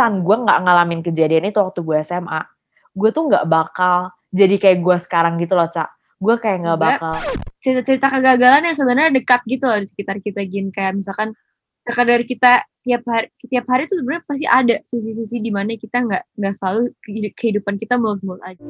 misalkan 0.00 0.24
gue 0.24 0.36
nggak 0.48 0.60
ngalamin 0.64 1.00
kejadian 1.04 1.52
itu 1.52 1.60
waktu 1.60 1.84
gue 1.84 1.96
SMA, 2.00 2.40
gue 2.96 3.10
tuh 3.12 3.28
nggak 3.28 3.44
bakal 3.44 4.08
jadi 4.32 4.56
kayak 4.56 4.80
gue 4.80 4.96
sekarang 4.96 5.36
gitu 5.36 5.52
loh, 5.52 5.68
Cak. 5.68 5.92
Gue 6.16 6.40
kayak 6.40 6.64
nggak 6.64 6.80
bakal. 6.80 7.12
Cerita-cerita 7.60 8.08
kegagalan 8.08 8.64
yang 8.64 8.72
sebenarnya 8.72 9.12
dekat 9.12 9.44
gitu 9.44 9.68
loh 9.68 9.76
di 9.76 9.84
sekitar 9.84 10.24
kita 10.24 10.40
gin 10.48 10.72
kayak 10.72 10.96
misalkan 10.96 11.36
dari 11.84 12.24
kita 12.24 12.64
tiap 12.80 13.04
hari 13.04 13.28
tiap 13.44 13.68
hari 13.68 13.84
tuh 13.84 14.00
sebenarnya 14.00 14.24
pasti 14.24 14.46
ada 14.48 14.76
sisi-sisi 14.88 15.36
di 15.36 15.52
mana 15.52 15.76
kita 15.76 16.00
nggak 16.00 16.24
nggak 16.32 16.54
selalu 16.56 16.82
kehidupan 17.36 17.76
kita 17.76 18.00
mulus-mulus 18.00 18.40
aja. 18.40 18.64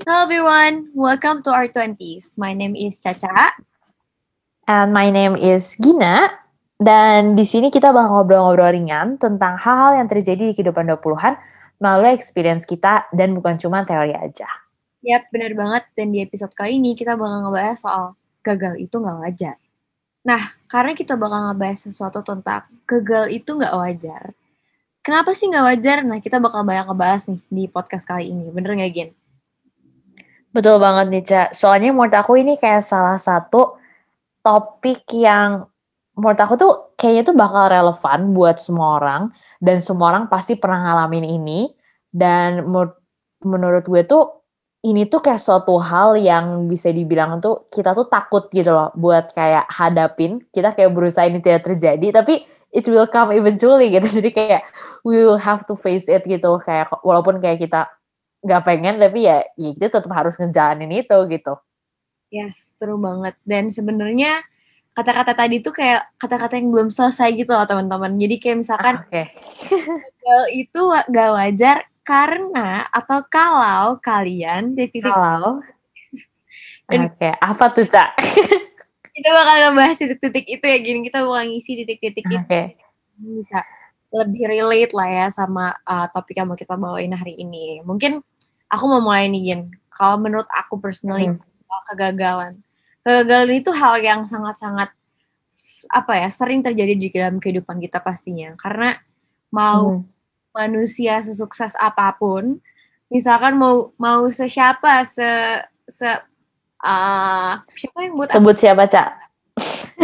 Hello 0.00 0.24
everyone, 0.24 0.88
welcome 0.96 1.44
to 1.44 1.52
our 1.52 1.68
20s. 1.68 2.40
My 2.40 2.56
name 2.56 2.72
is 2.72 2.96
Caca. 3.04 3.52
And 4.64 4.96
my 4.96 5.12
name 5.12 5.36
is 5.36 5.76
Gina. 5.76 6.43
Dan 6.84 7.32
di 7.32 7.48
sini 7.48 7.72
kita 7.72 7.96
bakal 7.96 8.20
ngobrol-ngobrol 8.20 8.76
ringan 8.76 9.16
tentang 9.16 9.56
hal-hal 9.56 10.04
yang 10.04 10.08
terjadi 10.12 10.52
di 10.52 10.52
kehidupan 10.52 10.84
20-an 10.84 11.40
melalui 11.80 12.12
experience 12.12 12.68
kita 12.68 13.08
dan 13.08 13.32
bukan 13.32 13.56
cuma 13.56 13.88
teori 13.88 14.12
aja. 14.12 14.44
Yap, 15.00 15.32
benar 15.32 15.56
banget. 15.56 15.88
Dan 15.96 16.12
di 16.12 16.20
episode 16.20 16.52
kali 16.52 16.76
ini 16.76 16.92
kita 16.92 17.16
bakal 17.16 17.48
ngebahas 17.48 17.80
soal 17.80 18.04
gagal 18.44 18.76
itu 18.76 19.00
nggak 19.00 19.16
wajar. 19.16 19.56
Nah, 20.28 20.42
karena 20.68 20.92
kita 20.92 21.16
bakal 21.16 21.52
ngebahas 21.52 21.88
sesuatu 21.88 22.20
tentang 22.20 22.68
gagal 22.84 23.32
itu 23.32 23.50
nggak 23.56 23.74
wajar. 23.80 24.22
Kenapa 25.00 25.32
sih 25.32 25.48
nggak 25.48 25.64
wajar? 25.64 25.98
Nah, 26.04 26.20
kita 26.20 26.36
bakal 26.36 26.68
banyak 26.68 26.84
ngebahas 26.84 27.22
nih 27.32 27.40
di 27.48 27.64
podcast 27.64 28.04
kali 28.04 28.28
ini. 28.28 28.52
Bener 28.52 28.76
nggak, 28.76 28.92
Gen? 28.92 29.10
Betul 30.52 30.76
banget 30.76 31.06
nih, 31.08 31.24
Cak. 31.24 31.48
Soalnya 31.56 31.96
menurut 31.96 32.12
aku 32.12 32.36
ini 32.36 32.60
kayak 32.60 32.84
salah 32.84 33.16
satu 33.16 33.80
topik 34.44 35.08
yang 35.16 35.64
menurut 36.14 36.38
aku 36.38 36.54
tuh 36.54 36.72
kayaknya 36.94 37.34
tuh 37.34 37.36
bakal 37.36 37.66
relevan 37.66 38.20
buat 38.34 38.56
semua 38.62 39.02
orang 39.02 39.22
dan 39.58 39.82
semua 39.82 40.14
orang 40.14 40.30
pasti 40.30 40.54
pernah 40.54 40.82
ngalamin 40.82 41.26
ini. 41.26 41.60
Dan 42.14 42.70
menurut 43.42 43.82
gue 43.82 44.06
tuh 44.06 44.46
ini 44.86 45.10
tuh 45.10 45.18
kayak 45.18 45.42
suatu 45.42 45.74
hal 45.82 46.14
yang 46.14 46.70
bisa 46.70 46.94
dibilang 46.94 47.42
tuh 47.42 47.66
kita 47.72 47.90
tuh 47.96 48.06
takut 48.06 48.46
gitu 48.54 48.70
loh 48.70 48.94
buat 48.94 49.34
kayak 49.34 49.66
hadapin. 49.66 50.38
Kita 50.54 50.70
kayak 50.76 50.94
berusaha 50.94 51.26
ini 51.26 51.42
tidak 51.42 51.66
terjadi 51.66 52.22
tapi 52.22 52.46
it 52.70 52.86
will 52.86 53.10
come 53.10 53.34
eventually 53.34 53.90
gitu. 53.90 54.06
Jadi 54.22 54.30
kayak 54.30 54.62
we 55.02 55.18
will 55.18 55.40
have 55.40 55.66
to 55.66 55.74
face 55.74 56.06
it 56.06 56.22
gitu. 56.22 56.62
Kayak 56.62 56.94
walaupun 57.02 57.42
kayak 57.42 57.66
kita 57.66 57.90
nggak 58.44 58.62
pengen 58.62 59.00
tapi 59.00 59.24
ya, 59.24 59.40
ya 59.56 59.70
kita 59.72 59.98
tetap 59.98 60.12
harus 60.12 60.36
ngejalanin 60.36 60.92
itu 60.92 61.18
gitu. 61.32 61.58
Yes 62.30 62.76
true 62.78 63.00
banget. 63.00 63.34
Dan 63.42 63.72
sebenarnya 63.72 64.44
kata-kata 64.94 65.34
tadi 65.34 65.58
tuh 65.58 65.74
kayak 65.74 66.06
kata-kata 66.16 66.54
yang 66.54 66.70
belum 66.70 66.88
selesai 66.88 67.34
gitu 67.34 67.50
loh 67.50 67.66
teman-teman. 67.66 68.14
Jadi 68.14 68.38
kayak 68.38 68.58
misalkan 68.62 68.94
okay. 69.10 69.34
itu 70.54 70.80
gak 71.10 71.30
wajar 71.34 71.90
karena 72.06 72.86
atau 72.94 73.26
kalau 73.26 73.98
kalian 73.98 74.78
titik 74.78 75.02
kalau 75.02 75.58
Oke, 76.84 77.16
okay. 77.16 77.32
apa 77.40 77.72
tuh, 77.72 77.88
Cak? 77.88 78.12
kita 79.16 79.28
bakal 79.32 79.56
ngebahas 79.56 79.96
titik-titik 79.96 80.44
itu 80.44 80.64
ya 80.68 80.78
gini, 80.84 80.98
kita 81.08 81.24
bakal 81.24 81.48
ngisi 81.48 81.80
titik-titik 81.80 82.28
okay. 82.28 82.76
itu. 82.76 83.40
Bisa 83.40 83.64
lebih 84.12 84.44
relate 84.52 84.92
lah 84.92 85.08
ya 85.08 85.26
sama 85.32 85.72
uh, 85.88 86.06
topik 86.12 86.36
yang 86.36 86.44
mau 86.44 86.60
kita 86.60 86.76
bawain 86.76 87.08
hari 87.16 87.40
ini. 87.40 87.80
Mungkin 87.88 88.20
aku 88.68 88.84
mau 88.84 89.00
mulai 89.00 89.32
nih, 89.32 89.42
Gin. 89.48 89.60
Kalau 89.96 90.20
menurut 90.20 90.44
aku 90.52 90.76
personally, 90.76 91.32
hmm. 91.32 91.40
kegagalan 91.88 92.60
kegagalan 93.04 93.60
itu 93.60 93.70
hal 93.70 94.00
yang 94.00 94.24
sangat-sangat 94.24 94.90
apa 95.92 96.12
ya 96.18 96.28
sering 96.32 96.64
terjadi 96.64 96.94
di 96.96 97.08
dalam 97.12 97.36
kehidupan 97.38 97.78
kita 97.78 98.00
pastinya. 98.00 98.56
Karena 98.56 98.96
mau 99.52 100.00
hmm. 100.00 100.08
manusia 100.56 101.20
sesukses 101.20 101.76
apa 101.76 102.16
pun 102.16 102.58
misalkan 103.12 103.60
mau 103.60 103.92
mau 104.00 104.26
sesiapa 104.32 105.04
se 105.04 105.28
se 105.86 106.08
uh, 106.80 107.52
siapa 107.76 107.98
yang 108.00 108.16
buat 108.16 108.32
sebut 108.32 108.56
siapa 108.56 108.88
cak? 108.88 109.08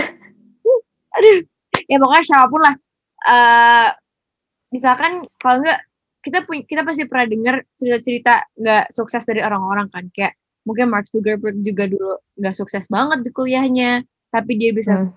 Aduh 1.18 1.38
ya 1.88 1.96
pokoknya 1.98 2.24
siapa 2.28 2.46
pun 2.46 2.60
lah. 2.62 2.76
Uh, 3.20 3.88
misalkan 4.70 5.24
kalau 5.40 5.60
enggak 5.64 5.80
kita 6.20 6.44
punya 6.44 6.62
kita 6.68 6.82
pasti 6.84 7.08
pernah 7.08 7.26
dengar 7.26 7.54
cerita-cerita 7.80 8.44
nggak 8.54 8.84
sukses 8.92 9.24
dari 9.24 9.40
orang-orang 9.40 9.88
kan 9.88 10.04
kayak 10.12 10.36
mungkin 10.64 10.92
Mark 10.92 11.08
Zuckerberg 11.08 11.56
juga 11.64 11.88
dulu 11.88 12.20
nggak 12.36 12.54
sukses 12.56 12.86
banget 12.86 13.24
di 13.24 13.30
kuliahnya 13.32 14.04
tapi 14.30 14.56
dia 14.56 14.70
bisa 14.70 14.94
hmm. 14.94 15.10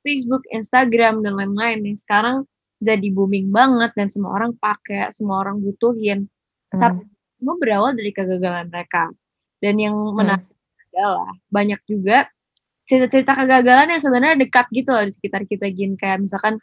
Facebook, 0.00 0.44
Instagram 0.48 1.20
dan 1.20 1.36
lain-lain 1.36 1.84
nih 1.84 1.96
sekarang 1.98 2.48
jadi 2.80 3.12
booming 3.12 3.52
banget 3.52 3.92
dan 3.92 4.08
semua 4.08 4.40
orang 4.40 4.56
pakai, 4.56 5.12
semua 5.12 5.44
orang 5.44 5.60
butuhin. 5.60 6.26
Hmm. 6.72 6.80
Tapi 6.80 7.02
semua 7.36 7.54
berawal 7.60 7.92
dari 7.92 8.10
kegagalan 8.10 8.72
mereka. 8.72 9.12
Dan 9.60 9.76
yang 9.76 9.92
hmm. 9.92 10.16
menarik 10.16 10.48
adalah 10.90 11.30
banyak 11.52 11.80
juga 11.84 12.26
cerita-cerita 12.88 13.36
kegagalan 13.36 13.94
yang 13.94 14.02
sebenarnya 14.02 14.36
dekat 14.40 14.66
gitu 14.74 14.90
loh 14.90 15.04
di 15.06 15.12
sekitar 15.14 15.46
kita 15.46 15.70
gin 15.70 15.94
kayak 15.94 16.26
misalkan 16.26 16.58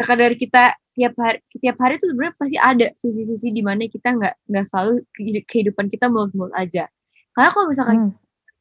dari 0.00 0.36
kita 0.40 0.72
tiap 0.96 1.12
hari 1.20 1.44
tiap 1.60 1.76
hari 1.76 2.00
tuh 2.00 2.08
sebenarnya 2.08 2.34
pasti 2.40 2.56
ada 2.56 2.86
sisi-sisi 2.96 3.52
di 3.52 3.60
mana 3.60 3.84
kita 3.84 4.16
nggak 4.16 4.34
nggak 4.48 4.64
selalu 4.64 5.04
kehidupan 5.44 5.92
kita 5.92 6.08
mulus-mulus 6.08 6.56
aja 6.56 6.88
karena 7.36 7.50
kalau 7.52 7.66
misalkan 7.68 7.96
hmm. 8.00 8.12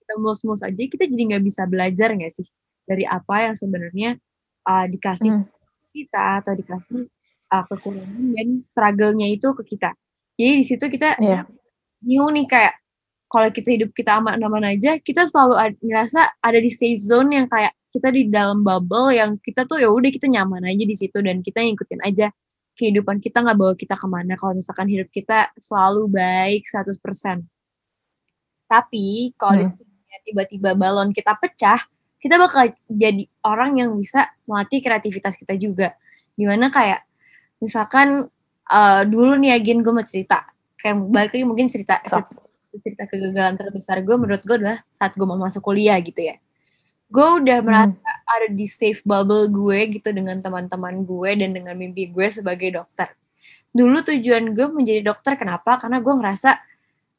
kita 0.03 0.13
mulus-mulus 0.19 0.61
aja, 0.67 0.75
kita 0.75 1.07
jadi 1.07 1.23
nggak 1.31 1.43
bisa 1.47 1.63
belajar 1.63 2.11
nggak 2.11 2.27
sih 2.27 2.43
dari 2.83 3.07
apa 3.07 3.47
yang 3.47 3.55
sebenarnya 3.55 4.19
uh, 4.67 4.85
dikasih 4.91 5.31
hmm. 5.31 5.47
kita 5.95 6.43
atau 6.43 6.53
dikasih 6.59 7.07
uh, 7.55 7.63
kekurangan 7.71 8.35
dan 8.35 8.47
struggle-nya 8.59 9.31
itu 9.31 9.47
ke 9.55 9.63
kita. 9.63 9.95
Jadi 10.35 10.51
di 10.59 10.65
situ 10.67 10.85
kita 10.91 11.15
yeah. 11.23 11.47
bingung 12.03 12.35
nih 12.35 12.51
kayak 12.51 12.75
kalau 13.31 13.47
kita 13.47 13.79
hidup 13.79 13.95
kita 13.95 14.19
aman-aman 14.19 14.75
aja, 14.75 14.99
kita 14.99 15.23
selalu 15.23 15.55
ad, 15.55 15.73
ngerasa 15.79 16.35
ada 16.43 16.59
di 16.59 16.67
safe 16.67 16.99
zone 16.99 17.31
yang 17.31 17.47
kayak 17.47 17.71
kita 17.95 18.11
di 18.11 18.27
dalam 18.27 18.59
bubble 18.59 19.15
yang 19.15 19.39
kita 19.39 19.63
tuh 19.63 19.79
ya 19.79 19.87
udah 19.87 20.11
kita 20.11 20.27
nyaman 20.27 20.67
aja 20.67 20.83
di 20.83 20.95
situ 20.99 21.15
dan 21.23 21.39
kita 21.39 21.63
ngikutin 21.63 22.03
aja 22.03 22.27
kehidupan 22.75 23.23
kita 23.23 23.39
nggak 23.39 23.55
bawa 23.55 23.73
kita 23.79 23.95
ke 23.95 24.07
mana 24.11 24.35
kalau 24.35 24.51
misalkan 24.51 24.91
hidup 24.91 25.07
kita 25.15 25.47
selalu 25.55 26.11
baik 26.11 26.67
100%. 26.67 27.54
Tapi 28.65 29.33
kalau 29.37 29.69
hmm. 29.69 29.77
tiba-tiba 30.25 30.73
balon 30.73 31.13
kita 31.13 31.37
pecah, 31.37 31.79
kita 32.17 32.41
bakal 32.41 32.73
jadi 32.89 33.29
orang 33.45 33.77
yang 33.77 33.93
bisa 33.93 34.33
melatih 34.49 34.81
kreativitas 34.81 35.37
kita 35.37 35.53
juga. 35.57 35.93
Di 36.33 36.43
mana 36.49 36.73
kayak 36.73 37.05
misalkan 37.61 38.25
uh, 38.69 39.01
dulu 39.05 39.37
nih 39.37 39.55
Agin 39.55 39.85
gue 39.85 39.93
mau 39.93 40.03
cerita, 40.03 40.43
kayak 40.81 40.95
balik 41.13 41.31
lagi 41.37 41.45
mungkin 41.45 41.67
cerita 41.69 42.01
cerita, 42.01 42.33
cerita 42.81 43.03
kegagalan 43.07 43.55
terbesar 43.55 44.03
gue 44.03 44.15
menurut 44.17 44.43
gue 44.43 44.55
adalah 44.57 44.79
saat 44.91 45.15
gue 45.15 45.23
mau 45.23 45.39
masuk 45.39 45.63
kuliah 45.63 45.95
gitu 46.01 46.19
ya. 46.19 46.35
Gue 47.07 47.45
udah 47.45 47.61
hmm. 47.61 47.67
merasa 47.69 48.11
ada 48.25 48.47
di 48.49 48.65
safe 48.65 49.05
bubble 49.05 49.47
gue 49.47 50.01
gitu 50.01 50.09
dengan 50.09 50.41
teman-teman 50.41 51.05
gue 51.05 51.29
dan 51.37 51.53
dengan 51.53 51.77
mimpi 51.77 52.09
gue 52.09 52.27
sebagai 52.27 52.73
dokter. 52.73 53.13
Dulu 53.75 54.01
tujuan 54.01 54.55
gue 54.55 54.67
menjadi 54.71 55.05
dokter 55.05 55.37
kenapa? 55.37 55.77
Karena 55.77 56.01
gue 56.01 56.13
ngerasa 56.15 56.57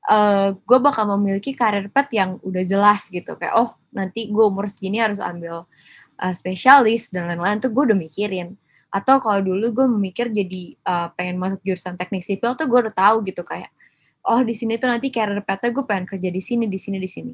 uh, 0.06 0.14
eh, 0.14 0.48
gue 0.54 0.78
bakal 0.78 1.04
memiliki 1.18 1.52
karir 1.52 1.90
pet 1.90 2.08
yang 2.14 2.38
udah 2.42 2.62
jelas 2.62 3.10
gitu. 3.10 3.34
Kayak 3.36 3.54
oh 3.58 3.70
nanti 3.92 4.30
gue 4.30 4.44
umur 4.46 4.70
segini 4.70 5.02
harus 5.02 5.18
ambil 5.18 5.66
uh, 6.18 6.34
spesialis 6.34 7.10
dan 7.10 7.30
lain-lain 7.30 7.58
tuh 7.58 7.70
gue 7.74 7.92
udah 7.92 7.98
mikirin. 7.98 8.54
Atau 8.90 9.18
kalau 9.20 9.42
dulu 9.42 9.74
gue 9.74 9.86
memikir 9.90 10.30
jadi 10.30 10.78
uh, 10.86 11.08
pengen 11.14 11.36
masuk 11.36 11.60
jurusan 11.66 11.98
teknik 11.98 12.22
sipil 12.22 12.54
tuh 12.54 12.66
gue 12.70 12.78
udah 12.88 12.94
tahu 12.94 13.26
gitu 13.26 13.42
kayak 13.42 13.68
oh 14.26 14.42
di 14.42 14.54
sini 14.58 14.74
tuh 14.78 14.90
nanti 14.90 15.10
karir 15.14 15.38
petnya 15.46 15.70
gue 15.70 15.84
pengen 15.86 16.06
kerja 16.06 16.28
di 16.30 16.42
sini 16.42 16.64
di 16.70 16.78
sini 16.78 16.98
di 17.02 17.10
sini. 17.10 17.32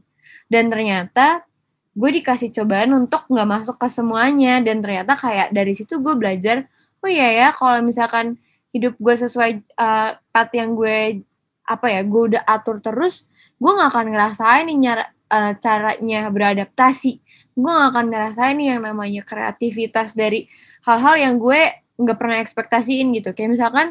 Dan 0.49 0.73
ternyata 0.73 1.45
gue 1.93 2.11
dikasih 2.21 2.49
cobaan 2.57 2.97
untuk 2.97 3.29
nggak 3.29 3.49
masuk 3.49 3.77
ke 3.77 3.89
semuanya. 3.93 4.61
Dan 4.65 4.81
ternyata 4.81 5.13
kayak 5.17 5.53
dari 5.53 5.73
situ 5.77 6.01
gue 6.01 6.15
belajar 6.17 6.65
oh 7.03 7.11
iya 7.11 7.29
ya 7.35 7.49
kalau 7.51 7.83
misalkan 7.83 8.39
hidup 8.73 8.97
gue 8.97 9.15
sesuai 9.19 9.61
uh, 9.77 10.17
path 10.33 10.53
yang 10.57 10.73
gue 10.73 11.27
apa 11.67 11.87
ya 11.89 12.01
gue 12.03 12.23
udah 12.35 12.43
atur 12.43 12.83
terus 12.83 13.31
gue 13.63 13.71
nggak 13.71 13.91
akan 13.95 14.07
ngerasain 14.11 14.65
nih 14.67 14.79
nyara, 14.79 15.05
uh, 15.31 15.53
caranya 15.59 16.27
beradaptasi. 16.29 17.13
Gue 17.55 17.71
nggak 17.71 17.91
akan 17.95 18.07
ngerasain 18.11 18.55
nih 18.59 18.69
yang 18.77 18.81
namanya 18.83 19.23
kreativitas 19.23 20.19
dari 20.19 20.51
hal-hal 20.83 21.15
yang 21.19 21.35
gue 21.39 21.61
nggak 21.99 22.19
pernah 22.19 22.39
ekspektasiin 22.43 23.15
gitu. 23.15 23.31
Kayak 23.33 23.51
misalkan 23.55 23.87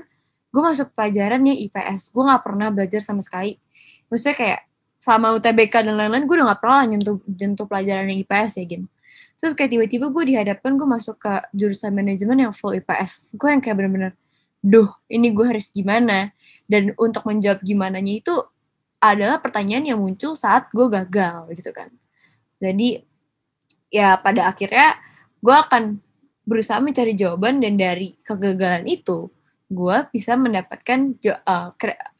gue 0.52 0.62
masuk 0.62 0.92
pelajaran 0.92 1.48
ya 1.48 1.56
IPS 1.56 2.12
gue 2.12 2.24
nggak 2.28 2.44
pernah 2.44 2.68
belajar 2.70 3.00
sama 3.00 3.24
sekali. 3.24 3.56
Maksudnya 4.12 4.36
kayak 4.36 4.62
sama 5.02 5.34
UTBK 5.34 5.82
dan 5.82 5.98
lain-lain 5.98 6.30
gue 6.30 6.36
udah 6.38 6.54
nggak 6.54 6.62
pernah 6.62 6.86
nyentuh 6.86 7.18
nyentuh 7.26 7.66
pelajaran 7.66 8.06
yang 8.06 8.22
IPS 8.22 8.62
ya 8.62 8.66
gitu 8.70 8.88
terus 9.42 9.58
kayak 9.58 9.74
tiba-tiba 9.74 10.14
gue 10.14 10.24
dihadapkan 10.30 10.78
gue 10.78 10.86
masuk 10.86 11.18
ke 11.18 11.34
jurusan 11.58 11.98
manajemen 11.98 12.46
yang 12.46 12.54
full 12.54 12.78
IPS 12.78 13.34
gue 13.34 13.50
yang 13.50 13.58
kayak 13.58 13.82
bener-bener 13.82 14.14
duh 14.62 14.90
ini 15.10 15.34
gue 15.34 15.46
harus 15.46 15.74
gimana 15.74 16.32
dan 16.70 16.94
untuk 16.96 17.26
menjawab 17.26 17.66
gimana 17.66 17.98
nya 17.98 18.22
itu 18.22 18.34
adalah 19.02 19.42
pertanyaan 19.42 19.86
yang 19.94 20.00
muncul 20.00 20.38
saat 20.38 20.70
gue 20.70 20.86
gagal 20.86 21.50
gitu 21.58 21.74
kan 21.74 21.90
jadi 22.62 23.02
ya 23.90 24.22
pada 24.22 24.54
akhirnya 24.54 25.02
gue 25.42 25.56
akan 25.56 25.98
berusaha 26.46 26.78
mencari 26.78 27.18
jawaban 27.18 27.58
dan 27.58 27.78
dari 27.78 28.14
kegagalan 28.22 28.86
itu 28.86 29.34
gue 29.72 29.98
bisa 30.12 30.36
mendapatkan 30.36 31.16
uh, 31.48 31.72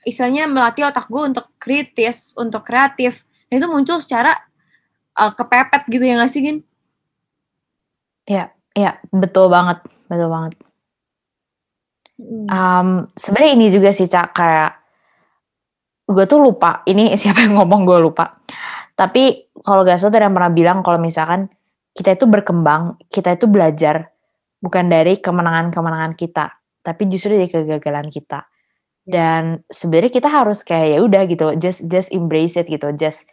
istilahnya 0.08 0.48
melatih 0.48 0.88
otak 0.88 1.12
gue 1.12 1.20
untuk 1.20 1.52
kritis, 1.60 2.32
untuk 2.40 2.64
kreatif. 2.64 3.28
Dan 3.52 3.60
itu 3.60 3.68
muncul 3.68 4.00
secara 4.00 4.32
uh, 5.20 5.36
kepepet 5.36 5.84
gitu 5.92 6.04
ya 6.08 6.16
nggak 6.16 6.32
sih, 6.32 6.40
Gin? 6.40 6.58
Iya, 8.24 8.56
iya, 8.72 8.92
betul 9.12 9.52
banget, 9.52 9.84
betul 10.08 10.32
banget. 10.32 10.56
Hmm. 12.22 12.46
Um, 12.46 12.88
sebenarnya 13.18 13.52
ini 13.58 13.68
juga 13.74 13.90
sih, 13.90 14.06
Cak, 14.06 14.38
kayak 14.38 14.72
gue 16.06 16.26
tuh 16.30 16.38
lupa, 16.38 16.86
ini 16.86 17.14
siapa 17.20 17.42
yang 17.42 17.58
ngomong 17.58 17.82
gue 17.90 17.98
lupa. 17.98 18.38
Tapi 18.94 19.50
kalau 19.66 19.82
gak 19.82 19.98
salah 19.98 20.22
ada 20.22 20.30
yang 20.30 20.36
pernah 20.38 20.54
bilang 20.54 20.78
kalau 20.86 21.02
misalkan 21.02 21.50
kita 21.98 22.14
itu 22.14 22.30
berkembang, 22.30 23.02
kita 23.10 23.34
itu 23.34 23.50
belajar 23.50 24.14
bukan 24.62 24.86
dari 24.88 25.18
kemenangan-kemenangan 25.18 26.14
kita, 26.14 26.54
tapi 26.86 27.10
justru 27.10 27.34
dari 27.34 27.50
kegagalan 27.50 28.14
kita. 28.14 28.46
Ya. 29.10 29.12
Dan 29.18 29.66
sebenarnya 29.74 30.14
kita 30.14 30.30
harus 30.30 30.62
kayak 30.62 30.88
ya 30.94 31.00
udah 31.02 31.22
gitu, 31.26 31.48
just 31.58 31.90
just 31.90 32.14
embrace 32.14 32.54
it 32.54 32.70
gitu, 32.70 32.94
just 32.94 33.26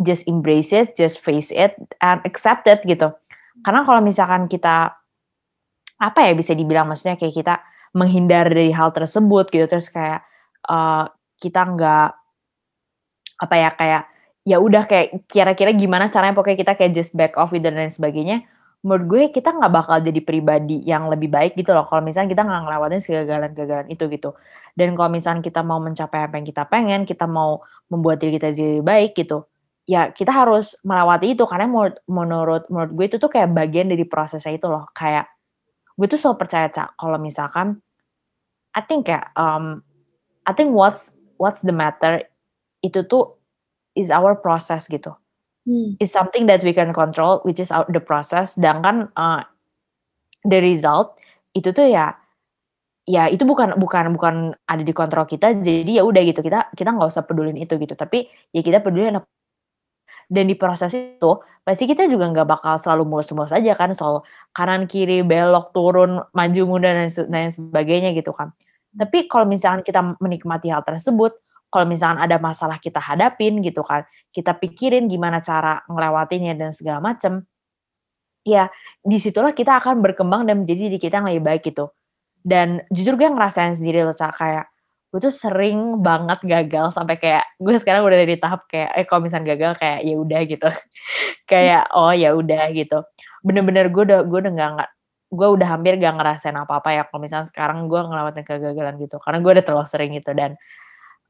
just 0.00 0.24
embrace 0.24 0.72
it, 0.72 0.96
just 0.96 1.20
face 1.20 1.52
it 1.52 1.76
and 2.00 2.24
accept 2.24 2.64
it 2.64 2.80
gitu. 2.88 3.12
Karena 3.60 3.84
kalau 3.84 4.00
misalkan 4.00 4.48
kita 4.48 4.96
apa 6.00 6.18
ya 6.26 6.32
bisa 6.34 6.56
dibilang 6.56 6.90
maksudnya 6.90 7.14
kayak 7.14 7.34
kita 7.36 7.54
menghindar 7.94 8.50
dari 8.50 8.74
hal 8.74 8.90
tersebut 8.90 9.48
gitu. 9.48 9.64
Terus 9.70 9.88
kayak 9.88 10.26
uh, 10.68 11.08
kita 11.38 11.62
nggak 11.64 12.08
apa 13.34 13.54
ya 13.58 13.70
kayak 13.74 14.02
ya 14.44 14.56
udah 14.60 14.84
kayak 14.84 15.24
kira-kira 15.30 15.72
gimana 15.72 16.12
caranya 16.12 16.36
pokoknya 16.36 16.58
kita 16.60 16.72
kayak 16.76 16.92
just 16.92 17.16
back 17.16 17.38
off 17.40 17.54
dan 17.54 17.78
lain 17.78 17.88
sebagainya. 17.88 18.44
Menurut 18.84 19.04
gue 19.08 19.22
kita 19.32 19.56
nggak 19.56 19.72
bakal 19.72 19.96
jadi 20.04 20.20
pribadi 20.20 20.84
yang 20.84 21.08
lebih 21.08 21.32
baik 21.32 21.56
gitu 21.56 21.72
loh 21.72 21.88
kalau 21.88 22.04
misalnya 22.04 22.28
kita 22.36 22.44
nggak 22.44 22.62
ngelewatin 22.68 23.00
kegagalan-kegagalan 23.00 23.88
itu 23.88 24.04
gitu. 24.12 24.30
Dan 24.76 24.92
kalau 24.98 25.08
misalnya 25.08 25.40
kita 25.40 25.64
mau 25.64 25.80
mencapai 25.80 26.28
apa 26.28 26.34
yang 26.36 26.46
kita 26.46 26.68
pengen 26.68 27.08
kita 27.08 27.24
mau 27.24 27.64
membuat 27.88 28.20
diri 28.20 28.36
kita 28.36 28.52
jadi 28.52 28.84
baik 28.84 29.16
gitu 29.16 29.48
ya 29.84 30.10
kita 30.12 30.32
harus 30.32 30.76
melewati 30.84 31.36
itu. 31.36 31.44
Karena 31.48 31.66
menurut 31.68 32.64
menurut 32.68 32.90
gue 32.92 33.06
itu 33.08 33.16
tuh 33.20 33.30
kayak 33.32 33.52
bagian 33.52 33.88
dari 33.92 34.04
prosesnya 34.08 34.52
itu 34.56 34.66
loh. 34.68 34.88
Kayak 34.96 35.33
gue 35.94 36.06
tuh 36.10 36.18
selalu 36.18 36.36
percaya 36.42 36.66
cak 36.70 36.98
kalau 36.98 37.18
misalkan 37.18 37.78
I 38.74 38.82
think 38.82 39.06
kayak 39.06 39.30
um, 39.38 39.86
I 40.42 40.52
think 40.52 40.74
what's 40.74 41.14
what's 41.38 41.62
the 41.62 41.74
matter 41.74 42.26
itu 42.82 43.06
tuh 43.06 43.38
is 43.94 44.10
our 44.10 44.34
process 44.34 44.90
gitu. 44.90 45.14
Hmm. 45.64 45.96
is 45.96 46.12
something 46.12 46.44
that 46.44 46.60
we 46.60 46.76
can 46.76 46.92
control 46.92 47.40
which 47.40 47.56
is 47.56 47.72
our, 47.72 47.88
the 47.88 48.02
process. 48.02 48.60
Sedangkan 48.60 49.08
uh, 49.16 49.48
the 50.44 50.60
result 50.60 51.16
itu 51.56 51.72
tuh 51.72 51.88
ya 51.88 52.12
ya 53.08 53.32
itu 53.32 53.48
bukan 53.48 53.80
bukan 53.80 54.12
bukan 54.12 54.52
ada 54.68 54.84
di 54.84 54.92
kontrol 54.92 55.24
kita 55.24 55.56
jadi 55.64 55.88
ya 55.88 56.04
udah 56.04 56.20
gitu 56.20 56.44
kita 56.44 56.68
kita 56.76 56.92
nggak 56.92 57.08
usah 57.08 57.24
pedulin 57.24 57.56
itu 57.56 57.80
gitu. 57.80 57.96
Tapi 57.96 58.28
ya 58.52 58.60
kita 58.60 58.84
peduli 58.84 59.08
dan 60.34 60.50
di 60.50 60.58
proses 60.58 60.90
itu 60.90 61.38
pasti 61.62 61.86
kita 61.86 62.10
juga 62.10 62.26
nggak 62.34 62.48
bakal 62.50 62.74
selalu 62.74 63.06
mulus-mulus 63.06 63.54
aja 63.54 63.78
kan 63.78 63.94
soal 63.94 64.26
kanan 64.50 64.90
kiri 64.90 65.22
belok 65.22 65.70
turun 65.70 66.18
maju 66.34 66.62
mundur 66.66 66.90
dan 66.90 67.08
lain 67.30 67.50
sebagainya 67.54 68.10
gitu 68.18 68.34
kan 68.34 68.50
tapi 68.94 69.30
kalau 69.30 69.46
misalkan 69.46 69.86
kita 69.86 70.18
menikmati 70.18 70.74
hal 70.74 70.82
tersebut 70.82 71.38
kalau 71.74 71.90
misalkan 71.90 72.22
ada 72.22 72.38
masalah 72.38 72.78
kita 72.78 73.02
hadapin 73.02 73.58
gitu 73.58 73.82
kan, 73.82 74.06
kita 74.30 74.54
pikirin 74.54 75.10
gimana 75.10 75.42
cara 75.42 75.82
ngelewatinya 75.90 76.54
dan 76.54 76.70
segala 76.70 77.02
macem, 77.02 77.42
ya 78.46 78.70
di 79.02 79.18
situlah 79.18 79.50
kita 79.50 79.82
akan 79.82 79.98
berkembang 79.98 80.46
dan 80.46 80.62
menjadi 80.62 80.86
diri 80.86 80.98
kita 81.02 81.18
yang 81.18 81.26
lebih 81.34 81.42
baik 81.42 81.66
gitu. 81.66 81.90
Dan 82.46 82.78
jujur 82.94 83.18
gue 83.18 83.26
ngerasain 83.26 83.74
sendiri 83.74 84.06
loh, 84.06 84.14
kayak 84.14 84.70
gue 85.14 85.20
tuh 85.22 85.30
sering 85.30 86.02
banget 86.02 86.42
gagal 86.42 86.90
sampai 86.90 87.14
kayak 87.22 87.46
gue 87.62 87.70
sekarang 87.78 88.02
udah 88.02 88.18
dari 88.18 88.34
tahap 88.34 88.66
kayak 88.66 88.90
eh 88.98 89.06
kalau 89.06 89.22
misalnya 89.22 89.54
gagal 89.54 89.78
kayak 89.78 90.02
ya 90.02 90.14
udah 90.18 90.40
gitu. 90.42 90.68
Kayak 91.50 91.86
oh 91.94 92.10
ya 92.10 92.34
udah 92.34 92.74
gitu. 92.74 92.98
Bener-bener 93.46 93.94
gue 93.94 94.02
udah 94.10 94.26
gue 94.26 94.38
udah 94.42 94.52
nggak 94.58 94.90
gue 95.34 95.48
udah 95.54 95.68
hampir 95.70 96.02
gak 96.02 96.14
ngerasain 96.18 96.58
apa-apa 96.58 96.88
ya 96.94 97.02
kalau 97.06 97.22
misalnya 97.22 97.46
sekarang 97.46 97.86
gue 97.86 98.00
ngelewatin 98.02 98.42
kegagalan 98.42 98.98
gitu. 98.98 99.22
Karena 99.22 99.38
gue 99.38 99.50
udah 99.54 99.64
terlalu 99.66 99.86
sering 99.86 100.10
gitu 100.18 100.34
dan 100.34 100.58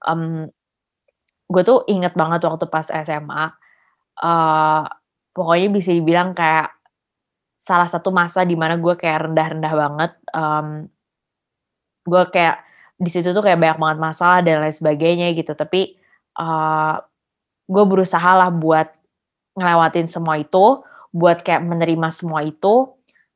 um, 0.09 0.49
gue 1.53 1.63
tuh 1.65 1.85
inget 1.93 2.17
banget 2.17 2.41
waktu 2.49 2.65
pas 2.73 2.89
SMA, 2.89 3.45
uh, 4.25 4.83
pokoknya 5.37 5.69
bisa 5.69 5.93
dibilang 5.93 6.33
kayak 6.33 6.73
salah 7.61 7.89
satu 7.89 8.09
masa 8.13 8.49
di 8.49 8.57
mana 8.57 8.81
gue 8.81 8.97
kayak 8.97 9.29
rendah-rendah 9.29 9.73
banget, 9.77 10.13
um, 10.33 10.89
gue 12.09 12.23
kayak 12.33 12.65
di 12.99 13.11
situ 13.11 13.31
tuh 13.35 13.43
kayak 13.43 13.59
banyak 13.61 13.79
banget 13.81 13.99
masalah 14.01 14.41
dan 14.45 14.63
lain 14.63 14.75
sebagainya 14.75 15.35
gitu, 15.39 15.53
tapi, 15.59 15.99
uh, 16.39 16.99
gue 17.69 17.85
berusaha 17.89 18.31
lah 18.37 18.51
buat 18.53 18.89
ngelewatin 19.59 20.07
semua 20.11 20.39
itu, 20.41 20.83
buat 21.15 21.43
kayak 21.47 21.63
menerima 21.65 22.09
semua 22.15 22.43
itu, 22.47 22.91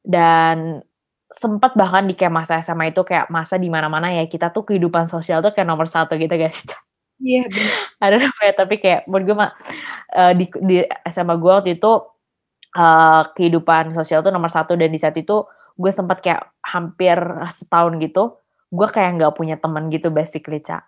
dan 0.06 0.82
sempat 1.28 1.76
bahkan 1.76 2.08
di 2.08 2.16
kayak 2.16 2.32
masa 2.32 2.60
SMA 2.64 2.90
itu 2.96 3.04
kayak 3.04 3.28
masa 3.28 3.60
di 3.60 3.68
mana-mana 3.68 4.08
ya 4.08 4.24
kita 4.24 4.48
tuh 4.48 4.64
kehidupan 4.64 5.04
sosial 5.12 5.44
tuh 5.44 5.52
kayak 5.52 5.68
nomor 5.68 5.84
satu 5.84 6.16
gitu 6.16 6.32
guys. 6.32 6.64
Iya 7.20 7.44
benar. 7.52 7.78
Ada 8.00 8.16
namanya 8.24 8.54
tapi 8.64 8.74
kayak 8.80 9.00
menurut 9.10 9.24
gue 9.28 9.36
mah 9.36 9.50
uh, 10.16 10.32
di, 10.32 10.44
di 10.64 10.76
SMA 11.10 11.34
gue 11.36 11.52
waktu 11.52 11.70
itu 11.76 11.92
uh, 12.78 13.22
kehidupan 13.36 13.92
sosial 13.92 14.24
tuh 14.24 14.32
nomor 14.32 14.48
satu 14.48 14.72
dan 14.78 14.88
di 14.88 14.96
saat 14.96 15.16
itu 15.20 15.44
gue 15.78 15.92
sempat 15.92 16.24
kayak 16.24 16.48
hampir 16.64 17.18
setahun 17.52 18.00
gitu 18.00 18.40
gue 18.68 18.88
kayak 18.88 19.20
nggak 19.20 19.34
punya 19.36 19.56
teman 19.56 19.88
gitu 19.88 20.12
basically 20.12 20.60
cak. 20.60 20.84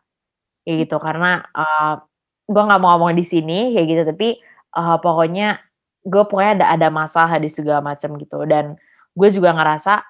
Kayak 0.65 0.87
gitu 0.87 0.97
karena 1.01 1.45
uh, 1.57 2.01
gue 2.47 2.63
nggak 2.63 2.81
mau 2.81 2.97
ngomong 2.97 3.17
di 3.17 3.25
sini 3.25 3.73
kayak 3.77 3.87
gitu. 3.89 4.03
Tapi 4.15 4.29
uh, 4.77 4.97
pokoknya 5.01 5.61
gue 6.05 6.23
pokoknya 6.25 6.53
ada 6.65 6.67
ada 6.77 6.89
masalah 6.93 7.37
di 7.41 7.49
segala 7.49 7.81
macam 7.81 8.17
gitu. 8.21 8.45
Dan 8.45 8.77
gue 9.17 9.29
juga 9.33 9.57
ngerasa 9.57 10.05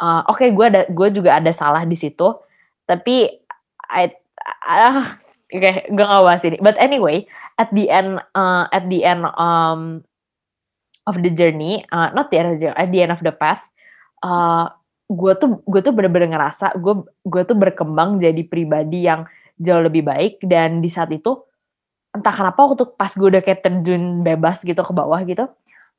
uh, 0.00 0.22
oke 0.28 0.38
okay, 0.40 0.48
gue 0.52 0.66
ada 0.66 0.82
gue 0.88 1.08
juga 1.12 1.40
ada 1.40 1.52
salah 1.52 1.84
di 1.88 1.96
situ. 1.96 2.36
Tapi 2.84 3.28
I, 3.90 4.06
uh, 4.66 5.02
oke 5.50 5.56
okay, 5.56 5.88
gue 5.88 6.04
gak 6.04 6.22
bahas 6.24 6.44
ini. 6.44 6.58
But 6.60 6.76
anyway 6.76 7.24
at 7.60 7.68
the 7.76 7.92
end 7.92 8.24
uh, 8.32 8.64
at 8.72 8.88
the 8.88 9.04
end 9.04 9.28
um, 9.36 10.00
of 11.04 11.20
the 11.20 11.28
journey 11.28 11.84
uh, 11.92 12.08
not 12.16 12.32
the 12.32 12.40
end 12.40 12.56
of 12.56 12.58
the 12.60 12.72
at 12.72 12.88
the 12.88 13.00
end 13.04 13.12
of 13.12 13.20
the 13.20 13.32
path 13.36 13.60
uh, 14.24 14.72
gue 15.10 15.32
tuh 15.34 15.58
gue 15.66 15.80
tuh 15.82 15.90
bener-bener 15.90 16.30
ngerasa 16.38 16.78
gue 16.78 17.02
gue 17.26 17.42
tuh 17.42 17.56
berkembang 17.58 18.22
jadi 18.22 18.46
pribadi 18.46 19.10
yang 19.10 19.26
jauh 19.58 19.82
lebih 19.82 20.06
baik. 20.06 20.38
Dan 20.46 20.78
di 20.78 20.86
saat 20.86 21.10
itu 21.10 21.34
entah 22.14 22.34
kenapa 22.34 22.62
waktu 22.62 22.94
pas 22.94 23.10
gue 23.10 23.28
udah 23.28 23.42
kayak 23.42 23.62
terjun 23.66 24.22
bebas 24.26 24.62
gitu 24.66 24.82
ke 24.82 24.92
bawah 24.94 25.22
gitu 25.22 25.46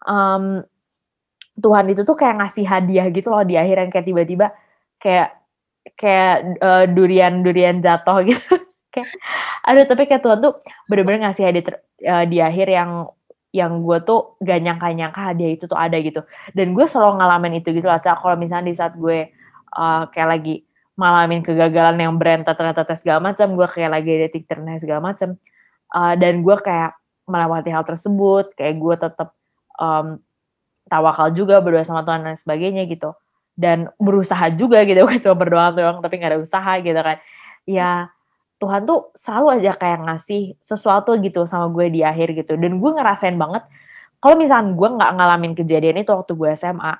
um, 0.05 0.65
Tuhan 1.59 1.85
itu 1.91 2.01
tuh 2.07 2.15
kayak 2.17 2.41
ngasih 2.41 2.65
hadiah 2.65 3.05
gitu 3.11 3.27
loh 3.29 3.43
di 3.45 3.59
akhir 3.59 3.85
yang 3.85 3.91
kayak 3.91 4.07
tiba-tiba 4.07 4.47
kayak 4.97 5.29
kayak 5.97 6.57
uh, 6.61 6.85
durian 6.89 7.43
durian 7.45 7.83
jatuh 7.83 8.23
gitu. 8.29 8.53
Kayak 8.91 9.07
aduh 9.63 9.85
tapi 9.87 10.03
kayak 10.09 10.23
Tuhan 10.23 10.39
tuh 10.41 10.53
bener-bener 10.91 11.27
ngasih 11.27 11.43
hadiah 11.47 11.63
ter, 11.63 11.75
uh, 12.07 12.25
di 12.27 12.37
akhir 12.39 12.67
yang 12.71 12.91
yang 13.51 13.83
gue 13.83 13.99
tuh 14.07 14.39
gak 14.39 14.59
nyangka-nyangka 14.63 15.21
hadiah 15.31 15.51
itu 15.55 15.67
tuh 15.67 15.75
ada 15.75 15.99
gitu. 15.99 16.23
Dan 16.55 16.71
gue 16.71 16.87
selalu 16.87 17.19
ngalamin 17.19 17.53
itu 17.59 17.75
gitu 17.75 17.87
lah 17.87 17.99
kalau 17.99 18.39
misalnya 18.39 18.71
di 18.71 18.75
saat 18.75 18.95
gue 18.95 19.27
uh, 19.75 20.03
kayak 20.11 20.29
lagi 20.39 20.55
ngalamin 20.95 21.43
kegagalan 21.43 21.97
yang 21.99 22.15
berentet 22.15 22.55
ternyata 22.55 22.87
segala 22.95 23.31
macam 23.31 23.55
gue 23.55 23.67
kayak 23.67 23.91
lagi 23.91 24.09
ada 24.21 24.27
terendah 24.31 24.77
segala 24.79 24.99
macam 25.01 25.39
uh, 25.95 26.13
dan 26.15 26.43
gue 26.43 26.55
kayak 26.61 26.95
melewati 27.27 27.69
hal 27.71 27.83
tersebut 27.87 28.55
kayak 28.55 28.75
gue 28.79 28.95
tetap 28.99 29.35
um, 29.79 30.19
tawakal 30.87 31.31
juga 31.31 31.63
berdoa 31.63 31.87
sama 31.87 32.03
Tuhan 32.03 32.23
dan 32.23 32.35
sebagainya 32.39 32.87
gitu. 32.87 33.11
Dan 33.51 33.91
berusaha 33.99 34.47
juga 34.55 34.83
gitu 34.87 35.03
kan 35.09 35.19
cuma 35.19 35.35
berdoa 35.35 35.75
doang 35.75 35.99
tapi 35.99 36.19
nggak 36.23 36.31
ada 36.35 36.39
usaha 36.39 36.71
gitu 36.79 36.99
kan. 36.99 37.17
Ya 37.67 38.11
Tuhan 38.61 38.85
tuh 38.85 39.09
selalu 39.17 39.57
aja 39.57 39.73
kayak 39.73 40.05
ngasih 40.05 40.53
sesuatu 40.61 41.17
gitu 41.17 41.49
sama 41.49 41.73
gue 41.73 41.89
di 41.89 42.05
akhir 42.05 42.37
gitu. 42.37 42.53
Dan 42.61 42.77
gue 42.77 42.91
ngerasain 42.93 43.33
banget 43.33 43.65
kalau 44.21 44.37
misalnya 44.37 44.77
gue 44.77 44.89
nggak 45.01 45.11
ngalamin 45.17 45.53
kejadian 45.57 46.05
itu 46.05 46.13
waktu 46.13 46.33
gue 46.37 46.49
SMA 46.53 46.93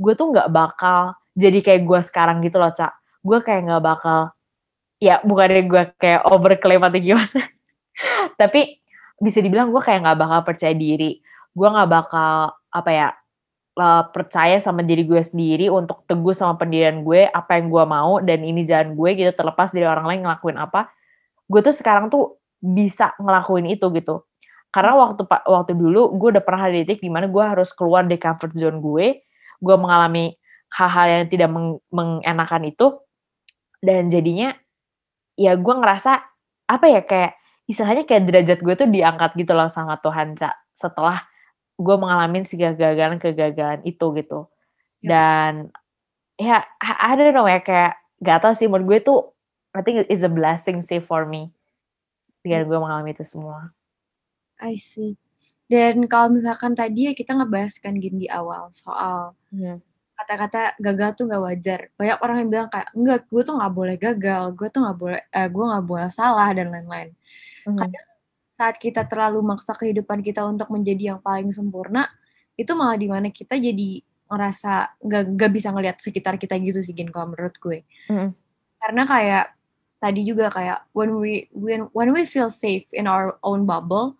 gue 0.00 0.12
tuh 0.16 0.32
nggak 0.32 0.48
bakal 0.48 1.12
jadi 1.36 1.60
kayak 1.60 1.82
gue 1.84 2.00
sekarang 2.00 2.40
gitu 2.40 2.56
loh 2.56 2.72
cak 2.72 2.96
gue 3.22 3.38
kayak 3.44 3.60
nggak 3.68 3.84
bakal 3.84 4.32
ya 4.98 5.20
bukannya 5.20 5.62
gue 5.68 5.82
kayak 6.00 6.22
overclaim 6.32 6.80
atau 6.80 7.00
gimana. 7.02 7.42
Tapi 8.40 8.80
bisa 9.20 9.38
dibilang 9.44 9.68
gue 9.68 9.82
kayak 9.84 10.00
nggak 10.00 10.18
bakal 10.18 10.40
percaya 10.48 10.72
diri. 10.72 11.20
Gue 11.52 11.68
nggak 11.68 11.90
bakal 11.92 12.56
apa 12.72 12.90
ya 12.90 13.08
uh, 13.76 14.02
percaya 14.08 14.56
sama 14.60 14.80
diri 14.80 15.04
gue 15.04 15.20
sendiri 15.20 15.68
untuk 15.68 16.04
teguh 16.08 16.32
sama 16.32 16.56
pendirian 16.56 17.04
gue 17.04 17.28
apa 17.28 17.60
yang 17.60 17.68
gue 17.68 17.84
mau 17.84 18.18
dan 18.24 18.40
ini 18.44 18.64
jalan 18.64 18.96
gue 18.96 19.10
gitu 19.16 19.32
terlepas 19.36 19.72
dari 19.72 19.84
orang 19.84 20.08
lain 20.08 20.20
ngelakuin 20.24 20.56
apa 20.56 20.88
gue 21.52 21.60
tuh 21.60 21.76
sekarang 21.76 22.08
tuh 22.08 22.40
bisa 22.64 23.12
ngelakuin 23.20 23.68
itu 23.68 23.92
gitu 23.92 24.24
karena 24.72 24.96
waktu 24.96 25.28
waktu 25.28 25.72
dulu 25.76 26.16
gue 26.16 26.28
udah 26.38 26.44
pernah 26.44 26.72
di 26.72 26.88
titik 26.88 27.04
di 27.04 27.12
mana 27.12 27.28
gue 27.28 27.44
harus 27.44 27.76
keluar 27.76 28.08
dari 28.08 28.16
comfort 28.16 28.56
zone 28.56 28.80
gue 28.80 29.20
gue 29.60 29.76
mengalami 29.76 30.32
hal-hal 30.72 31.06
yang 31.20 31.24
tidak 31.28 31.52
meng 31.52 31.76
mengenakan 31.92 32.72
itu 32.72 32.96
dan 33.84 34.08
jadinya 34.08 34.56
ya 35.36 35.52
gue 35.60 35.74
ngerasa 35.76 36.24
apa 36.72 36.86
ya 36.88 37.04
kayak 37.04 37.36
istilahnya 37.68 38.08
kayak 38.08 38.22
derajat 38.28 38.58
gue 38.64 38.74
tuh 38.74 38.88
diangkat 38.88 39.30
gitu 39.36 39.52
loh 39.52 39.68
sama 39.68 40.00
Tuhan 40.00 40.34
Ca, 40.38 40.56
setelah 40.72 41.20
gue 41.76 41.96
mengalami 41.98 42.44
si 42.46 42.56
kegagalan-kegagalan 42.60 43.82
itu 43.88 44.06
gitu. 44.16 44.48
Yep. 45.02 45.08
Dan 45.08 45.52
ya 46.38 46.64
I 46.80 47.12
don't 47.18 47.34
know 47.34 47.46
ya 47.46 47.60
kayak 47.60 47.98
gak 48.22 48.38
tau 48.42 48.54
sih 48.54 48.70
menurut 48.70 48.86
gue 48.86 48.98
tuh 49.02 49.20
I 49.72 49.80
think 49.80 50.04
it's 50.08 50.24
a 50.24 50.32
blessing 50.32 50.84
sih 50.84 51.00
for 51.00 51.24
me 51.24 51.52
dengan 52.44 52.68
gue 52.68 52.78
mengalami 52.78 53.16
itu 53.16 53.24
semua. 53.24 53.72
I 54.60 54.76
see. 54.76 55.16
Dan 55.66 56.04
kalau 56.04 56.36
misalkan 56.36 56.76
tadi 56.76 57.08
ya 57.08 57.12
kita 57.16 57.32
ngebahas 57.32 57.80
kan 57.80 57.96
gini 57.96 58.26
di 58.26 58.28
awal 58.28 58.68
soal 58.68 59.32
hmm. 59.48 59.80
kata-kata 60.12 60.76
gagal 60.76 61.10
tuh 61.16 61.24
gak 61.32 61.42
wajar. 61.42 61.80
Banyak 61.96 62.18
orang 62.20 62.36
yang 62.44 62.50
bilang 62.52 62.68
kayak 62.68 62.88
enggak, 62.92 63.20
gue 63.32 63.42
tuh 63.42 63.54
gak 63.56 63.72
boleh 63.72 63.96
gagal, 63.96 64.44
gue 64.52 64.68
tuh 64.68 64.80
gak 64.84 64.98
boleh, 65.00 65.20
eh, 65.32 65.48
gue 65.48 65.64
gak 65.64 65.86
boleh 65.88 66.08
salah 66.12 66.48
dan 66.52 66.68
lain-lain. 66.68 67.10
Hmm. 67.64 67.78
Kadang 67.80 68.06
saat 68.60 68.76
kita 68.76 69.08
terlalu 69.08 69.40
maksa 69.40 69.72
kehidupan 69.72 70.20
kita 70.20 70.44
untuk 70.44 70.68
menjadi 70.68 71.16
yang 71.16 71.20
paling 71.24 71.48
sempurna, 71.48 72.06
itu 72.54 72.76
malah 72.76 73.00
di 73.00 73.08
mana 73.08 73.32
kita 73.32 73.56
jadi 73.56 74.04
ngerasa 74.32 74.96
nggak 75.04 75.22
nggak 75.36 75.50
bisa 75.52 75.68
ngelihat 75.76 75.96
sekitar 76.00 76.40
kita 76.40 76.56
gitu 76.56 76.80
sih 76.80 76.96
Gin 76.96 77.12
kalau 77.12 77.36
menurut 77.36 77.52
gue 77.60 77.84
mm. 78.08 78.32
karena 78.80 79.02
kayak 79.04 79.44
tadi 80.02 80.26
juga 80.26 80.50
kayak 80.50 80.90
when 80.90 81.14
we 81.22 81.46
when 81.54 81.86
when 81.94 82.10
we 82.10 82.26
feel 82.26 82.50
safe 82.50 82.82
in 82.90 83.06
our 83.06 83.38
own 83.46 83.62
bubble 83.62 84.18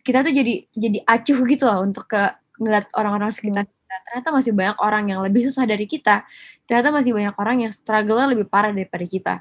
kita 0.00 0.24
tuh 0.24 0.32
jadi 0.32 0.64
jadi 0.72 0.98
acuh 1.04 1.38
gitu 1.52 1.68
loh 1.68 1.84
untuk 1.84 2.08
ke 2.08 2.20
ngeliat 2.56 2.88
orang-orang 2.96 3.28
sekitar 3.28 3.68
mm. 3.68 3.70
kita 3.70 3.96
ternyata 4.08 4.28
masih 4.32 4.52
banyak 4.56 4.78
orang 4.80 5.04
yang 5.12 5.20
lebih 5.20 5.44
susah 5.52 5.68
dari 5.68 5.84
kita 5.84 6.24
ternyata 6.64 6.88
masih 6.88 7.12
banyak 7.12 7.36
orang 7.36 7.56
yang 7.68 7.72
struggle-nya 7.72 8.32
lebih 8.32 8.48
parah 8.48 8.72
daripada 8.72 9.04
kita 9.04 9.34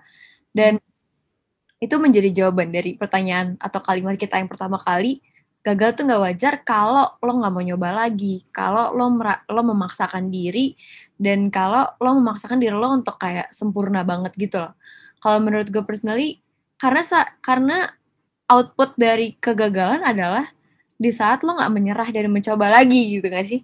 dan 0.51 0.83
mm. 0.83 1.85
itu 1.87 1.95
menjadi 1.95 2.29
jawaban 2.43 2.75
dari 2.75 2.99
pertanyaan 2.99 3.55
atau 3.63 3.79
kalimat 3.79 4.19
kita 4.19 4.35
yang 4.35 4.51
pertama 4.51 4.75
kali 4.75 5.23
gagal 5.59 5.99
tuh 5.99 6.03
nggak 6.07 6.23
wajar 6.23 6.53
kalau 6.63 7.19
lo 7.19 7.31
nggak 7.35 7.51
mau 7.51 7.63
nyoba 7.63 7.89
lagi, 7.91 8.47
kalau 8.55 8.95
lo 8.95 9.11
lo 9.51 9.61
memaksakan 9.67 10.31
diri 10.31 10.75
dan 11.19 11.51
kalau 11.51 11.83
lo 11.99 12.15
memaksakan 12.15 12.63
diri 12.63 12.71
lo 12.71 12.87
untuk 12.95 13.19
kayak 13.19 13.51
sempurna 13.51 14.07
banget 14.07 14.31
gitu 14.39 14.63
loh. 14.63 14.73
Kalau 15.19 15.39
menurut 15.43 15.67
gue 15.67 15.83
personally, 15.83 16.39
karena 16.79 17.03
karena 17.43 17.77
output 18.49 18.95
dari 18.95 19.35
kegagalan 19.37 20.01
adalah 20.03 20.47
di 20.99 21.11
saat 21.13 21.43
lo 21.45 21.55
nggak 21.55 21.71
menyerah 21.71 22.09
dan 22.11 22.27
mencoba 22.31 22.71
lagi 22.71 23.19
gitu 23.19 23.27
gak 23.29 23.47
sih? 23.47 23.61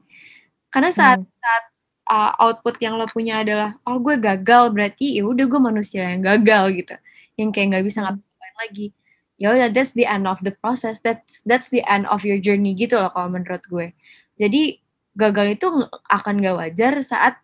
Karena 0.72 0.92
saat 0.92 1.20
hmm. 1.24 1.32
saat 1.40 1.64
uh, 2.12 2.32
output 2.44 2.76
yang 2.84 3.00
lo 3.00 3.08
punya 3.10 3.42
adalah 3.44 3.80
oh 3.88 3.98
gue 4.00 4.16
gagal 4.20 4.72
berarti 4.76 5.20
ya 5.20 5.24
udah 5.28 5.46
gue 5.48 5.62
manusia 5.62 6.08
yang 6.12 6.22
gagal 6.24 6.64
gitu, 6.76 6.96
yang 7.40 7.50
kayak 7.56 7.68
nggak 7.76 7.86
bisa 7.88 8.00
hmm. 8.04 8.20
ngapain 8.20 8.56
lagi 8.60 8.88
ya 9.36 9.52
udah 9.52 9.68
that's 9.72 9.92
the 9.92 10.08
end 10.08 10.24
of 10.24 10.40
the 10.48 10.54
process 10.64 11.04
that's 11.04 11.44
that's 11.44 11.68
the 11.68 11.84
end 11.92 12.08
of 12.08 12.24
your 12.24 12.40
journey 12.40 12.72
gitu 12.72 12.96
loh 12.96 13.12
kalau 13.12 13.28
menurut 13.28 13.60
gue 13.68 13.92
jadi 14.40 14.80
gagal 15.16 15.60
itu 15.60 15.68
akan 16.12 16.44
gak 16.44 16.56
wajar 16.60 16.94
saat 17.00 17.40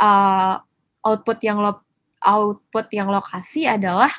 uh, 0.00 0.60
output 1.04 1.40
yang 1.40 1.60
lo 1.60 1.80
output 2.22 2.90
yang 2.94 3.08
lo 3.10 3.22
kasih 3.22 3.78
adalah 3.78 4.10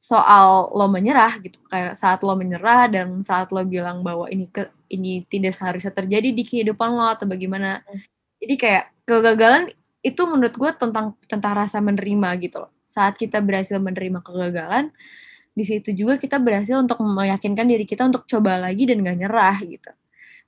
soal 0.00 0.68
lo 0.76 0.86
menyerah 0.92 1.40
gitu. 1.40 1.56
Kayak 1.72 1.96
saat 1.96 2.20
lo 2.20 2.36
menyerah 2.36 2.92
dan 2.92 3.24
saat 3.24 3.48
lo 3.50 3.64
bilang 3.64 4.04
bahwa 4.04 4.28
ini 4.28 4.48
ke 4.52 4.68
ini 4.92 5.24
tidak 5.24 5.56
seharusnya 5.56 5.92
terjadi 5.96 6.28
di 6.30 6.42
kehidupan 6.44 6.92
lo 6.92 7.08
atau 7.08 7.24
bagaimana. 7.24 7.80
Hmm. 7.88 8.00
jadi 8.44 8.54
kayak 8.60 8.84
kegagalan 9.08 9.72
itu 10.04 10.22
menurut 10.28 10.52
gue 10.52 10.70
tentang 10.76 11.16
tentang 11.24 11.52
rasa 11.56 11.80
menerima 11.80 12.28
gitu 12.44 12.60
loh. 12.68 12.72
Saat 12.84 13.16
kita 13.16 13.40
berhasil 13.40 13.80
menerima 13.80 14.20
kegagalan 14.20 14.92
di 15.54 15.64
situ 15.64 15.94
juga 15.94 16.18
kita 16.18 16.36
berhasil 16.42 16.76
untuk 16.76 16.98
meyakinkan 17.00 17.64
diri 17.64 17.86
kita 17.86 18.04
untuk 18.10 18.26
coba 18.26 18.58
lagi 18.58 18.84
dan 18.84 19.00
gak 19.00 19.16
nyerah 19.16 19.56
gitu. 19.62 19.90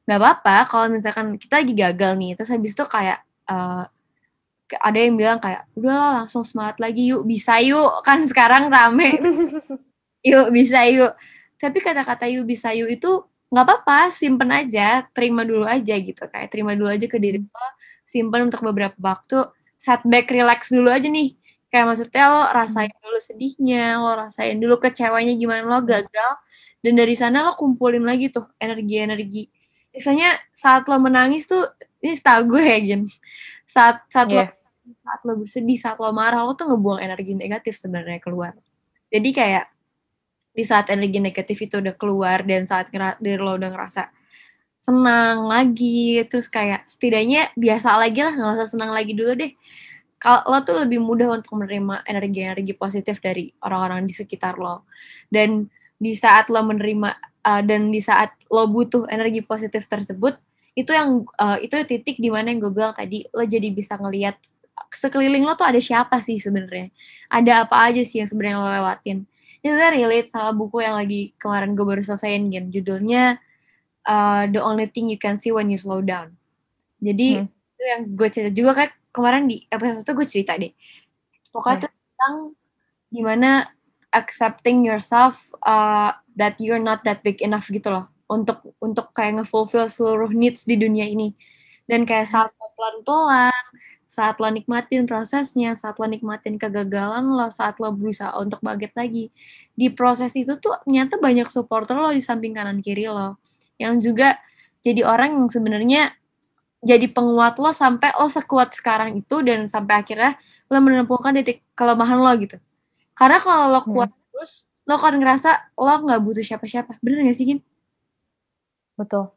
Nggak 0.06 0.18
apa-apa 0.18 0.56
kalau 0.70 0.86
misalkan 0.92 1.26
kita 1.38 1.62
lagi 1.62 1.74
gagal 1.74 2.12
nih 2.18 2.30
terus 2.36 2.50
habis 2.52 2.74
itu 2.74 2.84
kayak 2.86 3.22
uh, 3.50 3.86
ada 4.74 4.98
yang 4.98 5.14
bilang 5.14 5.38
kayak 5.38 5.68
udahlah 5.78 6.24
langsung 6.24 6.42
semangat 6.42 6.82
lagi 6.82 7.14
yuk 7.14 7.22
bisa 7.22 7.62
yuk. 7.62 7.90
Kan 8.06 8.22
sekarang 8.26 8.68
rame. 8.72 9.18
Yuk 10.26 10.50
bisa 10.50 10.82
yuk. 10.90 11.14
Tapi 11.56 11.78
kata-kata 11.78 12.26
yuk 12.26 12.44
bisa 12.44 12.74
yuk 12.74 12.90
itu 12.90 13.22
nggak 13.46 13.62
apa-apa 13.62 14.10
simpen 14.10 14.50
aja 14.50 15.06
terima 15.14 15.46
dulu 15.46 15.62
aja 15.62 15.94
gitu 15.94 16.26
kayak 16.26 16.50
terima 16.50 16.74
dulu 16.74 16.90
aja 16.90 17.06
ke 17.06 17.14
diri 17.14 17.38
lo 17.38 17.68
simpen 18.02 18.50
untuk 18.50 18.58
beberapa 18.66 18.98
waktu 18.98 19.46
setback 19.78 20.34
relax 20.34 20.72
dulu 20.72 20.90
aja 20.90 21.06
nih. 21.06 21.38
Kayak 21.70 21.86
maksudnya 21.92 22.24
lo 22.32 22.42
rasain 22.50 22.90
hmm. 22.90 23.02
dulu 23.06 23.18
sedihnya 23.22 23.84
lo 24.02 24.12
rasain 24.18 24.56
dulu 24.58 24.74
kecewanya 24.82 25.34
gimana 25.38 25.62
lo 25.62 25.78
gagal 25.86 26.32
dan 26.82 26.92
dari 26.94 27.14
sana 27.18 27.46
lo 27.46 27.52
kumpulin 27.54 28.02
lagi 28.02 28.30
tuh 28.34 28.46
energi-energi. 28.58 29.50
Misalnya 29.94 30.34
saat 30.52 30.86
lo 30.90 30.96
menangis 30.98 31.48
tuh 31.48 31.64
ini 32.02 32.14
setahu 32.14 32.56
gue 32.56 32.62
ya 32.62 32.78
Gin 32.82 33.02
saat 33.66 34.06
saat 34.08 34.30
yeah. 34.30 34.48
lo 34.48 34.94
saat 35.02 35.20
lo 35.26 35.32
bersedih 35.42 35.78
saat 35.78 35.98
lo 35.98 36.14
marah 36.14 36.46
lo 36.46 36.54
tuh 36.54 36.70
ngebuang 36.70 37.02
energi 37.02 37.34
negatif 37.34 37.74
sebenarnya 37.74 38.22
keluar. 38.22 38.54
Jadi 39.10 39.30
kayak 39.34 39.66
di 40.56 40.64
saat 40.64 40.88
energi 40.88 41.18
negatif 41.20 41.58
itu 41.66 41.82
udah 41.82 41.94
keluar 41.98 42.46
dan 42.46 42.64
saat 42.64 42.88
dari 42.94 43.36
lo 43.36 43.58
udah 43.58 43.70
ngerasa 43.74 44.08
senang 44.78 45.50
lagi 45.50 46.22
terus 46.30 46.46
kayak 46.46 46.86
setidaknya 46.86 47.50
biasa 47.58 47.98
lagi 47.98 48.22
lah 48.22 48.32
nggak 48.32 48.54
usah 48.62 48.68
senang 48.70 48.94
lagi 48.94 49.12
dulu 49.18 49.34
deh. 49.34 49.52
Kalau 50.16 50.46
lo 50.48 50.58
tuh 50.64 50.80
lebih 50.80 51.02
mudah 51.02 51.28
untuk 51.34 51.60
menerima 51.60 52.06
energi-energi 52.08 52.72
positif 52.72 53.20
dari 53.20 53.52
orang-orang 53.60 54.08
di 54.08 54.14
sekitar 54.16 54.56
lo. 54.56 54.88
Dan 55.28 55.68
di 55.98 56.16
saat 56.16 56.48
lo 56.48 56.62
menerima 56.64 57.10
uh, 57.44 57.62
dan 57.66 57.92
di 57.92 58.00
saat 58.00 58.32
lo 58.48 58.64
butuh 58.70 59.10
energi 59.12 59.44
positif 59.44 59.84
tersebut 59.90 60.38
itu 60.76 60.92
yang 60.92 61.24
uh, 61.40 61.56
itu 61.56 61.72
titik 61.88 62.20
di 62.20 62.28
mana 62.28 62.52
yang 62.52 62.60
gue 62.60 62.72
bilang 62.76 62.92
tadi 62.92 63.24
lo 63.32 63.40
jadi 63.48 63.72
bisa 63.72 63.96
ngelihat 63.96 64.36
sekeliling 64.92 65.40
lo 65.40 65.56
tuh 65.56 65.64
ada 65.64 65.80
siapa 65.80 66.20
sih 66.20 66.36
sebenarnya? 66.36 66.92
Ada 67.32 67.64
apa 67.64 67.88
aja 67.88 68.04
sih 68.04 68.20
yang 68.20 68.28
sebenarnya 68.28 68.60
lo 68.60 68.68
lewatin? 68.68 69.24
Itu 69.64 69.72
relate 69.72 70.28
sama 70.28 70.52
buku 70.52 70.84
yang 70.84 71.00
lagi 71.00 71.32
kemarin 71.40 71.72
gue 71.72 71.80
baru 71.80 72.04
selesaiin 72.04 72.52
gitu 72.52 72.68
judulnya 72.84 73.40
uh, 74.04 74.44
The 74.52 74.60
Only 74.60 74.92
Thing 74.92 75.08
You 75.08 75.16
Can 75.16 75.40
See 75.40 75.48
When 75.48 75.72
You 75.72 75.80
Slow 75.80 76.04
Down. 76.04 76.36
Jadi 77.00 77.40
hmm. 77.40 77.48
itu 77.48 77.82
yang 77.88 78.02
gue 78.12 78.28
cerita 78.28 78.52
juga 78.52 78.72
kan 78.76 78.88
kemarin 79.16 79.48
di 79.48 79.64
episode 79.72 80.04
itu 80.04 80.12
gue 80.12 80.26
cerita 80.28 80.52
deh. 80.60 80.76
Pokoknya 81.56 81.88
hmm. 81.88 81.88
tentang 81.88 82.34
gimana 83.08 83.50
accepting 84.12 84.84
yourself 84.84 85.48
uh, 85.64 86.12
that 86.36 86.60
you're 86.60 86.80
not 86.80 87.00
that 87.08 87.24
big 87.24 87.40
enough 87.40 87.64
gitu 87.72 87.88
loh 87.88 88.12
untuk 88.26 88.74
untuk 88.82 89.10
kayak 89.14 89.42
ngefulfill 89.42 89.86
seluruh 89.86 90.30
needs 90.30 90.66
di 90.66 90.74
dunia 90.78 91.06
ini 91.06 91.34
dan 91.86 92.02
kayak 92.02 92.26
saat 92.26 92.50
lo 92.58 92.66
pelan-pelan 92.74 93.64
saat 94.06 94.38
lo 94.38 94.48
nikmatin 94.50 95.06
prosesnya 95.06 95.74
saat 95.78 95.98
lo 95.98 96.06
nikmatin 96.06 96.58
kegagalan 96.58 97.22
lo 97.22 97.50
saat 97.50 97.78
lo 97.78 97.94
berusaha 97.94 98.34
untuk 98.38 98.62
bangkit 98.62 98.94
lagi 98.98 99.30
di 99.74 99.90
proses 99.90 100.34
itu 100.34 100.58
tuh 100.58 100.78
ternyata 100.82 101.18
banyak 101.18 101.46
supporter 101.46 101.94
lo 101.98 102.10
di 102.10 102.22
samping 102.22 102.54
kanan 102.54 102.82
kiri 102.82 103.06
lo 103.06 103.38
yang 103.78 103.98
juga 104.02 104.38
jadi 104.86 105.02
orang 105.02 105.34
yang 105.34 105.46
sebenarnya 105.50 106.02
jadi 106.86 107.10
penguat 107.10 107.58
lo 107.58 107.74
sampai 107.74 108.14
lo 108.14 108.30
sekuat 108.30 108.70
sekarang 108.78 109.18
itu 109.18 109.42
dan 109.42 109.66
sampai 109.66 110.06
akhirnya 110.06 110.38
lo 110.70 110.78
menemukan 110.78 111.34
titik 111.34 111.66
kelemahan 111.74 112.22
lo 112.22 112.30
gitu. 112.38 112.62
Karena 113.18 113.42
kalau 113.42 113.74
lo 113.74 113.80
kuat 113.82 114.10
hmm. 114.14 114.22
terus, 114.30 114.70
lo 114.86 114.94
akan 114.94 115.18
ngerasa 115.18 115.74
lo 115.74 115.94
nggak 116.06 116.20
butuh 116.22 116.44
siapa-siapa. 116.46 117.02
Bener 117.02 117.26
gak 117.26 117.36
sih, 117.38 117.46
Gin? 117.50 117.60
Betul. 118.96 119.30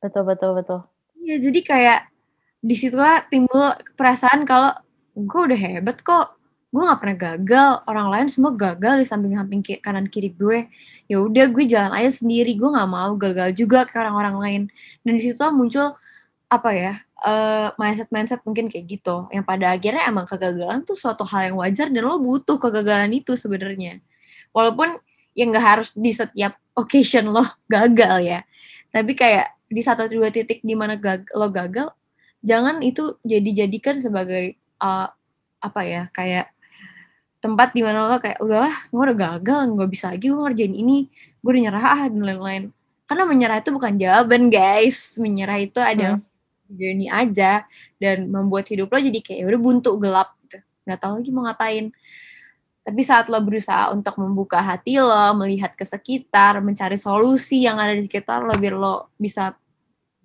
Betul, 0.00 0.22
betul, 0.24 0.50
betul. 0.56 0.80
Iya, 1.20 1.36
jadi 1.38 1.60
kayak 1.60 2.00
di 2.58 2.74
situlah 2.74 3.22
timbul 3.28 3.76
perasaan 3.94 4.42
kalau 4.48 4.74
gue 5.14 5.40
udah 5.52 5.58
hebat 5.58 6.00
kok. 6.02 6.34
Gue 6.68 6.84
gak 6.84 7.00
pernah 7.00 7.16
gagal. 7.16 7.70
Orang 7.88 8.12
lain 8.12 8.28
semua 8.28 8.52
gagal 8.52 9.00
di 9.00 9.06
samping-samping 9.08 9.60
kanan 9.80 10.08
kiri 10.12 10.36
gue. 10.36 10.68
Ya 11.08 11.16
udah 11.20 11.48
gue 11.48 11.64
jalan 11.64 11.92
aja 11.96 12.20
sendiri. 12.20 12.56
Gue 12.60 12.68
gak 12.68 12.90
mau 12.90 13.16
gagal 13.16 13.56
juga 13.56 13.88
ke 13.88 13.96
orang-orang 13.96 14.36
lain. 14.36 14.62
Dan 15.00 15.16
di 15.16 15.22
situlah 15.24 15.52
muncul 15.52 15.96
apa 16.48 16.72
ya 16.72 16.92
uh, 17.28 17.68
mindset 17.76 18.08
mindset 18.08 18.40
mungkin 18.40 18.72
kayak 18.72 18.88
gitu 18.88 19.28
yang 19.28 19.44
pada 19.44 19.76
akhirnya 19.76 20.08
emang 20.08 20.24
kegagalan 20.24 20.80
tuh 20.80 20.96
suatu 20.96 21.20
hal 21.28 21.52
yang 21.52 21.56
wajar 21.60 21.92
dan 21.92 22.02
lo 22.08 22.16
butuh 22.16 22.56
kegagalan 22.56 23.12
itu 23.12 23.36
sebenarnya 23.36 24.00
walaupun 24.56 24.96
yang 25.36 25.52
nggak 25.52 25.66
harus 25.76 25.92
di 25.92 26.08
setiap 26.08 26.56
occasion 26.72 27.28
lo 27.28 27.44
gagal 27.72 28.24
ya 28.24 28.40
tapi 28.94 29.12
kayak 29.12 29.52
di 29.68 29.82
satu 29.84 30.08
dua 30.08 30.32
titik 30.32 30.64
di 30.64 30.72
mana 30.72 30.96
gag 30.96 31.28
lo 31.36 31.52
gagal 31.52 31.92
jangan 32.40 32.80
itu 32.80 33.20
jadi 33.26 33.66
jadikan 33.66 34.00
sebagai 34.00 34.56
uh, 34.80 35.10
apa 35.58 35.80
ya 35.84 36.02
kayak 36.14 36.54
tempat 37.38 37.70
di 37.70 37.86
mana 37.86 38.06
lo 38.06 38.18
kayak 38.18 38.42
udahlah 38.42 38.74
gue 38.90 39.02
udah 39.02 39.18
gagal 39.18 39.60
nggak 39.74 39.90
bisa 39.90 40.10
lagi 40.10 40.26
gue 40.30 40.38
ngerjain 40.38 40.74
ini 40.74 41.06
gue 41.42 41.50
udah 41.54 41.62
nyerah 41.70 41.84
ah 41.84 42.02
dan 42.10 42.22
lain-lain. 42.22 42.62
Karena 43.08 43.24
menyerah 43.24 43.58
itu 43.64 43.70
bukan 43.72 43.96
jawaban 43.96 44.52
guys. 44.52 45.16
Menyerah 45.16 45.58
itu 45.64 45.80
adalah 45.80 46.20
hmm. 46.20 46.76
journey 46.76 47.08
aja 47.08 47.64
dan 47.96 48.28
membuat 48.28 48.68
hidup 48.68 48.92
lo 48.92 49.00
jadi 49.00 49.18
kayak 49.22 49.38
ya 49.40 49.44
udah 49.48 49.60
buntu 49.62 49.90
gelap 49.96 50.34
gitu. 50.44 50.58
Nggak 50.84 50.98
tahu 51.00 51.12
lagi 51.22 51.30
mau 51.32 51.42
ngapain 51.48 51.84
tapi 52.88 53.04
saat 53.04 53.28
lo 53.28 53.36
berusaha 53.44 53.92
untuk 53.92 54.16
membuka 54.16 54.64
hati 54.64 54.96
lo 54.96 55.36
melihat 55.36 55.76
ke 55.76 55.84
sekitar 55.84 56.64
mencari 56.64 56.96
solusi 56.96 57.68
yang 57.68 57.76
ada 57.76 57.92
di 57.92 58.08
sekitar 58.08 58.40
lo 58.40 58.56
biar 58.56 58.72
lo 58.72 59.12
bisa 59.20 59.52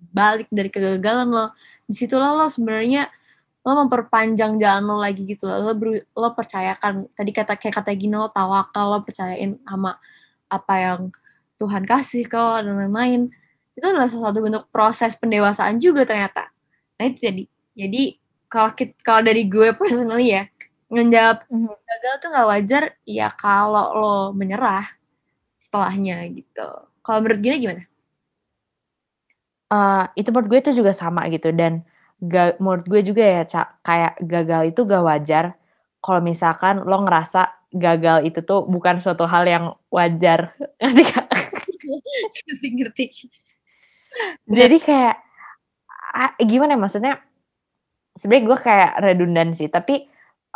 balik 0.00 0.48
dari 0.48 0.72
kegagalan 0.72 1.28
lo 1.28 1.46
di 1.84 1.92
situlah 1.92 2.32
lo 2.32 2.48
sebenarnya 2.48 3.12
lo 3.68 3.84
memperpanjang 3.84 4.56
jalan 4.56 4.80
lo 4.88 4.96
lagi 4.96 5.28
gitu 5.28 5.44
lo 5.44 5.76
lo, 5.76 5.92
lo 6.00 6.28
percayakan 6.32 7.12
tadi 7.12 7.36
kata 7.36 7.60
kayak 7.60 7.84
kata 7.84 7.92
gini 7.92 8.16
lo 8.16 8.32
tawakal 8.32 8.96
lo 8.96 8.98
percayain 9.04 9.60
sama 9.68 10.00
apa 10.48 10.74
yang 10.80 11.00
Tuhan 11.60 11.84
kasih 11.84 12.24
ke 12.26 12.36
lo 12.40 12.64
dan 12.64 12.74
lain-lain. 12.80 13.30
Itu 13.74 13.84
adalah 13.90 14.08
salah 14.08 14.32
satu 14.32 14.40
bentuk 14.40 14.64
proses 14.72 15.12
pendewasaan 15.18 15.78
juga 15.82 16.06
ternyata. 16.06 16.50
Nah 16.98 17.04
itu 17.10 17.18
jadi 17.28 17.42
jadi 17.74 18.02
kalau 18.46 18.70
kalau 19.02 19.20
dari 19.26 19.50
gue 19.50 19.74
personally 19.74 20.30
ya 20.30 20.46
menjawab 20.94 21.44
mhm. 21.50 21.74
gagal 21.74 22.14
tuh 22.22 22.28
nggak 22.30 22.48
wajar 22.48 22.82
ya 23.02 23.28
kalau 23.34 23.86
lo 23.94 24.14
menyerah 24.32 24.86
setelahnya 25.58 26.22
gitu 26.30 26.68
kalau 27.02 27.18
menurut 27.20 27.40
gue 27.42 27.56
gimana 27.58 27.84
Uh, 29.74 30.06
itu 30.14 30.28
menurut 30.30 30.48
gue 30.52 30.60
itu 30.60 30.72
juga 30.76 30.92
sama 30.94 31.26
gitu 31.32 31.50
dan 31.50 31.82
ga 32.22 32.54
menurut 32.62 32.86
gue 32.86 33.00
juga 33.00 33.24
ya, 33.24 33.42
Cak, 33.42 33.82
kayak 33.82 34.14
gagal 34.22 34.62
itu 34.70 34.80
gak 34.86 35.02
wajar 35.02 35.44
kalau 36.04 36.20
misalkan 36.20 36.84
lo 36.84 37.00
ngerasa 37.02 37.64
gagal 37.74 38.28
itu 38.28 38.44
tuh 38.44 38.68
bukan 38.68 39.02
suatu 39.02 39.26
hal 39.26 39.44
yang 39.48 39.64
wajar, 39.90 40.54
ngerti 40.80 41.02
Kak? 41.10 41.26
Ngerti 42.46 42.68
ngerti. 42.76 43.04
Jadi 44.46 44.76
kayak, 44.78 45.16
gimana 46.38 46.76
ya 46.76 46.80
maksudnya, 46.80 47.14
sebenarnya 48.14 48.44
gue 48.46 48.58
kayak 48.62 48.92
redundan 49.02 49.48
sih, 49.56 49.66
tapi, 49.66 50.06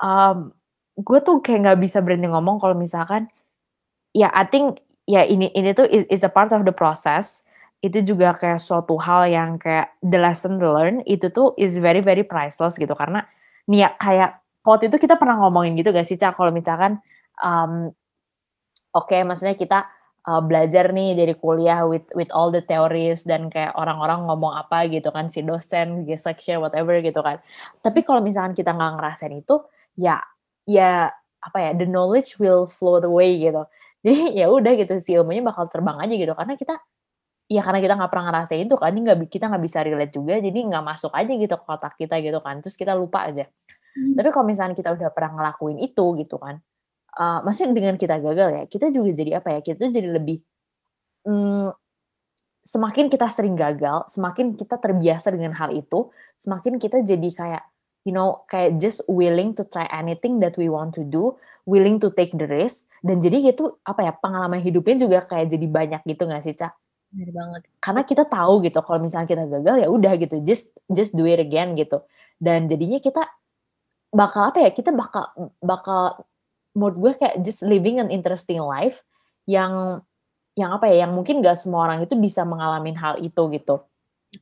um, 0.02 0.50
gue 0.98 1.18
tuh 1.22 1.38
kayak 1.38 1.60
nggak 1.62 1.80
bisa 1.82 2.02
berhenti 2.02 2.26
ngomong 2.26 2.58
kalau 2.58 2.74
misalkan, 2.74 3.30
ya 4.14 4.30
I 4.34 4.46
think 4.50 4.82
ya 5.06 5.22
ini 5.22 5.50
ini 5.54 5.70
tuh 5.72 5.86
is 5.86 6.04
is 6.10 6.26
a 6.26 6.30
part 6.30 6.50
of 6.50 6.66
the 6.66 6.74
process. 6.74 7.46
Itu 7.78 8.02
juga 8.02 8.34
kayak 8.34 8.58
suatu 8.58 8.98
hal 8.98 9.30
yang 9.30 9.62
kayak 9.62 9.94
the 10.02 10.18
lesson 10.18 10.58
learned 10.58 11.06
itu 11.06 11.30
tuh 11.30 11.54
is 11.54 11.78
very 11.78 12.02
very 12.02 12.26
priceless 12.26 12.74
gitu. 12.74 12.90
Karena 12.98 13.22
nih 13.70 13.86
ya 13.86 13.88
kayak 13.94 14.42
waktu 14.66 14.90
itu 14.90 14.98
kita 14.98 15.14
pernah 15.14 15.38
ngomongin 15.46 15.78
gitu 15.78 15.94
gak 15.94 16.08
sih 16.10 16.18
Cak? 16.18 16.34
Kalau 16.34 16.50
misalkan 16.50 16.98
um, 17.38 17.94
oke 18.90 19.06
okay, 19.06 19.22
maksudnya 19.22 19.54
kita 19.54 19.86
uh, 20.26 20.42
belajar 20.42 20.90
nih 20.90 21.14
dari 21.14 21.38
kuliah 21.38 21.86
with 21.86 22.04
with 22.18 22.34
all 22.34 22.50
the 22.50 22.60
theories 22.66 23.22
dan 23.22 23.46
kayak 23.46 23.72
orang-orang 23.78 24.26
ngomong 24.26 24.58
apa 24.58 24.90
gitu 24.90 25.14
kan 25.14 25.30
si 25.30 25.46
dosen 25.46 26.02
guest 26.02 26.26
lecture 26.26 26.58
whatever 26.58 26.98
gitu 26.98 27.22
kan. 27.22 27.38
Tapi 27.78 28.02
kalau 28.02 28.18
misalkan 28.18 28.58
kita 28.58 28.74
nggak 28.74 28.98
ngerasain 28.98 29.38
itu 29.38 29.62
ya 29.98 30.22
ya 30.62 31.10
apa 31.42 31.58
ya 31.58 31.70
the 31.74 31.86
knowledge 31.86 32.38
will 32.38 32.70
flow 32.70 33.02
the 33.02 33.10
way 33.10 33.34
gitu 33.42 33.66
jadi 34.06 34.30
ya 34.32 34.46
udah 34.46 34.72
gitu 34.78 34.94
si 35.02 35.18
ilmunya 35.18 35.42
bakal 35.42 35.66
terbang 35.66 35.98
aja 35.98 36.14
gitu 36.14 36.32
karena 36.38 36.54
kita 36.54 36.78
ya 37.48 37.64
karena 37.64 37.80
kita 37.80 37.94
nggak 37.96 38.10
pernah 38.12 38.26
ngerasain 38.30 38.68
itu 38.68 38.76
kan, 38.76 38.92
ini 38.92 39.00
nggak 39.08 39.18
kita 39.32 39.48
nggak 39.48 39.64
bisa 39.64 39.78
relate 39.80 40.12
juga, 40.12 40.36
jadi 40.36 40.58
nggak 40.68 40.84
masuk 40.84 41.12
aja 41.16 41.32
gitu 41.32 41.54
ke 41.56 41.64
otak 41.64 41.94
kita 41.96 42.14
gitu 42.20 42.38
kan, 42.44 42.60
terus 42.60 42.76
kita 42.76 42.92
lupa 42.92 43.24
aja. 43.24 43.48
Hmm. 43.96 44.14
Tapi 44.14 44.28
kalau 44.28 44.46
misalnya 44.46 44.76
kita 44.76 44.92
udah 44.92 45.08
pernah 45.10 45.32
ngelakuin 45.40 45.80
itu 45.80 46.04
gitu 46.20 46.36
kan, 46.36 46.60
uh, 47.16 47.40
maksudnya 47.42 47.72
dengan 47.72 47.96
kita 47.96 48.20
gagal 48.20 48.48
ya, 48.52 48.62
kita 48.68 48.86
juga 48.92 49.10
jadi 49.16 49.30
apa 49.40 49.48
ya, 49.56 49.60
kita 49.64 49.88
jadi 49.88 50.08
lebih, 50.12 50.38
hmm, 51.24 51.72
semakin 52.68 53.08
kita 53.08 53.26
sering 53.32 53.56
gagal, 53.56 54.04
semakin 54.12 54.52
kita 54.52 54.76
terbiasa 54.76 55.32
dengan 55.32 55.56
hal 55.56 55.72
itu, 55.72 56.12
semakin 56.36 56.76
kita 56.76 57.00
jadi 57.00 57.28
kayak, 57.32 57.64
you 58.08 58.16
know, 58.16 58.48
kayak 58.48 58.80
just 58.80 59.04
willing 59.04 59.52
to 59.52 59.68
try 59.68 59.84
anything 59.92 60.40
that 60.40 60.56
we 60.56 60.72
want 60.72 60.96
to 60.96 61.04
do, 61.04 61.36
willing 61.68 62.00
to 62.00 62.08
take 62.08 62.32
the 62.32 62.48
risk, 62.48 62.88
dan 63.04 63.20
jadi 63.20 63.52
gitu, 63.52 63.76
apa 63.84 64.08
ya, 64.08 64.12
pengalaman 64.16 64.64
hidupnya 64.64 64.96
juga 64.96 65.28
kayak 65.28 65.52
jadi 65.52 65.66
banyak 65.68 66.00
gitu 66.08 66.24
nggak 66.24 66.40
sih, 66.48 66.56
Cak? 66.56 66.72
Bener 67.12 67.28
banget. 67.36 67.62
Karena 67.84 68.02
kita 68.08 68.24
tahu 68.24 68.64
gitu 68.64 68.80
kalau 68.80 69.04
misalnya 69.04 69.28
kita 69.28 69.44
gagal 69.44 69.76
ya 69.84 69.88
udah 69.92 70.12
gitu, 70.16 70.40
just 70.40 70.72
just 70.88 71.12
do 71.12 71.28
it 71.28 71.36
again 71.36 71.76
gitu. 71.76 72.00
Dan 72.40 72.64
jadinya 72.64 72.96
kita 72.96 73.28
bakal 74.08 74.52
apa 74.52 74.64
ya? 74.64 74.70
Kita 74.72 74.88
bakal 74.96 75.28
bakal 75.60 76.24
menurut 76.72 76.96
gue 76.96 77.12
kayak 77.20 77.36
just 77.44 77.60
living 77.60 78.00
an 78.00 78.08
interesting 78.08 78.60
life 78.64 79.04
yang 79.44 80.00
yang 80.56 80.72
apa 80.72 80.88
ya? 80.88 81.04
Yang 81.04 81.12
mungkin 81.16 81.40
gak 81.44 81.60
semua 81.60 81.88
orang 81.88 82.04
itu 82.04 82.16
bisa 82.16 82.44
mengalami 82.44 82.92
hal 82.96 83.20
itu 83.20 83.42
gitu. 83.52 83.84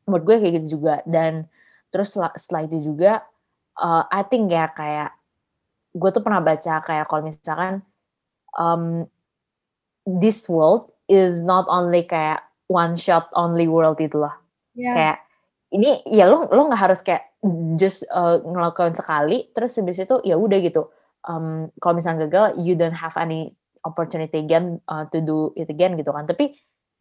Menurut 0.07 0.25
gue 0.27 0.37
kayak 0.43 0.55
gitu 0.63 0.79
juga 0.79 1.03
dan 1.07 1.47
terus 1.95 2.15
setelah 2.15 2.67
itu 2.67 2.83
juga 2.83 3.23
uh, 3.81 4.05
I 4.09 4.23
think 4.27 4.53
ya 4.53 4.69
kayak 4.73 5.13
gue 5.97 6.11
tuh 6.13 6.21
pernah 6.21 6.45
baca 6.45 6.85
kayak 6.85 7.09
kalau 7.09 7.23
misalkan 7.25 7.81
um, 8.57 9.09
this 10.05 10.45
world 10.49 10.93
is 11.09 11.45
not 11.45 11.65
only 11.73 12.05
kayak 12.05 12.45
one 12.69 12.97
shot 12.99 13.33
only 13.33 13.65
world 13.71 13.97
itu 14.01 14.21
loh. 14.21 14.35
Yeah. 14.77 14.95
Kayak 14.95 15.19
ini 15.73 15.91
ya 16.09 16.29
lo 16.29 16.47
lo 16.53 16.69
nggak 16.69 16.83
harus 16.83 17.01
kayak 17.01 17.37
just 17.81 18.05
uh, 18.13 18.43
ngelakuin 18.43 18.95
sekali 18.95 19.51
terus 19.57 19.77
habis 19.81 20.03
itu 20.03 20.17
ya 20.23 20.37
udah 20.37 20.59
gitu. 20.61 20.93
Um, 21.27 21.75
kalau 21.83 21.99
misalnya 21.99 22.29
gagal 22.29 22.63
you 22.63 22.79
don't 22.79 22.95
have 22.95 23.17
any 23.19 23.57
opportunity 23.83 24.43
again 24.43 24.79
uh, 24.87 25.07
to 25.11 25.19
do 25.23 25.51
it 25.59 25.71
again 25.73 25.97
gitu 25.99 26.13
kan. 26.13 26.29
Tapi 26.29 26.55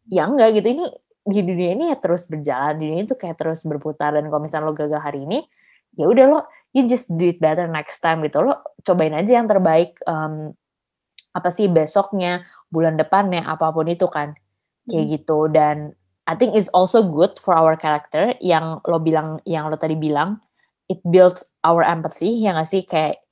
ya 0.08 0.26
enggak 0.26 0.56
gitu 0.62 0.68
ini 0.72 0.84
di 1.26 1.42
dunia 1.42 1.74
ini 1.74 1.84
ya 1.90 1.98
terus 1.98 2.30
berjalan, 2.30 2.78
dunia 2.78 3.02
itu 3.02 3.18
kayak 3.18 3.34
terus 3.34 3.66
berputar 3.66 4.14
dan 4.14 4.30
kalau 4.30 4.42
misalnya 4.46 4.70
lo 4.70 4.74
gagal 4.78 5.02
hari 5.02 5.26
ini 5.26 5.42
ya 5.98 6.06
udah 6.06 6.24
lo 6.30 6.40
you 6.76 6.84
just 6.84 7.08
do 7.16 7.32
it 7.32 7.40
better 7.40 7.64
next 7.64 8.04
time 8.04 8.20
gitu. 8.20 8.44
Lo 8.44 8.60
cobain 8.84 9.16
aja 9.16 9.40
yang 9.40 9.48
terbaik 9.48 9.96
um, 10.04 10.52
apa 11.32 11.48
sih 11.48 11.72
besoknya 11.72 12.44
bulan 12.68 13.00
depannya 13.00 13.48
apa 13.48 13.72
pun 13.72 13.88
itu 13.88 14.04
kan. 14.12 14.36
Kayak 14.84 15.04
hmm. 15.08 15.12
gitu. 15.16 15.38
Dan 15.48 15.96
I 16.28 16.36
think 16.36 16.52
it's 16.52 16.68
also 16.76 17.00
good 17.00 17.40
for 17.40 17.56
our 17.56 17.80
character 17.80 18.36
yang 18.44 18.84
lo 18.84 19.00
bilang 19.00 19.40
yang 19.48 19.72
lo 19.72 19.80
tadi 19.80 19.96
bilang 19.96 20.36
it 20.92 21.00
builds 21.00 21.56
our 21.64 21.80
empathy 21.80 22.44
ya 22.44 22.52
nggak 22.52 22.68
sih? 22.68 22.84
Kayak 22.84 23.24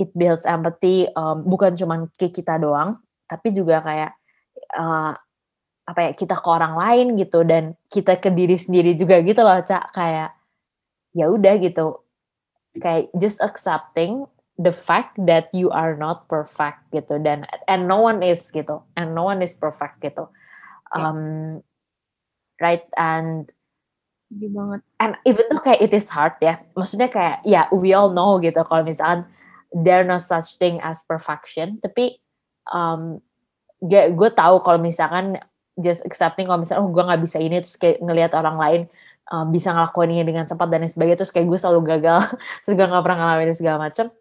it 0.00 0.08
builds 0.16 0.48
empathy 0.48 1.12
um, 1.12 1.44
bukan 1.44 1.76
cuma 1.76 2.08
ke 2.16 2.32
kita 2.32 2.56
doang 2.56 2.96
tapi 3.28 3.52
juga 3.52 3.84
kayak 3.84 4.16
uh, 4.80 5.12
apa 5.84 6.00
ya 6.00 6.10
kita 6.16 6.40
ke 6.40 6.48
orang 6.48 6.72
lain 6.80 7.06
gitu 7.20 7.44
dan 7.44 7.76
kita 7.92 8.16
ke 8.16 8.32
diri 8.32 8.56
sendiri 8.56 8.96
juga 8.96 9.20
gitu 9.20 9.44
loh 9.44 9.60
cak. 9.60 9.92
Kayak 9.92 10.32
ya 11.12 11.28
udah 11.28 11.54
gitu 11.60 12.07
kayak 12.80 13.12
just 13.18 13.42
accepting 13.42 14.26
the 14.58 14.74
fact 14.74 15.14
that 15.22 15.50
you 15.54 15.70
are 15.70 15.94
not 15.94 16.26
perfect 16.26 16.82
gitu. 16.90 17.22
Dan 17.22 17.46
and 17.70 17.86
no 17.86 18.02
one 18.02 18.22
is 18.22 18.42
gitu. 18.50 18.82
And 18.98 19.14
no 19.14 19.28
one 19.28 19.42
is 19.42 19.54
perfect 19.54 20.02
gitu. 20.02 20.26
Um, 20.94 21.60
right 22.58 22.86
and 22.96 23.52
Iya 24.28 24.52
banget. 24.52 24.80
And 25.00 25.12
even 25.24 25.48
though 25.48 25.64
kayak 25.64 25.80
it 25.80 25.92
is 25.96 26.12
hard 26.12 26.36
ya, 26.44 26.60
maksudnya 26.76 27.08
kayak 27.08 27.40
ya 27.48 27.64
yeah, 27.64 27.66
we 27.72 27.96
all 27.96 28.12
know 28.12 28.36
gitu 28.36 28.60
kalau 28.68 28.84
misalkan 28.84 29.24
there 29.72 30.04
no 30.04 30.20
such 30.20 30.60
thing 30.60 30.76
as 30.84 31.00
perfection, 31.08 31.80
tapi 31.80 32.20
um, 32.68 33.24
gue, 33.80 34.12
gue 34.12 34.30
tahu 34.36 34.60
kalau 34.60 34.76
misalkan 34.76 35.40
just 35.80 36.04
accepting 36.04 36.44
kalau 36.44 36.60
misalnya 36.60 36.84
oh 36.84 36.92
gue 36.92 37.00
nggak 37.00 37.22
bisa 37.24 37.38
ini 37.40 37.62
terus 37.62 37.80
kayak 37.80 38.04
ngelihat 38.04 38.36
orang 38.36 38.58
lain 38.60 38.82
um, 39.32 39.46
bisa 39.52 39.72
ngelakuin 39.72 40.10
ini 40.12 40.24
dengan 40.24 40.44
cepat 40.44 40.68
dan 40.68 40.84
sebagainya 40.88 41.24
terus 41.24 41.32
kayak 41.32 41.46
gue 41.48 41.58
selalu 41.60 41.80
gagal 41.96 42.20
terus 42.64 42.74
gue 42.74 42.86
nggak 42.86 43.04
pernah 43.04 43.18
ngalamin 43.24 43.54
segala 43.54 43.78
macam 43.88 44.12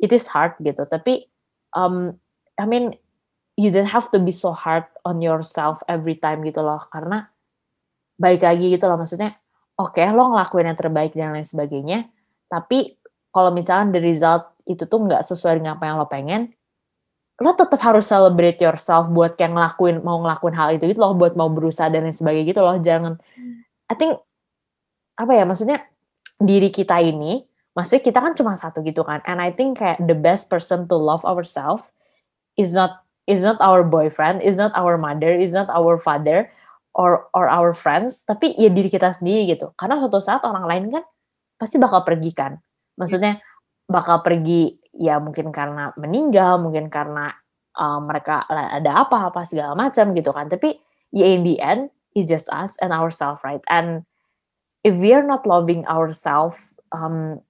it 0.00 0.10
is 0.10 0.24
hard 0.28 0.56
gitu. 0.60 0.84
Tapi 0.88 1.28
um, 1.76 2.16
I 2.56 2.64
mean 2.64 2.96
you 3.54 3.70
don't 3.70 3.90
have 3.90 4.10
to 4.10 4.18
be 4.18 4.34
so 4.34 4.50
hard 4.50 4.84
on 5.06 5.22
yourself 5.22 5.84
every 5.86 6.18
time 6.18 6.42
gitu 6.42 6.64
loh 6.64 6.82
karena 6.90 7.30
balik 8.18 8.42
lagi 8.42 8.70
gitu 8.74 8.86
loh 8.86 8.98
maksudnya 8.98 9.38
oke 9.78 9.94
okay, 9.94 10.10
lo 10.10 10.34
ngelakuin 10.34 10.70
yang 10.70 10.78
terbaik 10.78 11.14
dan 11.14 11.34
lain 11.34 11.46
sebagainya 11.46 12.10
tapi 12.50 12.98
kalau 13.34 13.50
misalnya 13.50 13.98
the 13.98 14.02
result 14.02 14.54
itu 14.66 14.86
tuh 14.86 15.02
nggak 15.06 15.22
sesuai 15.22 15.62
dengan 15.62 15.78
apa 15.78 15.86
yang 15.86 15.96
lo 15.98 16.06
pengen 16.06 16.54
lo 17.42 17.50
tetap 17.58 17.82
harus 17.82 18.06
celebrate 18.06 18.62
yourself 18.62 19.10
buat 19.10 19.34
kayak 19.34 19.58
ngelakuin 19.58 19.98
mau 20.06 20.22
ngelakuin 20.22 20.54
hal 20.54 20.68
itu 20.78 20.94
gitu 20.94 21.02
loh 21.02 21.18
buat 21.18 21.34
mau 21.34 21.50
berusaha 21.50 21.90
dan 21.90 22.06
lain 22.06 22.14
sebagainya 22.14 22.46
gitu 22.54 22.62
loh. 22.62 22.78
Jangan 22.78 23.18
I 23.90 23.94
think 23.98 24.22
apa 25.14 25.32
ya 25.34 25.44
maksudnya 25.46 25.86
diri 26.38 26.68
kita 26.74 26.98
ini 26.98 27.46
maksudnya 27.74 28.02
kita 28.02 28.18
kan 28.18 28.32
cuma 28.34 28.58
satu 28.58 28.82
gitu 28.82 29.06
kan 29.06 29.22
and 29.26 29.38
I 29.38 29.54
think 29.54 29.78
kayak 29.78 30.02
the 30.02 30.14
best 30.14 30.50
person 30.50 30.86
to 30.90 30.96
love 30.98 31.22
ourselves 31.22 31.86
is 32.58 32.74
not 32.74 33.04
is 33.26 33.42
not 33.42 33.60
our 33.60 33.84
boyfriend, 33.84 34.44
is 34.44 34.56
not 34.56 34.72
our 34.76 35.00
mother, 35.00 35.32
is 35.32 35.52
not 35.52 35.68
our 35.72 35.96
father 35.96 36.48
or 36.94 37.26
or 37.34 37.48
our 37.50 37.72
friends, 37.74 38.22
tapi 38.22 38.54
ya 38.54 38.70
diri 38.70 38.92
kita 38.92 39.10
sendiri 39.16 39.56
gitu. 39.56 39.72
Karena 39.74 39.98
suatu 39.98 40.20
saat 40.20 40.44
orang 40.44 40.64
lain 40.68 40.84
kan 40.92 41.04
pasti 41.58 41.80
bakal 41.80 42.04
pergi 42.04 42.30
kan. 42.36 42.52
Maksudnya 42.94 43.42
bakal 43.88 44.22
pergi 44.22 44.78
ya 44.94 45.18
mungkin 45.18 45.50
karena 45.50 45.90
meninggal, 45.98 46.62
mungkin 46.62 46.86
karena 46.92 47.34
uh, 47.74 47.98
mereka 47.98 48.46
ada 48.46 49.04
apa-apa 49.04 49.42
segala 49.48 49.74
macam 49.74 50.14
gitu 50.14 50.30
kan. 50.30 50.46
Tapi 50.46 50.78
ya 51.10 51.26
in 51.26 51.42
the 51.42 51.58
end 51.58 51.90
it's 52.14 52.30
just 52.30 52.46
us 52.52 52.78
and 52.78 52.94
ourselves 52.94 53.42
right. 53.42 53.64
And 53.66 54.06
if 54.84 54.94
we 54.94 55.10
are 55.16 55.24
not 55.24 55.42
loving 55.48 55.82
ourselves 55.88 56.60
um, 56.92 57.40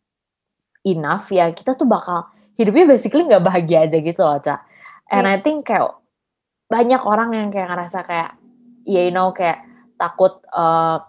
enough 0.87 1.29
ya 1.35 1.51
kita 1.51 1.75
tuh 1.75 1.85
bakal 1.85 2.31
hidupnya 2.55 2.87
basically 2.87 3.27
nggak 3.27 3.43
bahagia 3.43 3.85
aja 3.91 3.99
gitu 3.99 4.23
loh 4.23 4.39
cak 4.39 4.63
and 5.11 5.27
yeah. 5.27 5.35
I 5.35 5.43
think 5.43 5.67
kayak 5.67 5.93
banyak 6.71 7.03
orang 7.03 7.35
yang 7.35 7.49
kayak 7.51 7.69
ngerasa 7.69 8.07
kayak 8.07 8.39
ya 8.87 9.05
you 9.05 9.13
know 9.13 9.35
kayak 9.35 9.67
takut 10.01 10.41
uh, 10.55 11.03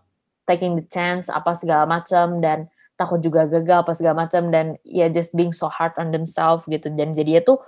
taking 0.45 0.77
the 0.77 0.85
chance 0.87 1.27
apa 1.27 1.57
segala 1.57 1.89
macam 1.89 2.39
dan 2.39 2.69
takut 2.95 3.19
juga 3.19 3.49
gagal 3.49 3.83
apa 3.83 3.91
segala 3.91 4.25
macam 4.25 4.47
dan 4.53 4.79
ya 4.87 5.11
just 5.11 5.35
being 5.35 5.51
so 5.51 5.67
hard 5.67 5.91
on 5.99 6.15
themselves 6.15 6.63
gitu. 6.69 6.87
Dan 6.93 7.11
jadi 7.11 7.43
itu 7.43 7.59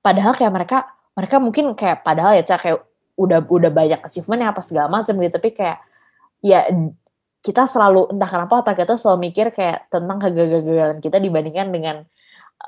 padahal 0.00 0.32
kayak 0.32 0.52
mereka 0.54 0.78
mereka 1.12 1.36
mungkin 1.42 1.76
kayak 1.76 2.06
padahal 2.06 2.32
ya 2.32 2.42
cak 2.46 2.60
kayak 2.64 2.80
udah 3.20 3.44
udah 3.44 3.70
banyak 3.70 4.00
achievement 4.00 4.40
ya 4.40 4.48
apa 4.50 4.62
segala 4.64 4.88
macam 4.88 5.14
gitu. 5.20 5.32
Tapi 5.36 5.50
kayak 5.52 5.78
ya 6.40 6.66
kita 7.42 7.66
selalu 7.66 8.14
entah 8.14 8.30
kenapa 8.30 8.62
otak 8.62 8.78
kita 8.78 8.94
selalu 8.94 9.28
mikir 9.30 9.50
kayak 9.50 9.90
tentang 9.90 10.22
kegagalan 10.22 11.02
kita 11.02 11.18
dibandingkan 11.18 11.74
dengan 11.74 11.96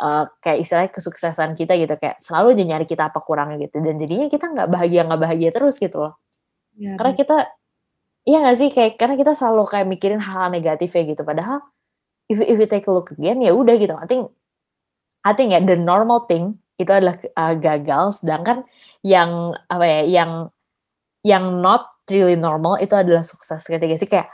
uh, 0.03 0.27
kayak 0.43 0.67
istilahnya 0.67 0.91
kesuksesan 0.91 1.55
kita 1.55 1.79
gitu. 1.79 1.95
Kayak 1.95 2.19
selalu 2.19 2.59
aja 2.59 2.65
nyari 2.75 2.87
kita 2.91 3.07
apa 3.15 3.23
kurangnya 3.23 3.71
gitu. 3.71 3.79
Dan 3.79 3.95
jadinya 4.03 4.27
kita 4.27 4.51
nggak 4.51 4.69
bahagia 4.69 5.01
nggak 5.07 5.21
bahagia 5.23 5.51
terus 5.55 5.79
gitu 5.79 6.11
loh. 6.11 6.19
Ya, 6.75 6.99
karena 6.99 7.15
kita 7.15 7.37
iya 8.27 8.37
nggak 8.43 8.57
sih? 8.59 8.69
Kayak 8.75 8.93
karena 8.99 9.15
kita 9.15 9.33
selalu 9.39 9.63
kayak 9.71 9.87
mikirin 9.87 10.19
hal-hal 10.19 10.51
negatif 10.51 10.91
ya 10.91 11.03
gitu. 11.07 11.23
Padahal 11.23 11.63
if 12.27 12.43
if 12.43 12.57
you 12.59 12.67
take 12.67 12.91
a 12.91 12.93
look 12.93 13.15
again 13.15 13.39
ya 13.39 13.55
udah 13.55 13.75
gitu. 13.79 13.95
I 13.95 14.07
think 14.11 14.35
I 15.23 15.33
think 15.39 15.55
ya 15.55 15.63
the 15.63 15.79
normal 15.79 16.27
thing 16.27 16.59
itu 16.83 16.91
adalah 16.91 17.15
uh, 17.39 17.55
gagal. 17.55 18.27
Sedangkan 18.27 18.67
yang 19.07 19.55
apa 19.71 19.87
ya 19.87 20.01
yang 20.03 20.31
yang 21.23 21.63
not 21.63 21.95
really 22.11 22.35
normal 22.35 22.77
itu 22.83 22.93
adalah 22.99 23.23
sukses. 23.23 23.63
Ketika 23.63 23.95
sih? 23.95 24.11
Kayak 24.11 24.29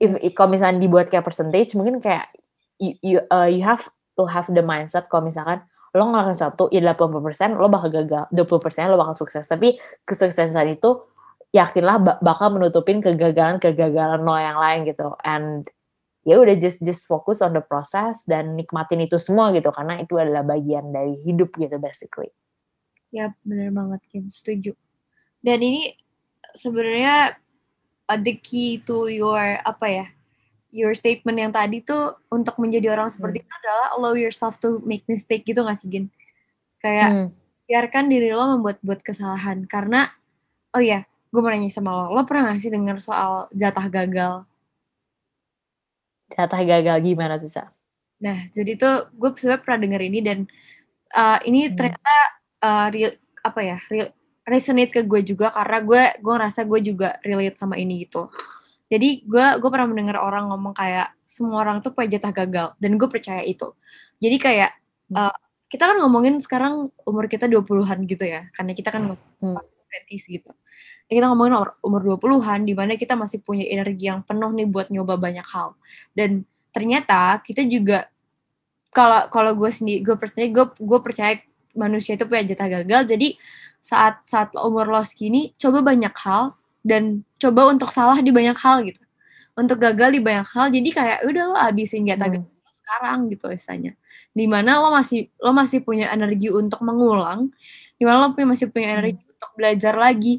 if 0.00 0.16
kalau 0.32 0.56
misalnya 0.56 0.80
dibuat 0.80 1.12
kayak 1.12 1.22
percentage 1.22 1.76
mungkin 1.76 2.00
kayak 2.00 2.32
you 2.80 2.96
you, 3.04 3.18
uh, 3.28 3.46
you 3.46 3.60
have 3.60 3.86
to 4.16 4.24
have 4.24 4.48
the 4.48 4.64
mindset 4.64 5.06
kalau 5.12 5.28
misalkan 5.28 5.60
lo 5.90 6.06
ngelakuin 6.06 6.38
satu 6.38 6.70
ya 6.70 6.80
80% 6.82 7.58
lo 7.58 7.66
bakal 7.66 7.90
gagal. 7.90 8.24
20% 8.30 8.90
lo 8.90 8.96
bakal 8.98 9.14
sukses. 9.18 9.42
Tapi 9.50 9.74
kesuksesan 10.06 10.78
itu 10.78 11.02
yakinlah 11.50 12.22
bakal 12.22 12.54
menutupin 12.54 13.02
kegagalan-kegagalan 13.02 14.22
lo 14.22 14.34
yang 14.38 14.58
lain 14.58 14.86
gitu. 14.86 15.18
And 15.26 15.66
ya 16.22 16.38
udah 16.38 16.54
just 16.62 16.86
just 16.86 17.10
fokus 17.10 17.42
on 17.42 17.58
the 17.58 17.64
process 17.64 18.22
dan 18.22 18.54
nikmatin 18.54 19.02
itu 19.02 19.18
semua 19.18 19.50
gitu. 19.50 19.74
Karena 19.74 19.98
itu 19.98 20.14
adalah 20.14 20.46
bagian 20.46 20.94
dari 20.94 21.18
hidup 21.26 21.50
gitu 21.58 21.74
basically. 21.82 22.30
Ya 23.10 23.34
benar 23.42 23.74
banget 23.74 24.06
Kim, 24.06 24.30
setuju. 24.30 24.78
Dan 25.42 25.58
ini 25.58 25.98
sebenarnya 26.54 27.34
uh, 28.10 28.18
the 28.18 28.34
key 28.34 28.82
to 28.82 29.06
your 29.06 29.62
apa 29.62 29.86
ya 29.86 30.06
your 30.70 30.94
statement 30.94 31.38
yang 31.38 31.52
tadi 31.54 31.82
tuh 31.82 32.18
untuk 32.30 32.58
menjadi 32.58 32.94
orang 32.94 33.10
seperti 33.10 33.42
hmm. 33.42 33.46
itu 33.46 33.52
adalah 33.62 33.86
allow 33.98 34.14
yourself 34.14 34.58
to 34.58 34.82
make 34.86 35.06
mistake 35.06 35.42
gitu 35.46 35.62
gak 35.66 35.78
sih 35.78 35.90
Gin? 35.90 36.06
Kayak 36.78 37.10
hmm. 37.10 37.28
biarkan 37.66 38.06
diri 38.06 38.30
lo 38.30 38.58
membuat-buat 38.58 39.02
kesalahan 39.02 39.66
karena 39.66 40.10
oh 40.74 40.82
ya 40.82 41.06
gue 41.30 41.40
mau 41.42 41.50
nanya 41.50 41.70
sama 41.70 41.90
lo, 41.94 42.14
lo 42.14 42.22
pernah 42.26 42.54
gak 42.54 42.62
sih 42.62 42.70
dengar 42.70 43.02
soal 43.02 43.50
jatah 43.50 43.86
gagal? 43.90 44.34
Jatah 46.30 46.62
gagal 46.62 46.96
gimana 47.02 47.34
sih 47.42 47.50
Sa? 47.50 47.74
Nah 48.22 48.38
jadi 48.54 48.78
tuh 48.78 49.10
gue 49.10 49.30
sebenarnya 49.34 49.62
pernah 49.66 49.78
denger 49.82 50.02
ini 50.06 50.18
dan 50.22 50.38
uh, 51.18 51.38
ini 51.42 51.66
hmm. 51.66 51.74
ternyata 51.74 52.16
uh, 52.62 52.86
real, 52.94 53.12
apa 53.42 53.60
ya 53.66 53.78
real, 53.90 54.08
resonate 54.50 54.90
ke 54.90 55.06
gue 55.06 55.22
juga 55.22 55.54
karena 55.54 55.78
gue 55.86 56.02
gue 56.18 56.32
ngerasa 56.34 56.66
gue 56.66 56.80
juga 56.82 57.08
relate 57.22 57.54
sama 57.54 57.78
ini 57.78 58.02
gitu. 58.02 58.26
Jadi 58.90 59.22
gue 59.22 59.46
gue 59.62 59.70
pernah 59.70 59.86
mendengar 59.86 60.18
orang 60.18 60.50
ngomong 60.50 60.74
kayak 60.74 61.14
semua 61.22 61.62
orang 61.62 61.78
tuh 61.78 61.94
punya 61.94 62.18
jatah 62.18 62.34
gagal. 62.34 62.66
Dan 62.82 62.98
gue 62.98 63.06
percaya 63.06 63.46
itu. 63.46 63.70
Jadi 64.18 64.36
kayak 64.42 64.70
uh, 65.14 65.36
kita 65.70 65.86
kan 65.86 65.96
ngomongin 66.02 66.42
sekarang 66.42 66.90
umur 67.06 67.30
kita 67.30 67.46
20-an 67.46 68.02
gitu 68.10 68.26
ya 68.26 68.50
karena 68.58 68.74
kita 68.74 68.90
kan 68.90 69.14
hmm. 69.14 69.54
20 70.10 70.34
gitu. 70.34 70.50
Ya 71.06 71.12
kita 71.22 71.26
ngomongin 71.30 71.54
umur 71.86 72.02
20-an 72.18 72.66
di 72.66 72.74
mana 72.74 72.98
kita 72.98 73.14
masih 73.14 73.38
punya 73.38 73.62
energi 73.66 74.10
yang 74.10 74.26
penuh 74.26 74.50
nih 74.50 74.66
buat 74.66 74.90
nyoba 74.90 75.14
banyak 75.14 75.46
hal. 75.46 75.78
Dan 76.10 76.42
ternyata 76.74 77.38
kita 77.46 77.62
juga 77.66 78.10
kalau 78.90 79.30
kalau 79.30 79.54
gue 79.54 79.70
sendiri 79.70 80.02
gue 80.02 80.16
percaya 80.18 80.46
gue 80.50 80.66
gue 80.66 81.00
percaya 81.02 81.38
manusia 81.76 82.18
itu 82.18 82.24
punya 82.26 82.54
jatah 82.54 82.80
gagal 82.80 83.02
jadi 83.10 83.28
saat 83.80 84.20
saat 84.28 84.52
umur 84.60 84.86
lo 84.90 85.00
segini 85.00 85.56
coba 85.56 85.80
banyak 85.80 86.12
hal 86.12 86.54
dan 86.84 87.24
coba 87.40 87.72
untuk 87.72 87.92
salah 87.92 88.20
di 88.20 88.28
banyak 88.32 88.56
hal 88.56 88.84
gitu 88.84 89.00
untuk 89.56 89.80
gagal 89.80 90.12
di 90.12 90.20
banyak 90.20 90.46
hal 90.48 90.66
jadi 90.68 90.88
kayak 90.90 91.18
udah 91.28 91.44
lo 91.48 91.56
habisin 91.56 92.04
jatah 92.08 92.28
hmm. 92.28 92.44
gagal 92.44 92.74
sekarang 92.76 93.18
gitu 93.30 93.46
misalnya 93.48 93.92
di 94.34 94.44
mana 94.50 94.82
lo 94.82 94.90
masih 94.92 95.30
lo 95.40 95.54
masih 95.54 95.80
punya 95.84 96.10
energi 96.10 96.50
untuk 96.50 96.82
mengulang 96.82 97.52
di 97.96 98.04
mana 98.04 98.26
lo 98.26 98.34
masih 98.34 98.68
punya 98.68 98.92
hmm. 98.92 98.96
energi 98.98 99.22
hmm. 99.22 99.32
untuk 99.36 99.50
belajar 99.56 99.94
lagi 99.96 100.34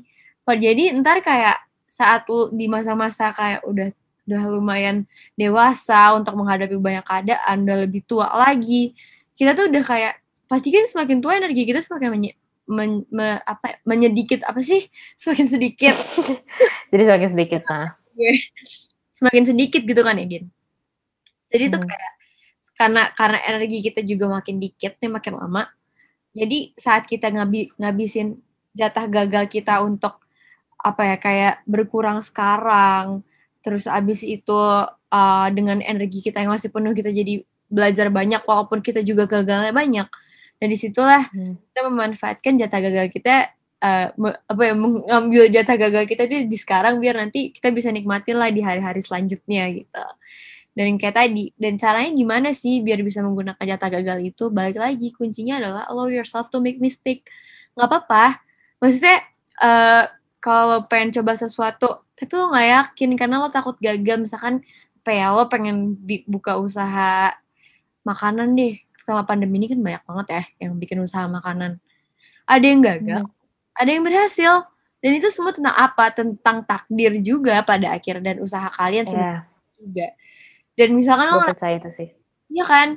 jadi 0.51 0.91
ntar 0.99 1.23
kayak 1.23 1.63
saat 1.87 2.27
lo 2.27 2.51
di 2.51 2.67
masa-masa 2.67 3.31
kayak 3.31 3.63
udah 3.63 3.87
udah 4.27 4.43
lumayan 4.51 5.07
dewasa 5.39 6.11
untuk 6.15 6.35
menghadapi 6.35 6.75
banyak 6.75 7.05
keadaan 7.07 7.55
udah 7.63 7.77
lebih 7.87 8.03
tua 8.03 8.27
lagi 8.35 8.91
kita 9.35 9.55
tuh 9.55 9.71
udah 9.71 9.83
kayak 9.83 10.13
pasti 10.51 10.67
kan 10.75 10.83
semakin 10.83 11.23
tua 11.23 11.39
energi 11.39 11.63
kita 11.63 11.79
semakin 11.79 12.19
men, 12.67 13.07
me, 13.07 13.39
apa 13.47 13.79
menyedikit 13.87 14.43
apa 14.43 14.59
sih? 14.59 14.91
Semakin 15.15 15.47
sedikit. 15.47 15.95
Jadi 16.91 17.03
semakin 17.07 17.29
sedikit 17.31 17.61
nah. 17.71 17.87
Semakin 19.15 19.43
sedikit 19.47 19.81
gitu 19.87 20.01
kan 20.03 20.19
ya 20.19 20.27
Gin? 20.27 20.51
Jadi 21.47 21.63
hmm. 21.67 21.73
tuh 21.73 21.81
kayak 21.87 22.11
karena 22.81 23.03
karena 23.13 23.39
energi 23.45 23.77
kita 23.85 24.01
juga 24.01 24.25
makin 24.25 24.57
dikit 24.57 24.97
nih 24.97 25.11
makin 25.13 25.37
lama 25.37 25.69
jadi 26.33 26.73
saat 26.79 27.05
kita 27.05 27.29
ngabis, 27.29 27.77
ngabisin 27.77 28.41
jatah 28.73 29.05
gagal 29.05 29.45
kita 29.51 29.85
untuk 29.85 30.17
apa 30.81 31.13
ya 31.13 31.17
kayak 31.21 31.55
berkurang 31.69 32.25
sekarang 32.25 33.21
terus 33.61 33.85
abis 33.85 34.25
itu 34.25 34.57
uh, 34.57 35.47
dengan 35.53 35.77
energi 35.85 36.25
kita 36.25 36.41
yang 36.41 36.49
masih 36.57 36.73
penuh 36.73 36.97
kita 36.97 37.13
jadi 37.13 37.45
belajar 37.69 38.09
banyak 38.09 38.41
walaupun 38.41 38.81
kita 38.81 39.05
juga 39.05 39.29
gagalnya 39.29 39.69
banyak 39.69 40.09
dan 40.61 40.67
di 40.69 40.77
situlah 40.77 41.25
hmm. 41.33 41.57
kita 41.73 41.79
memanfaatkan 41.89 42.53
jatah 42.61 42.79
gagal 42.85 43.09
kita 43.09 43.49
uh, 43.81 44.13
apa 44.45 44.61
ya 44.61 44.73
mengambil 44.77 45.49
jatah 45.49 45.75
gagal 45.75 46.05
kita 46.05 46.29
itu 46.29 46.45
di 46.45 46.57
sekarang 46.57 47.01
biar 47.01 47.17
nanti 47.17 47.49
kita 47.49 47.73
bisa 47.73 47.89
nikmatin 47.89 48.37
lah 48.37 48.53
di 48.53 48.61
hari-hari 48.61 49.01
selanjutnya 49.01 49.65
gitu. 49.73 50.05
Dan 50.71 50.95
yang 50.95 50.99
kayak 51.01 51.17
tadi 51.17 51.51
dan 51.59 51.75
caranya 51.75 52.11
gimana 52.15 52.49
sih 52.55 52.79
biar 52.79 53.03
bisa 53.03 53.19
menggunakan 53.19 53.59
jatah 53.59 53.89
gagal 53.91 54.23
itu? 54.23 54.47
Balik 54.53 54.79
lagi 54.79 55.11
kuncinya 55.11 55.59
adalah 55.59 55.83
allow 55.89 56.07
yourself 56.07 56.47
to 56.47 56.63
make 56.63 56.79
mistake. 56.79 57.27
Nggak 57.75 57.89
apa-apa. 57.91 58.39
Maksudnya 58.79 59.17
uh, 59.59 60.05
kalau 60.39 60.85
pengen 60.87 61.11
coba 61.11 61.35
sesuatu 61.35 62.07
tapi 62.15 62.31
lo 62.37 62.53
nggak 62.53 62.67
yakin 62.69 63.09
karena 63.17 63.41
lo 63.41 63.49
takut 63.49 63.75
gagal. 63.81 64.21
Misalkan 64.21 64.63
apa 65.01 65.09
ya 65.11 65.33
lo 65.33 65.49
pengen 65.49 65.97
buka 66.29 66.61
usaha 66.61 67.33
makanan 68.05 68.53
deh 68.53 68.77
selama 69.01 69.25
pandemi 69.25 69.57
ini 69.57 69.67
kan 69.73 69.79
banyak 69.81 70.03
banget 70.05 70.27
ya 70.29 70.43
yang 70.67 70.77
bikin 70.77 71.01
usaha 71.01 71.25
makanan. 71.25 71.81
Ada 72.45 72.65
yang 72.65 72.81
gagal, 72.85 73.23
hmm. 73.25 73.77
ada 73.77 73.89
yang 73.89 74.03
berhasil. 74.05 74.53
Dan 75.01 75.17
itu 75.17 75.33
semua 75.33 75.49
tentang 75.49 75.73
apa? 75.73 76.13
Tentang 76.13 76.61
takdir 76.61 77.17
juga 77.25 77.65
pada 77.65 77.97
akhir 77.97 78.21
dan 78.21 78.37
usaha 78.37 78.69
kalian 78.69 79.09
yeah. 79.09 79.41
juga. 79.81 80.13
Dan 80.77 80.93
misalkan 80.93 81.33
lo 81.33 81.41
percaya 81.41 81.81
itu 81.81 81.89
sih. 81.89 82.09
Iya 82.53 82.65
kan? 82.69 82.87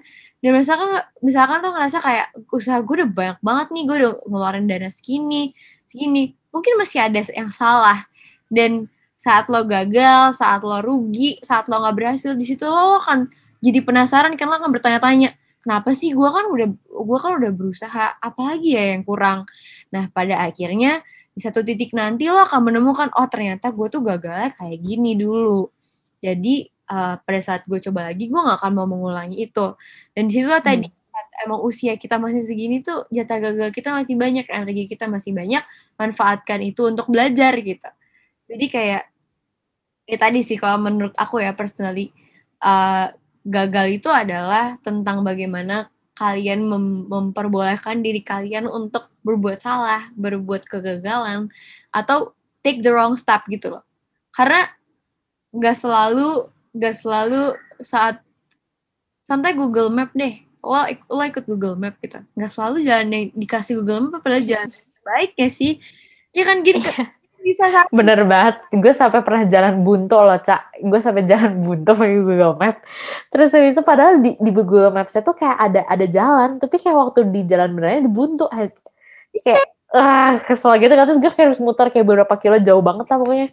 Dan 0.45 0.61
misalkan 0.61 1.01
misalkan 1.25 1.65
lo 1.65 1.73
ngerasa 1.73 2.05
kayak 2.05 2.27
usaha 2.53 2.77
gue 2.85 2.95
udah 3.01 3.09
banyak 3.09 3.39
banget 3.41 3.67
nih, 3.73 3.83
gue 3.89 3.97
udah 4.05 4.13
ngeluarin 4.29 4.69
dana 4.69 4.93
segini, 4.93 5.57
segini. 5.89 6.37
Mungkin 6.53 6.77
masih 6.77 7.09
ada 7.09 7.25
yang 7.33 7.49
salah. 7.49 8.05
Dan 8.53 8.93
saat 9.17 9.49
lo 9.49 9.65
gagal, 9.65 10.37
saat 10.37 10.61
lo 10.61 10.85
rugi, 10.85 11.41
saat 11.41 11.65
lo 11.73 11.81
nggak 11.81 11.97
berhasil, 11.97 12.37
di 12.37 12.45
situ 12.45 12.69
lo 12.69 13.01
akan 13.01 13.33
jadi 13.65 13.81
penasaran 13.81 14.37
kan 14.37 14.53
lo 14.53 14.61
akan 14.61 14.69
bertanya-tanya, 14.69 15.33
kenapa 15.65 15.97
sih 15.97 16.13
gue 16.13 16.29
kan 16.29 16.45
udah 16.53 16.69
gue 16.77 17.19
kan 17.19 17.33
udah 17.41 17.53
berusaha 17.57 18.21
apalagi 18.21 18.77
ya 18.77 18.93
yang 18.93 19.03
kurang. 19.03 19.49
Nah 19.89 20.13
pada 20.13 20.45
akhirnya 20.45 21.01
di 21.33 21.41
satu 21.41 21.65
titik 21.65 21.97
nanti 21.97 22.29
lo 22.29 22.45
akan 22.45 22.71
menemukan 22.71 23.09
oh 23.17 23.27
ternyata 23.27 23.73
gue 23.73 23.89
tuh 23.89 24.05
gagalnya 24.05 24.53
kayak 24.53 24.79
gini 24.85 25.17
dulu. 25.17 25.73
Jadi 26.21 26.69
uh, 26.93 27.17
pada 27.17 27.41
saat 27.41 27.65
gue 27.65 27.81
coba 27.81 28.13
lagi 28.13 28.29
gue 28.29 28.37
gak 28.37 28.61
akan 28.61 28.73
mau 28.77 28.87
mengulangi 28.87 29.41
itu. 29.49 29.73
Dan 30.13 30.29
di 30.29 30.33
situ 30.37 30.53
hmm. 30.53 30.61
tadi 30.63 30.87
emang 31.43 31.61
usia 31.65 31.97
kita 31.99 32.21
masih 32.21 32.43
segini 32.45 32.79
tuh 32.85 33.07
jatah 33.11 33.39
gagal 33.43 33.75
kita 33.75 33.91
masih 33.91 34.15
banyak 34.15 34.47
energi 34.47 34.87
kita 34.87 35.11
masih 35.11 35.35
banyak 35.35 35.63
manfaatkan 35.99 36.61
itu 36.63 36.87
untuk 36.87 37.09
belajar 37.11 37.57
gitu. 37.59 37.89
Jadi 38.47 38.67
kayak 38.69 39.03
ya 40.05 40.17
tadi 40.21 40.45
sih 40.45 40.61
kalau 40.61 40.79
menurut 40.85 41.17
aku 41.17 41.41
ya 41.41 41.57
personally 41.57 42.13
uh, 42.61 43.09
gagal 43.45 44.01
itu 44.01 44.09
adalah 44.09 44.81
tentang 44.81 45.21
bagaimana 45.21 45.93
kalian 46.17 46.65
mem 46.65 47.05
memperbolehkan 47.11 48.01
diri 48.01 48.25
kalian 48.25 48.71
untuk 48.71 49.13
berbuat 49.21 49.61
salah, 49.61 50.09
berbuat 50.17 50.65
kegagalan, 50.65 51.53
atau 51.93 52.33
take 52.65 52.81
the 52.81 52.91
wrong 52.91 53.19
step 53.19 53.45
gitu 53.53 53.77
loh. 53.79 53.85
Karena 54.33 54.69
nggak 55.55 55.77
selalu 55.77 56.51
gak 56.75 56.97
selalu 56.99 57.55
saat 57.79 58.19
santai 59.23 59.55
Google 59.55 59.91
Map 59.95 60.11
deh. 60.11 60.43
Lo, 60.65 60.81
lo 60.91 61.23
ikut 61.23 61.45
Google 61.47 61.79
Map 61.79 62.01
gitu. 62.03 62.19
Nggak 62.35 62.51
selalu 62.51 62.77
jalan 62.83 63.09
yang 63.15 63.25
dikasih 63.39 63.79
Google 63.79 64.11
Map 64.11 64.25
padahal 64.25 64.43
jalan 64.43 64.71
baik 65.07 65.39
ya 65.39 65.49
sih. 65.53 65.79
Ya 66.35 66.43
kan 66.43 66.67
gini 66.67 66.83
bisa 67.45 67.85
bener 67.93 68.25
banget. 68.25 68.57
Gue 68.73 68.93
sampai 68.97 69.21
pernah 69.21 69.45
jalan 69.45 69.85
buntu 69.85 70.17
loh 70.17 70.41
cak. 70.41 70.81
Gue 70.81 70.97
sampai 71.05 71.29
jalan 71.29 71.61
buntu 71.61 71.93
pakai 71.93 72.17
Google 72.25 72.57
Map 72.57 72.81
terus 73.29 73.53
habis 73.53 73.77
itu 73.77 73.85
padahal 73.85 74.25
di, 74.25 74.33
di 74.41 74.51
Google 74.51 74.89
Maps 74.89 75.13
itu 75.13 75.33
kayak 75.37 75.57
ada 75.61 75.81
ada 75.85 76.07
jalan 76.09 76.57
tapi 76.57 76.81
kayak 76.81 76.97
waktu 76.97 77.29
di 77.29 77.45
jalan 77.45 77.77
benernya 77.77 78.09
buntu. 78.09 78.49
Kayak 79.45 79.61
ah 79.93 80.41
kesel 80.41 80.81
gitu 80.81 80.97
kan. 80.97 81.05
Terus 81.05 81.21
gue 81.21 81.33
kayak 81.37 81.47
harus 81.53 81.61
muter 81.61 81.93
kayak 81.93 82.07
beberapa 82.09 82.35
kilo 82.41 82.57
jauh 82.65 82.81
banget 82.81 83.07
lah 83.13 83.19
pokoknya. 83.21 83.49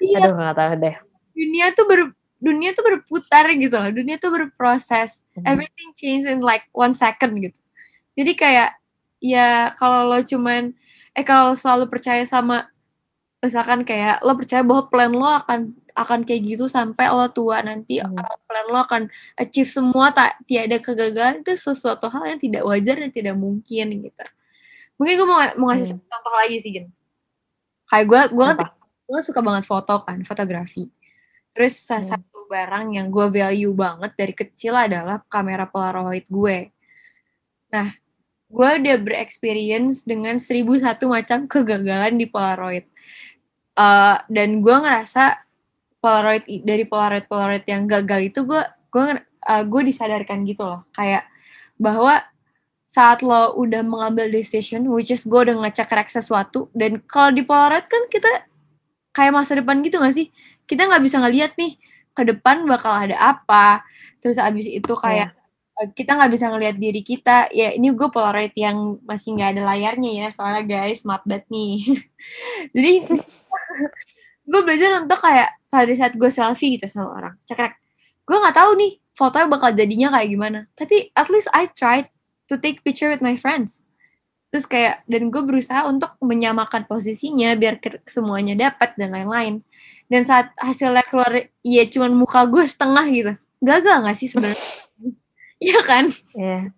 Iya. 0.00 0.16
aduh 0.24 0.32
nggak 0.32 0.56
tahu 0.56 0.72
deh. 0.80 0.96
Dunia 1.36 1.66
tuh 1.76 1.84
ber 1.84 2.00
dunia 2.40 2.70
tuh 2.72 2.84
berputar 2.88 3.44
gitu 3.52 3.76
loh. 3.76 3.92
Dunia 3.92 4.16
tuh 4.16 4.32
berproses. 4.32 5.28
Hmm. 5.36 5.44
everything 5.44 5.92
changes 5.92 6.24
in 6.24 6.40
like 6.40 6.64
one 6.72 6.96
second 6.96 7.36
gitu. 7.36 7.60
Jadi 8.16 8.32
kayak 8.32 8.80
ya 9.20 9.76
kalau 9.76 10.08
lo 10.08 10.24
cuman 10.24 10.72
eh 11.12 11.24
kalau 11.26 11.52
selalu 11.52 11.92
percaya 11.92 12.24
sama 12.24 12.69
misalkan 13.40 13.88
kayak 13.88 14.20
lo 14.20 14.36
percaya 14.36 14.60
bahwa 14.60 14.92
plan 14.92 15.12
lo 15.12 15.24
akan 15.24 15.72
akan 15.96 16.20
kayak 16.28 16.40
gitu 16.44 16.68
sampai 16.68 17.08
lo 17.08 17.26
tua 17.32 17.64
nanti 17.64 17.98
hmm. 17.98 18.16
plan 18.44 18.66
lo 18.68 18.78
akan 18.84 19.02
achieve 19.40 19.72
semua 19.72 20.12
tak 20.12 20.36
tiada 20.44 20.76
kegagalan 20.78 21.40
itu 21.40 21.56
sesuatu 21.56 22.06
hal 22.12 22.36
yang 22.36 22.40
tidak 22.40 22.62
wajar 22.68 22.96
dan 23.00 23.10
tidak 23.10 23.36
mungkin 23.36 23.86
gitu 24.04 24.24
mungkin 25.00 25.14
gue 25.16 25.28
mau 25.28 25.40
mau 25.56 25.66
ngasih 25.72 25.96
hmm. 25.96 26.04
contoh 26.04 26.34
lagi 26.36 26.56
sih 26.60 26.70
gin 26.70 26.86
kayak 27.88 28.06
gue 28.06 28.20
gue 28.36 28.44
kan 28.44 28.70
gue 29.10 29.20
suka 29.24 29.40
banget 29.40 29.64
foto 29.66 29.94
kan 30.04 30.20
fotografi 30.22 30.92
Terus 31.50 31.82
salah 31.82 32.02
hmm. 32.02 32.12
satu 32.14 32.38
barang 32.46 32.86
yang 32.94 33.06
gue 33.10 33.26
value 33.26 33.74
banget 33.74 34.12
dari 34.14 34.34
kecil 34.34 34.74
adalah 34.74 35.22
kamera 35.26 35.66
Polaroid 35.66 36.26
gue. 36.30 36.70
Nah, 37.74 37.90
gue 38.50 38.70
udah 38.82 38.96
berexperience 39.02 40.06
dengan 40.06 40.38
seribu 40.38 40.78
satu 40.78 41.10
macam 41.10 41.50
kegagalan 41.50 42.14
di 42.18 42.26
Polaroid. 42.30 42.86
Uh, 43.80 44.20
dan 44.28 44.60
gue 44.60 44.76
ngerasa 44.76 45.40
Polaroid 46.04 46.44
dari 46.68 46.84
Polaroid 46.84 47.24
Polaroid 47.24 47.64
yang 47.64 47.88
gagal 47.88 48.20
itu 48.28 48.44
gue 48.44 48.60
gue 48.92 49.24
uh, 49.24 49.64
gue 49.64 49.82
disadarkan 49.88 50.44
gitu 50.44 50.68
loh 50.68 50.84
kayak 50.92 51.24
bahwa 51.80 52.20
saat 52.84 53.24
lo 53.24 53.56
udah 53.56 53.80
mengambil 53.80 54.28
decision 54.28 54.84
which 54.92 55.08
is 55.08 55.24
gue 55.24 55.40
udah 55.48 55.56
ngecek 55.64 56.12
sesuatu 56.12 56.68
dan 56.76 57.00
kalau 57.08 57.32
di 57.32 57.40
Polaroid 57.40 57.88
kan 57.88 58.04
kita 58.12 58.50
kayak 59.10 59.32
masa 59.34 59.58
depan 59.58 59.82
gitu 59.82 59.98
gak 59.98 60.14
sih? 60.14 60.30
Kita 60.66 60.86
nggak 60.86 61.02
bisa 61.02 61.18
ngeliat 61.18 61.52
nih 61.58 61.76
ke 62.14 62.22
depan 62.26 62.66
bakal 62.66 62.94
ada 62.94 63.16
apa. 63.18 63.82
Terus 64.22 64.38
abis 64.38 64.66
itu 64.70 64.92
kayak 64.94 65.34
yeah. 65.34 65.39
Kita 65.96 66.16
nggak 66.16 66.32
bisa 66.32 66.46
ngeliat 66.52 66.76
diri 66.76 67.02
kita. 67.04 67.48
Ya 67.52 67.72
ini 67.72 67.92
gue 67.92 68.08
polaroid 68.12 68.52
yang 68.56 69.00
masih 69.04 69.36
nggak 69.36 69.56
ada 69.56 69.62
layarnya 69.74 70.10
ya, 70.24 70.26
soalnya 70.32 70.62
guys 70.66 71.02
smart 71.04 71.24
banget 71.24 71.48
nih. 71.48 71.84
Jadi 72.74 72.92
gue 74.50 74.60
belajar 74.66 75.02
untuk 75.02 75.20
kayak 75.20 75.48
pada 75.70 75.92
saat 75.94 76.12
gue 76.18 76.30
selfie 76.30 76.76
gitu 76.76 76.86
sama 76.90 77.14
orang, 77.14 77.34
cekrek. 77.46 77.78
Gue 78.26 78.36
nggak 78.38 78.56
tahu 78.56 78.70
nih 78.76 78.92
fotonya 79.14 79.48
bakal 79.48 79.70
jadinya 79.72 80.08
kayak 80.18 80.28
gimana. 80.28 80.60
Tapi 80.74 81.14
at 81.16 81.28
least 81.32 81.48
I 81.54 81.70
tried 81.70 82.10
to 82.50 82.58
take 82.58 82.82
picture 82.82 83.08
with 83.08 83.22
my 83.22 83.38
friends 83.38 83.90
terus 84.50 84.66
kayak 84.66 85.06
dan 85.06 85.30
gue 85.30 85.42
berusaha 85.46 85.86
untuk 85.86 86.18
menyamakan 86.18 86.82
posisinya 86.90 87.54
biar 87.54 87.78
semuanya 88.10 88.58
dapat 88.58 88.98
dan 88.98 89.14
lain-lain 89.14 89.62
dan 90.10 90.26
saat 90.26 90.50
hasilnya 90.58 91.06
keluar 91.06 91.30
ya 91.62 91.86
cuman 91.86 92.18
muka 92.18 92.42
gue 92.50 92.66
setengah 92.66 93.06
gitu 93.14 93.32
gagal 93.62 93.96
gak 94.02 94.16
sih 94.18 94.26
sebenarnya 94.26 94.58
iya 95.60 95.80
kan? 95.84 96.04
Yeah. 96.34 96.72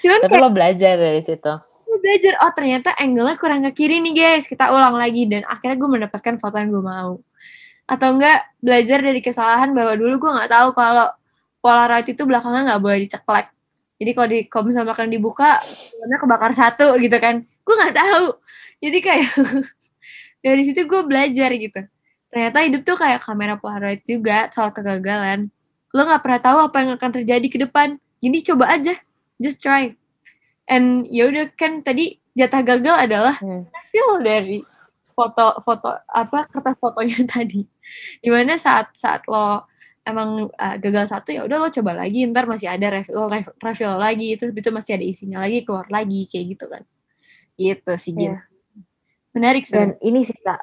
cuman 0.00 0.20
tapi 0.22 0.32
kayak, 0.32 0.44
lo 0.44 0.50
belajar 0.52 0.94
dari 0.96 1.20
situ. 1.20 1.52
Lo 1.88 1.96
belajar 2.00 2.32
oh 2.40 2.52
ternyata 2.52 2.90
angle-nya 2.96 3.36
kurang 3.36 3.60
ke 3.68 3.84
kiri 3.84 4.00
nih 4.00 4.14
guys. 4.16 4.48
Kita 4.48 4.72
ulang 4.72 4.96
lagi 4.96 5.28
dan 5.28 5.44
akhirnya 5.44 5.76
gue 5.76 5.90
mendapatkan 5.90 6.34
foto 6.40 6.56
yang 6.56 6.70
gue 6.72 6.84
mau. 6.84 7.20
Atau 7.86 8.18
enggak 8.18 8.50
belajar 8.58 8.98
dari 9.04 9.20
kesalahan 9.22 9.70
bahwa 9.76 9.94
dulu 9.94 10.14
gue 10.18 10.30
nggak 10.40 10.50
tahu 10.50 10.68
kalau 10.74 11.08
Polaroid 11.62 12.06
itu 12.06 12.22
belakangnya 12.22 12.62
nggak 12.74 12.82
boleh 12.82 12.98
diceklek. 13.02 13.46
Jadi 13.96 14.10
kalau 14.12 14.28
di 14.28 14.38
kalau 14.46 14.64
misalnya 14.68 14.92
makan 14.92 15.08
dibuka 15.08 15.50
warna 16.04 16.16
kebakar 16.20 16.52
satu 16.54 16.86
gitu 17.00 17.16
kan. 17.18 17.42
Gue 17.42 17.74
nggak 17.74 17.94
tahu. 17.96 18.26
Jadi 18.78 18.98
kayak 19.02 19.30
dari 20.46 20.62
situ 20.62 20.86
gue 20.86 21.02
belajar 21.02 21.50
gitu. 21.56 21.80
Ternyata 22.30 22.58
hidup 22.62 22.82
tuh 22.84 22.96
kayak 23.00 23.24
kamera 23.24 23.56
polaroid 23.56 24.04
juga 24.04 24.52
soal 24.52 24.70
kegagalan. 24.70 25.48
Lo 25.90 26.04
nggak 26.04 26.22
pernah 26.22 26.40
tahu 26.42 26.58
apa 26.70 26.76
yang 26.84 26.90
akan 27.00 27.10
terjadi 27.22 27.46
ke 27.48 27.58
depan 27.58 27.96
jadi 28.26 28.38
coba 28.52 28.74
aja 28.74 28.94
just 29.38 29.62
try 29.62 29.94
and 30.66 31.06
ya 31.06 31.30
udah 31.30 31.46
kan 31.54 31.80
tadi 31.86 32.18
jatah 32.34 32.62
gagal 32.66 32.96
adalah 33.06 33.36
hmm. 33.38 33.70
hasil 33.70 34.06
dari 34.26 34.60
foto 35.16 35.62
foto 35.64 35.90
apa 36.10 36.44
kertas 36.50 36.76
fotonya 36.76 37.24
tadi 37.34 37.64
di 38.20 38.28
mana 38.28 38.58
saat 38.60 38.92
saat 38.92 39.24
lo 39.30 39.64
emang 40.06 40.52
uh, 40.52 40.76
gagal 40.78 41.10
satu 41.10 41.32
ya 41.32 41.42
udah 41.48 41.56
lo 41.56 41.68
coba 41.72 41.96
lagi 41.96 42.28
ntar 42.28 42.44
masih 42.44 42.68
ada 42.68 42.92
refill 42.92 43.26
refill 43.58 43.96
lagi 43.96 44.36
terus 44.36 44.52
itu 44.52 44.70
masih 44.70 44.92
ada 45.00 45.04
isinya 45.06 45.38
lagi 45.42 45.64
keluar 45.64 45.88
lagi 45.88 46.28
kayak 46.28 46.44
gitu 46.54 46.66
kan 46.68 46.82
gitu 47.56 47.92
sih 47.96 48.12
Gin. 48.12 48.36
Yeah. 48.36 48.40
menarik 49.32 49.64
sih 49.64 49.74
dan 49.80 49.96
ini 50.04 50.22
sih 50.22 50.36
kak 50.44 50.60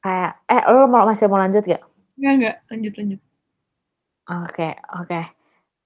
kayak 0.00 0.32
eh 0.48 0.62
lo 0.72 0.88
mau 0.88 1.04
masih 1.04 1.26
mau 1.26 1.42
lanjut 1.42 1.62
gak? 1.66 1.82
Enggak 2.16 2.32
enggak 2.34 2.56
lanjut 2.72 2.92
lanjut 2.96 3.20
oke 4.26 4.48
okay, 4.48 4.72
oke 4.96 5.06
okay. 5.06 5.24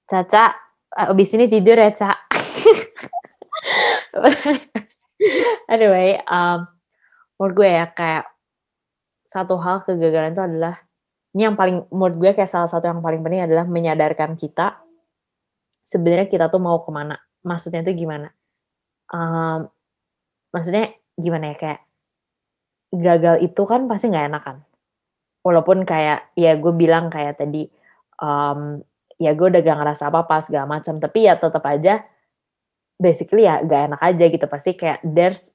Caca 0.07 0.72
abis 0.93 1.35
ini 1.37 1.49
tidur 1.49 1.77
ya 1.77 1.91
Cak 1.93 2.19
anyway 5.73 6.21
um, 6.29 6.69
menurut 7.41 7.55
gue 7.57 7.69
ya 7.69 7.87
kayak 7.93 8.29
satu 9.25 9.57
hal 9.57 9.81
kegagalan 9.89 10.37
itu 10.37 10.43
adalah 10.45 10.77
ini 11.33 11.49
yang 11.49 11.57
paling 11.57 11.89
menurut 11.89 12.17
gue 12.21 12.31
kayak 12.37 12.51
salah 12.51 12.69
satu 12.69 12.93
yang 12.93 13.01
paling 13.01 13.25
penting 13.25 13.49
adalah 13.49 13.65
menyadarkan 13.65 14.37
kita 14.37 14.77
sebenarnya 15.81 16.29
kita 16.29 16.53
tuh 16.53 16.61
mau 16.61 16.85
ke 16.85 16.93
mana 16.93 17.17
maksudnya 17.43 17.83
tuh 17.83 17.95
gimana. 17.95 18.31
Um, 19.13 19.69
maksudnya 20.55 20.95
gimana 21.19 21.53
ya 21.53 21.57
kayak 21.59 21.81
gagal 22.93 23.37
itu 23.45 23.63
kan 23.69 23.89
pasti 23.89 24.09
nggak 24.09 24.29
enak 24.33 24.43
kan 24.45 24.59
walaupun 25.45 25.85
kayak 25.85 26.33
ya 26.37 26.57
gue 26.57 26.73
bilang 26.73 27.09
kayak 27.09 27.41
tadi 27.41 27.69
um, 28.21 28.81
ya 29.23 29.33
gue 29.39 29.47
udah 29.47 29.63
gak 29.63 29.79
ngerasa 29.79 30.11
apa 30.11 30.27
apa 30.27 30.37
segala 30.43 30.67
macam 30.67 30.99
tapi 30.99 31.31
ya 31.31 31.39
tetap 31.39 31.63
aja 31.63 32.03
basically 32.99 33.47
ya 33.47 33.63
gak 33.63 33.95
enak 33.95 34.01
aja 34.03 34.25
gitu 34.27 34.47
pasti 34.51 34.75
kayak 34.75 34.99
there's 35.07 35.55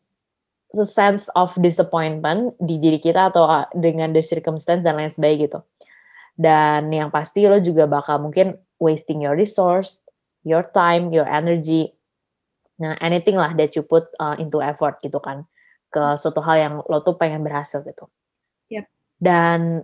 a 0.75 0.83
sense 0.83 1.31
of 1.31 1.55
disappointment 1.63 2.55
di 2.59 2.75
diri 2.79 2.99
kita 2.99 3.31
atau 3.31 3.47
ah, 3.47 3.65
dengan 3.71 4.11
the 4.11 4.19
circumstance 4.19 4.83
dan 4.83 4.99
lain 4.99 5.07
sebagainya 5.07 5.47
gitu. 5.47 5.59
Dan 6.35 6.91
yang 6.91 7.09
pasti 7.09 7.47
lo 7.47 7.57
juga 7.63 7.87
bakal 7.87 8.21
mungkin 8.21 8.59
wasting 8.77 9.23
your 9.23 9.33
resource, 9.33 10.03
your 10.43 10.67
time, 10.75 11.09
your 11.09 11.25
energy, 11.25 11.95
nah 12.77 12.93
anything 13.01 13.39
lah 13.39 13.57
that 13.57 13.73
you 13.73 13.81
put 13.81 14.05
uh, 14.21 14.37
into 14.37 14.61
effort 14.61 15.01
gitu 15.01 15.17
kan 15.17 15.49
ke 15.89 16.13
suatu 16.13 16.45
hal 16.45 16.57
yang 16.61 16.73
lo 16.85 17.01
tuh 17.01 17.17
pengen 17.17 17.41
berhasil 17.41 17.81
gitu. 17.81 18.05
Yep. 18.69 18.85
Dan 19.17 19.81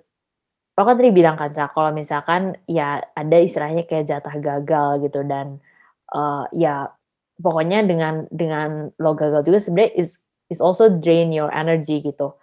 lo 0.74 0.82
kan 0.90 0.98
tadi 0.98 1.14
bilang 1.14 1.38
kan 1.38 1.54
Cak, 1.54 1.78
kalau 1.78 1.94
misalkan 1.94 2.58
ya 2.66 2.98
ada 3.14 3.38
istilahnya 3.38 3.86
kayak 3.86 4.10
jatah 4.10 4.36
gagal 4.42 5.06
gitu 5.06 5.22
dan 5.22 5.62
uh, 6.10 6.50
ya 6.50 6.90
pokoknya 7.38 7.86
dengan 7.86 8.26
dengan 8.34 8.90
lo 8.98 9.14
gagal 9.14 9.46
juga 9.46 9.62
sebenarnya 9.62 9.94
is 9.94 10.26
is 10.50 10.58
also 10.58 10.90
drain 10.90 11.30
your 11.30 11.54
energy 11.54 12.02
gitu. 12.02 12.34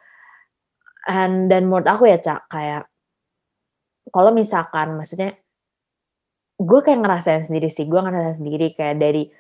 And 1.11 1.51
dan 1.51 1.66
menurut 1.66 1.90
aku 1.90 2.07
ya 2.07 2.23
cak 2.23 2.47
kayak 2.53 2.87
kalau 4.14 4.31
misalkan 4.31 4.95
maksudnya 4.95 5.35
gue 6.61 6.81
kayak 6.85 7.01
ngerasain 7.01 7.43
sendiri 7.49 7.73
sih 7.73 7.88
gue 7.88 7.99
ngerasain 7.99 8.45
sendiri 8.45 8.77
kayak 8.77 9.01
dari 9.01 9.33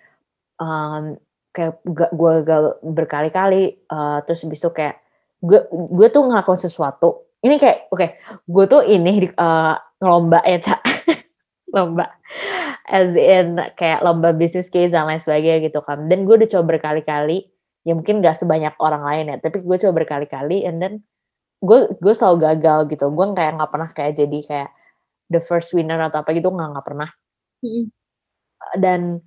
um, 0.56 1.20
kayak 1.52 1.82
gue 2.16 2.32
gagal 2.42 2.80
berkali-kali 2.80 3.86
uh, 3.92 4.24
terus 4.24 4.46
habis 4.46 4.62
itu 4.62 4.70
kayak 4.72 5.02
gue 5.44 5.68
gue 5.68 6.08
tuh 6.08 6.24
ngelakuin 6.24 6.60
sesuatu 6.64 7.29
ini 7.40 7.56
kayak 7.56 7.88
oke 7.88 7.98
okay, 8.00 8.08
gue 8.44 8.64
tuh 8.68 8.82
ini 8.84 9.32
uh, 9.36 9.74
ngelomba 10.00 10.44
ya 10.44 10.58
cak 10.60 10.80
lomba. 11.74 12.10
As 12.90 13.14
in 13.14 13.58
kayak 13.78 14.02
lomba 14.02 14.34
business 14.34 14.68
case 14.68 14.90
dan 14.90 15.06
lain 15.06 15.22
sebagainya 15.22 15.70
gitu 15.70 15.80
kan. 15.82 16.10
Dan 16.10 16.26
gue 16.26 16.34
udah 16.34 16.50
coba 16.50 16.76
berkali-kali. 16.76 17.46
Ya 17.86 17.96
mungkin 17.96 18.20
gak 18.20 18.36
sebanyak 18.36 18.76
orang 18.76 19.02
lain 19.06 19.24
ya. 19.34 19.36
Tapi 19.40 19.62
gue 19.62 19.76
coba 19.80 19.92
berkali-kali 20.04 20.66
and 20.66 20.82
then 20.82 20.94
gue 21.62 21.96
gue 21.96 22.14
selalu 22.14 22.50
gagal 22.50 22.78
gitu. 22.90 23.06
Gue 23.14 23.26
kayak 23.32 23.52
nggak 23.56 23.70
pernah 23.70 23.90
kayak 23.94 24.12
jadi 24.18 24.38
kayak 24.44 24.70
the 25.30 25.40
first 25.40 25.70
winner 25.72 25.98
atau 26.02 26.22
apa 26.22 26.30
gitu. 26.34 26.50
Nggak 26.50 26.68
nggak 26.76 26.86
pernah. 26.86 27.10
Mm. 27.60 27.92
dan 28.80 29.20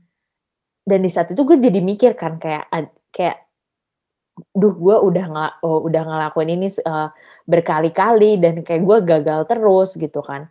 dan 0.90 1.00
di 1.06 1.10
saat 1.14 1.30
itu 1.30 1.42
gue 1.46 1.58
jadi 1.62 1.80
mikir 1.86 2.18
kan 2.18 2.42
kayak 2.42 2.66
kayak 3.14 3.43
duh 4.34 4.74
gue 4.74 4.96
udah 4.98 5.26
nggak 5.30 5.54
oh, 5.62 5.86
udah 5.86 6.04
ngelakuin 6.06 6.58
ini 6.58 6.68
uh, 6.86 7.10
berkali-kali 7.46 8.42
dan 8.42 8.66
kayak 8.66 8.82
gue 8.82 8.98
gagal 9.06 9.42
terus 9.46 9.94
gitu 9.98 10.22
kan. 10.26 10.50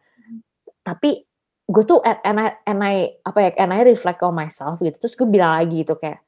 Tapi 0.87 1.27
gue 1.66 1.85
tuh 1.87 2.03
and 2.03 2.38
I, 2.38 2.49
and 2.66 2.81
I 2.83 2.95
apa 3.23 3.38
ya 3.42 3.51
and 3.59 3.71
I 3.75 3.83
reflect 3.83 4.23
on 4.23 4.38
myself 4.38 4.79
gitu. 4.79 4.95
Terus 4.99 5.18
gue 5.18 5.27
bilang 5.27 5.59
lagi 5.59 5.83
gitu 5.83 5.99
kayak 5.99 6.23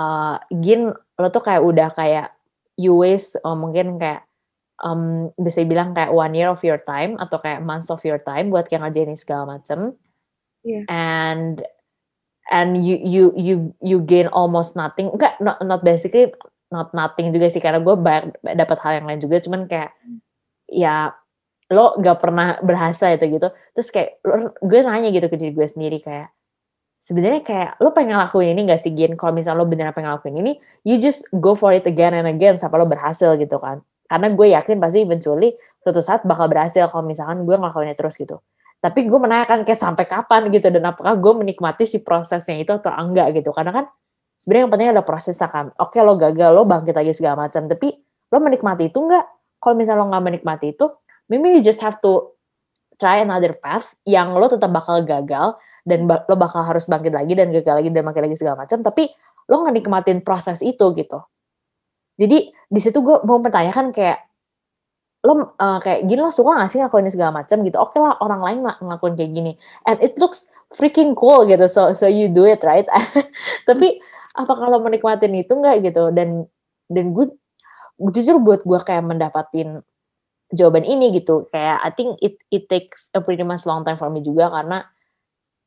uh, 0.00 0.40
gin 0.48 0.92
lo 0.92 1.28
tuh 1.28 1.44
kayak 1.44 1.62
udah 1.64 1.88
kayak 1.92 2.32
you 2.80 2.96
waste 2.96 3.36
uh, 3.44 3.56
mungkin 3.56 4.00
kayak 4.00 4.24
um, 4.80 5.28
bisa 5.36 5.64
bilang 5.68 5.92
kayak 5.92 6.12
one 6.12 6.32
year 6.32 6.48
of 6.48 6.60
your 6.64 6.80
time 6.80 7.20
atau 7.20 7.36
kayak 7.40 7.60
months 7.60 7.92
of 7.92 8.00
your 8.04 8.20
time 8.20 8.48
buat 8.48 8.68
kayak 8.68 8.88
ngerjain 8.88 9.16
segala 9.16 9.58
macem. 9.58 9.96
Yeah. 10.62 10.86
and 10.86 11.58
and 12.54 12.86
you 12.86 13.02
you 13.02 13.24
you 13.34 13.56
you 13.82 13.98
gain 14.02 14.30
almost 14.30 14.78
nothing. 14.78 15.10
Enggak 15.10 15.42
not, 15.42 15.58
not 15.66 15.82
basically 15.82 16.30
not 16.72 16.96
nothing 16.96 17.28
juga 17.30 17.52
sih 17.52 17.60
karena 17.60 17.84
gue 17.84 17.94
dapat 18.56 18.78
hal 18.80 18.92
yang 19.04 19.06
lain 19.12 19.20
juga. 19.20 19.36
Cuman 19.44 19.68
kayak 19.68 19.92
ya 20.72 21.12
lo 21.68 21.96
gak 22.00 22.18
pernah 22.20 22.56
berhasil 22.64 23.12
itu 23.12 23.36
gitu. 23.36 23.48
Terus 23.76 23.88
kayak 23.92 24.24
gue 24.60 24.80
nanya 24.80 25.12
gitu 25.12 25.28
ke 25.28 25.36
diri 25.36 25.52
gue 25.52 25.68
sendiri 25.68 26.00
kayak 26.00 26.32
sebenarnya 26.96 27.42
kayak 27.44 27.70
lo 27.84 27.92
pengen 27.92 28.16
lakuin 28.16 28.56
ini 28.56 28.72
gak 28.72 28.80
sih 28.80 28.96
Gin? 28.96 29.20
Kalau 29.20 29.36
misalnya 29.36 29.60
lo 29.60 29.68
beneran 29.68 29.92
pengen 29.92 30.16
lakuin 30.16 30.40
ini 30.40 30.52
you 30.88 30.96
just 30.96 31.28
go 31.36 31.52
for 31.52 31.76
it 31.76 31.84
again 31.84 32.16
and 32.16 32.24
again 32.24 32.56
sampai 32.56 32.80
lo 32.80 32.88
berhasil 32.88 33.36
gitu 33.36 33.60
kan. 33.60 33.84
Karena 34.08 34.28
gue 34.32 34.46
yakin 34.52 34.76
pasti 34.80 35.04
eventually 35.04 35.56
suatu 35.80 36.00
saat 36.04 36.24
bakal 36.28 36.48
berhasil 36.48 36.88
kalau 36.88 37.04
misalkan 37.04 37.44
gue 37.48 37.56
ngelakuinnya 37.56 37.96
terus 37.96 38.16
gitu. 38.16 38.40
Tapi 38.82 39.06
gue 39.06 39.14
menanyakan 39.14 39.62
kayak 39.62 39.78
sampai 39.78 40.04
kapan 40.10 40.50
gitu 40.50 40.68
dan 40.68 40.82
apakah 40.90 41.14
gue 41.14 41.32
menikmati 41.38 41.86
si 41.86 42.02
prosesnya 42.02 42.58
itu 42.60 42.74
atau 42.76 42.90
enggak 42.92 43.30
gitu. 43.40 43.54
Karena 43.54 43.70
kan 43.70 43.84
sebenarnya 44.42 44.62
yang 44.66 44.72
penting 44.74 44.88
adalah 44.90 45.06
prosesnya 45.06 45.46
kan 45.46 45.70
oke 45.78 45.94
lo 46.02 46.18
gagal 46.18 46.50
lo 46.50 46.66
bangkit 46.66 46.98
lagi 46.98 47.14
segala 47.14 47.46
macam 47.46 47.70
tapi 47.70 47.94
lo 48.34 48.38
menikmati 48.42 48.90
itu 48.90 48.98
enggak 48.98 49.30
kalau 49.62 49.78
misalnya 49.78 50.02
lo 50.02 50.06
nggak 50.10 50.24
menikmati 50.26 50.74
itu 50.74 50.90
maybe 51.30 51.54
you 51.54 51.62
just 51.62 51.78
have 51.78 52.02
to 52.02 52.34
try 52.98 53.22
another 53.22 53.54
path 53.54 53.94
yang 54.02 54.34
lo 54.34 54.50
tetap 54.50 54.74
bakal 54.74 54.98
gagal 55.06 55.54
dan 55.86 56.10
lo 56.10 56.34
bakal 56.34 56.66
harus 56.66 56.90
bangkit 56.90 57.14
lagi 57.14 57.38
dan 57.38 57.54
gagal 57.54 57.74
lagi 57.78 57.88
dan 57.94 58.02
bangkit 58.02 58.22
lagi 58.26 58.36
segala 58.38 58.66
macam 58.66 58.82
tapi 58.82 59.14
lo 59.46 59.62
nggak 59.62 59.74
nikmatin 59.82 60.18
proses 60.22 60.62
itu 60.62 60.94
gitu. 60.94 61.18
Jadi 62.20 62.52
di 62.52 62.80
situ 62.80 63.02
gue 63.02 63.24
mau 63.26 63.42
pertanyakan 63.42 63.90
kayak 63.90 64.30
lo 65.22 65.38
uh, 65.38 65.78
kayak 65.78 66.06
gini 66.06 66.18
lo 66.18 66.34
suka 66.34 66.58
gak 66.58 66.70
sih 66.70 66.78
ngelakuin 66.82 67.10
segala 67.10 67.42
macam 67.42 67.62
gitu? 67.62 67.78
Oke 67.78 67.98
lah 67.98 68.18
orang 68.22 68.40
lain 68.42 68.58
ng 68.62 68.78
ngelakuin 68.78 69.14
kayak 69.18 69.32
gini. 69.34 69.52
And 69.86 69.98
it 70.02 70.18
looks 70.18 70.50
freaking 70.74 71.14
cool 71.18 71.46
gitu. 71.46 71.66
So 71.66 71.94
so 71.94 72.06
you 72.06 72.30
do 72.30 72.46
it 72.46 72.62
right? 72.62 72.86
Tapi 73.68 74.02
apa 74.32 74.52
kalau 74.52 74.78
menikmatin 74.80 75.36
itu 75.36 75.52
nggak 75.52 75.84
gitu? 75.86 76.12
Dan 76.12 76.48
dan 76.88 77.04
gue 77.12 77.32
jujur 78.12 78.40
buat 78.40 78.64
gue 78.64 78.80
kayak 78.82 79.04
mendapatin 79.04 79.84
jawaban 80.52 80.84
ini 80.84 81.16
gitu. 81.16 81.48
Kayak 81.52 81.78
I 81.84 81.90
think 81.92 82.20
it 82.20 82.40
it 82.52 82.68
takes 82.68 83.08
a 83.16 83.20
pretty 83.20 83.44
much 83.44 83.64
long 83.68 83.84
time 83.84 83.96
for 84.00 84.08
me 84.08 84.24
juga 84.24 84.48
karena 84.52 84.84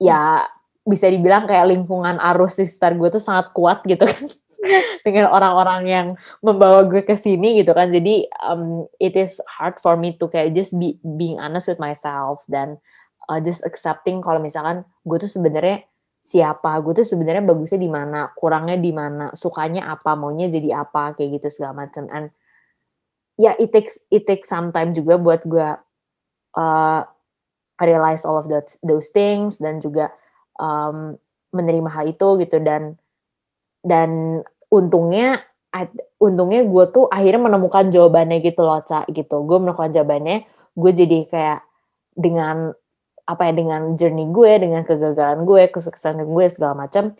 ya 0.01 0.45
bisa 0.85 1.09
dibilang 1.09 1.49
kayak 1.49 1.65
lingkungan 1.65 2.21
arus 2.21 2.61
di 2.61 2.69
sekitar 2.69 2.93
gue 2.93 3.09
tuh 3.09 3.23
sangat 3.23 3.49
kuat 3.57 3.81
gitu 3.89 4.05
kan. 4.05 4.25
Dengan 5.05 5.29
orang-orang 5.29 5.81
yang 5.85 6.07
membawa 6.41 6.85
gue 6.85 7.05
ke 7.05 7.13
sini 7.17 7.61
gitu 7.61 7.73
kan. 7.73 7.89
Jadi 7.89 8.29
um, 8.45 8.85
it 9.01 9.17
is 9.17 9.37
hard 9.45 9.77
for 9.81 9.97
me 9.97 10.13
to 10.17 10.29
kayak 10.29 10.53
just 10.53 10.77
be 10.77 10.97
being 11.17 11.41
honest 11.41 11.69
with 11.69 11.81
myself 11.81 12.41
dan 12.49 12.77
uh, 13.29 13.41
just 13.41 13.65
accepting 13.65 14.21
kalau 14.21 14.37
misalkan 14.37 14.85
gue 15.05 15.17
tuh 15.17 15.29
sebenarnya 15.29 15.85
siapa 16.25 16.73
gue 16.81 16.97
tuh 16.97 17.05
sebenarnya 17.05 17.45
bagusnya 17.45 17.77
di 17.77 17.85
mana 17.85 18.33
kurangnya 18.33 18.81
di 18.81 18.89
mana 18.89 19.29
sukanya 19.37 19.93
apa 19.93 20.17
maunya 20.17 20.49
jadi 20.49 20.81
apa 20.81 21.13
kayak 21.13 21.37
gitu 21.37 21.61
segala 21.61 21.85
macam. 21.85 22.09
And 22.09 22.33
ya 23.37 23.53
yeah, 23.53 23.55
it 23.61 23.69
takes 23.69 24.01
it 24.09 24.25
takes 24.25 24.49
some 24.49 24.73
time 24.73 24.97
juga 24.97 25.21
buat 25.21 25.45
gue 25.45 25.69
uh, 26.57 27.01
realize 27.77 28.25
all 28.25 28.41
of 28.41 28.49
those, 28.49 28.81
those 28.81 29.13
things 29.13 29.61
dan 29.61 29.77
juga 29.77 30.09
um, 30.57 31.13
menerima 31.53 31.93
hal 31.93 32.09
itu 32.09 32.41
gitu. 32.41 32.57
Dan 32.57 32.97
dan 33.85 34.41
untungnya 34.73 35.45
untungnya 36.17 36.65
gue 36.65 36.85
tuh 36.89 37.05
akhirnya 37.05 37.53
menemukan 37.53 37.93
jawabannya 37.93 38.41
gitu 38.41 38.65
loh 38.65 38.81
cak 38.81 39.13
gitu. 39.13 39.45
Gue 39.45 39.61
menemukan 39.61 39.93
jawabannya 39.93 40.41
gue 40.73 40.91
jadi 40.91 41.29
kayak 41.29 41.59
dengan 42.17 42.73
apa 43.25 43.49
ya 43.49 43.53
dengan 43.57 43.81
journey 43.97 44.29
gue 44.29 44.51
dengan 44.61 44.81
kegagalan 44.85 45.43
gue 45.43 45.69
kesuksesan 45.73 46.21
gue 46.25 46.45
segala 46.49 46.85
macam 46.85 47.13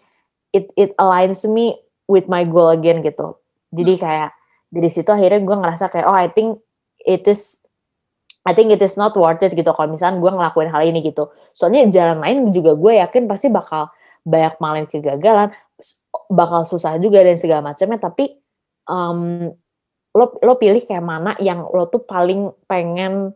it 0.54 0.70
it 0.78 0.94
aligns 1.02 1.42
me 1.50 1.78
with 2.06 2.30
my 2.30 2.46
goal 2.46 2.70
again 2.70 3.02
gitu 3.02 3.38
jadi 3.74 3.94
hmm. 3.98 4.02
kayak 4.02 4.30
dari 4.70 4.90
situ 4.92 5.10
akhirnya 5.10 5.42
gue 5.42 5.56
ngerasa 5.56 5.86
kayak 5.90 6.06
oh 6.06 6.18
I 6.18 6.30
think 6.30 6.62
it 7.02 7.26
is 7.26 7.66
I 8.46 8.54
think 8.54 8.70
it 8.70 8.82
is 8.82 8.94
not 8.94 9.18
worth 9.18 9.42
it 9.42 9.58
gitu 9.58 9.74
kalau 9.74 9.90
misalnya 9.90 10.22
gue 10.22 10.32
ngelakuin 10.38 10.70
hal 10.70 10.86
ini 10.86 11.02
gitu. 11.02 11.34
Soalnya 11.58 11.90
jalan 11.90 12.22
lain 12.22 12.38
juga 12.54 12.78
gue 12.78 13.02
yakin 13.02 13.26
pasti 13.26 13.50
bakal 13.50 13.90
banyak 14.22 14.56
malah 14.62 14.86
kegagalan, 14.86 15.50
bakal 16.30 16.62
susah 16.62 17.02
juga 17.02 17.26
dan 17.26 17.42
segala 17.42 17.74
macamnya. 17.74 17.98
Tapi 17.98 18.38
um, 18.86 19.50
lo 20.14 20.26
lo 20.46 20.54
pilih 20.62 20.86
kayak 20.86 21.02
mana 21.02 21.34
yang 21.42 21.66
lo 21.66 21.90
tuh 21.90 22.06
paling 22.06 22.54
pengen 22.70 23.34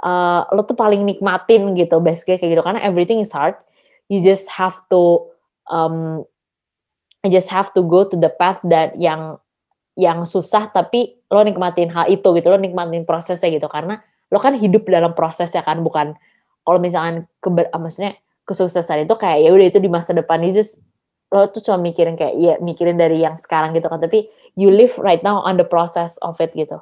uh, 0.00 0.48
lo 0.54 0.64
tuh 0.64 0.78
paling 0.78 1.04
nikmatin 1.04 1.76
gitu, 1.76 2.00
basically 2.00 2.40
kayak 2.40 2.56
gitu. 2.56 2.62
Karena 2.64 2.80
everything 2.80 3.20
is 3.20 3.32
hard. 3.34 3.58
You 4.08 4.24
just 4.24 4.48
have 4.56 4.80
to 4.88 5.28
um, 5.68 6.24
you 7.20 7.30
just 7.30 7.52
have 7.52 7.74
to 7.76 7.84
go 7.84 8.08
to 8.08 8.16
the 8.16 8.32
path 8.32 8.64
that 8.72 8.96
yang 8.96 9.36
yang 9.92 10.24
susah 10.24 10.72
tapi 10.72 11.20
lo 11.28 11.44
nikmatin 11.44 11.92
hal 11.92 12.08
itu 12.08 12.24
gitu, 12.24 12.46
lo 12.48 12.56
nikmatin 12.56 13.04
prosesnya 13.04 13.52
gitu. 13.52 13.68
Karena 13.68 14.00
lo 14.32 14.40
kan 14.40 14.56
hidup 14.56 14.88
dalam 14.88 15.12
proses 15.12 15.52
ya 15.52 15.60
kan 15.60 15.84
bukan 15.84 16.16
kalau 16.62 16.78
misalkan 16.78 17.26
keber, 17.42 17.68
ah, 17.74 17.80
maksudnya 17.82 18.16
kesuksesan 18.46 19.04
itu 19.04 19.14
kayak 19.18 19.44
ya 19.44 19.50
udah 19.50 19.66
itu 19.68 19.78
di 19.82 19.90
masa 19.90 20.16
depan. 20.16 20.40
Itu 20.46 20.62
lo 21.32 21.48
tuh 21.48 21.64
cuma 21.64 21.80
mikirin 21.80 22.16
kayak 22.16 22.34
ya 22.38 22.54
mikirin 22.62 22.96
dari 22.96 23.20
yang 23.20 23.36
sekarang 23.36 23.76
gitu 23.76 23.90
kan. 23.90 24.00
Tapi 24.00 24.30
you 24.56 24.68
live 24.68 24.96
right 25.00 25.24
now 25.24 25.40
on 25.42 25.56
the 25.56 25.66
process 25.66 26.20
of 26.20 26.36
it 26.40 26.52
gitu 26.52 26.80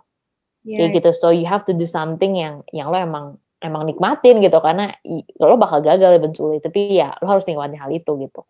yeah, 0.65 0.79
kayak 0.85 1.01
gitu 1.01 1.11
so 1.15 1.31
you 1.31 1.47
have 1.47 1.65
to 1.65 1.75
do 1.77 1.85
something 1.85 2.37
yang 2.37 2.65
yang 2.75 2.89
lo 2.89 2.99
emang 2.99 3.27
emang 3.61 3.85
nikmatin 3.85 4.41
gitu 4.41 4.57
karena 4.65 4.97
lo 5.41 5.57
bakal 5.61 5.85
gagal 5.85 6.17
eventually 6.17 6.61
tapi 6.61 6.97
ya 6.97 7.13
lo 7.21 7.29
harus 7.29 7.45
nikmatin 7.45 7.77
hal 7.77 7.91
itu 7.93 8.13
gitu 8.21 8.43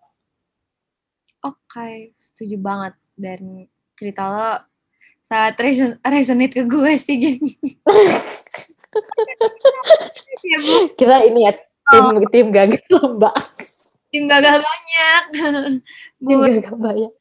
oke 1.42 1.58
okay, 1.66 2.14
setuju 2.18 2.56
banget 2.58 2.94
dan 3.18 3.66
cerita 3.98 4.22
lo 4.30 4.50
sangat 5.20 5.58
resonate 6.02 6.54
ke 6.56 6.64
gue 6.66 6.92
sih 6.98 7.16
gini 7.18 7.52
ya, 10.44 10.58
Bu. 10.60 10.74
Kita 10.98 11.16
ini 11.26 11.46
ya 11.46 11.52
tim 11.90 12.04
oh. 12.04 12.28
tim 12.30 12.46
gagal 12.50 12.82
lomba. 12.90 13.30
Tim 14.10 14.26
gagal 14.26 14.58
banyak. 14.58 15.22
tim 16.18 16.38
gagal 16.38 16.74
banyak. 16.76 17.12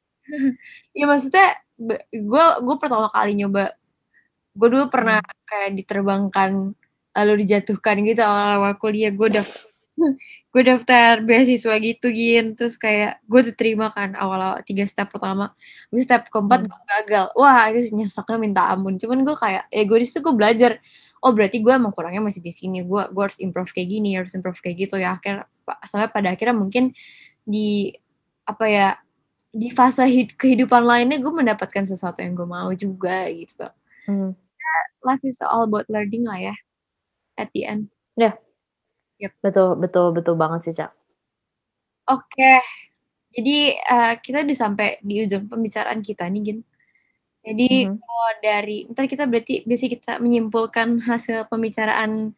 ya 0.93 1.05
maksudnya 1.09 1.57
gue 2.13 2.45
gue 2.61 2.75
pertama 2.77 3.09
kali 3.09 3.33
nyoba 3.33 3.73
gue 4.59 4.67
dulu 4.67 4.85
pernah 4.91 5.23
hmm. 5.23 5.47
kayak 5.47 5.69
diterbangkan 5.79 6.75
lalu 7.15 7.33
dijatuhkan 7.47 8.03
gitu 8.03 8.21
awal-awal 8.21 8.75
kuliah. 8.75 9.11
Gue 9.15 9.31
udah 9.31 9.45
gue 10.53 10.61
daftar 10.67 11.23
beasiswa 11.23 11.75
gitu 11.79 12.11
gin. 12.11 12.59
Terus 12.59 12.75
kayak 12.75 13.23
gue 13.23 13.41
diterima 13.47 13.87
kan 13.95 14.19
awal-awal 14.19 14.59
tiga 14.67 14.83
step 14.83 15.07
pertama. 15.15 15.55
Terus 15.87 16.03
step 16.03 16.27
keempat 16.27 16.67
hmm. 16.67 16.69
gue 16.69 16.81
gagal. 16.99 17.25
Wah 17.39 17.71
itu 17.71 17.95
nyesaknya 17.95 18.37
minta 18.37 18.61
ampun. 18.67 18.99
Cuman 18.99 19.23
gue 19.23 19.35
kayak 19.39 19.71
ya 19.71 19.83
gue 19.87 19.97
di 20.03 20.05
situ 20.05 20.19
gue 20.19 20.35
belajar 20.35 20.71
oh 21.23 21.31
berarti 21.35 21.63
gue 21.63 21.71
emang 21.71 21.95
kurangnya 21.95 22.19
masih 22.19 22.43
di 22.43 22.51
sini. 22.51 22.83
Gue 22.83 23.07
gue 23.07 23.23
harus 23.23 23.39
improve 23.39 23.71
kayak 23.71 23.87
gini 23.87 24.19
harus 24.19 24.35
improve 24.35 24.59
kayak 24.59 24.75
gitu. 24.91 24.99
Ya 24.99 25.15
akhir 25.15 25.47
sampai 25.87 26.11
pada 26.11 26.35
akhirnya 26.35 26.55
mungkin 26.57 26.91
di 27.47 27.95
apa 28.43 28.65
ya 28.67 28.89
di 29.49 29.73
fase 29.73 30.05
hid 30.05 30.37
kehidupan 30.37 30.85
lainnya 30.85 31.17
gue 31.17 31.33
mendapatkan 31.33 31.81
sesuatu 31.81 32.21
yang 32.21 32.37
gue 32.37 32.47
mau 32.49 32.69
juga 32.77 33.25
gitu. 33.33 33.65
Hmm. 34.05 34.33
Life 35.05 35.23
is 35.23 35.39
all 35.43 35.65
about 35.65 35.87
learning 35.87 36.25
lah 36.25 36.39
ya 36.51 36.55
at 37.39 37.51
the 37.55 37.67
end 37.67 37.87
ya 38.19 38.33
yeah. 39.19 39.29
yep. 39.29 39.33
betul 39.43 39.79
betul 39.79 40.11
betul 40.11 40.35
banget 40.35 40.69
sih 40.69 40.75
cak 40.75 40.91
oke 42.09 42.25
okay. 42.27 42.59
jadi 43.35 43.57
uh, 43.87 44.13
kita 44.19 44.43
udah 44.43 44.57
sampai 44.57 44.99
di 45.03 45.23
ujung 45.23 45.47
pembicaraan 45.47 45.99
kita 46.03 46.27
nih 46.27 46.41
Gin 46.43 46.59
jadi 47.39 47.87
mm-hmm. 47.87 47.97
kalau 48.03 48.29
dari 48.43 48.77
ntar 48.91 49.05
kita 49.07 49.23
berarti 49.23 49.63
biasa 49.63 49.85
kita 49.87 50.11
menyimpulkan 50.19 50.99
hasil 51.07 51.47
pembicaraan 51.47 52.35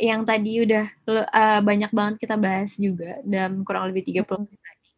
yang 0.00 0.26
tadi 0.26 0.64
udah 0.64 0.86
uh, 1.06 1.60
banyak 1.62 1.92
banget 1.94 2.26
kita 2.26 2.34
bahas 2.40 2.74
juga 2.80 3.20
dalam 3.22 3.62
kurang 3.62 3.92
lebih 3.92 4.02
30 4.02 4.24
mm-hmm. 4.24 4.40
menit 4.42 4.60
tadi. 4.64 4.90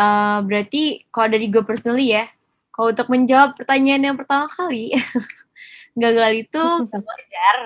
Uh, 0.00 0.38
berarti 0.46 0.82
kalau 1.12 1.28
dari 1.28 1.46
gue 1.50 1.60
personally 1.66 2.16
ya, 2.16 2.24
kalau 2.72 2.94
untuk 2.94 3.12
menjawab 3.12 3.58
pertanyaan 3.58 4.08
yang 4.08 4.16
pertama 4.16 4.48
kali, 4.48 4.94
gagal 5.96 6.32
itu 6.48 6.62
wajar. 7.08 7.58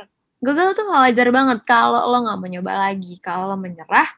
Gagal 0.44 0.68
tuh 0.76 0.86
wajar 0.92 1.28
banget 1.32 1.58
kalau 1.64 2.04
lo 2.12 2.18
nggak 2.24 2.38
mau 2.38 2.48
nyoba 2.48 2.72
lagi, 2.90 3.16
kalau 3.24 3.52
lo 3.52 3.56
menyerah, 3.56 4.08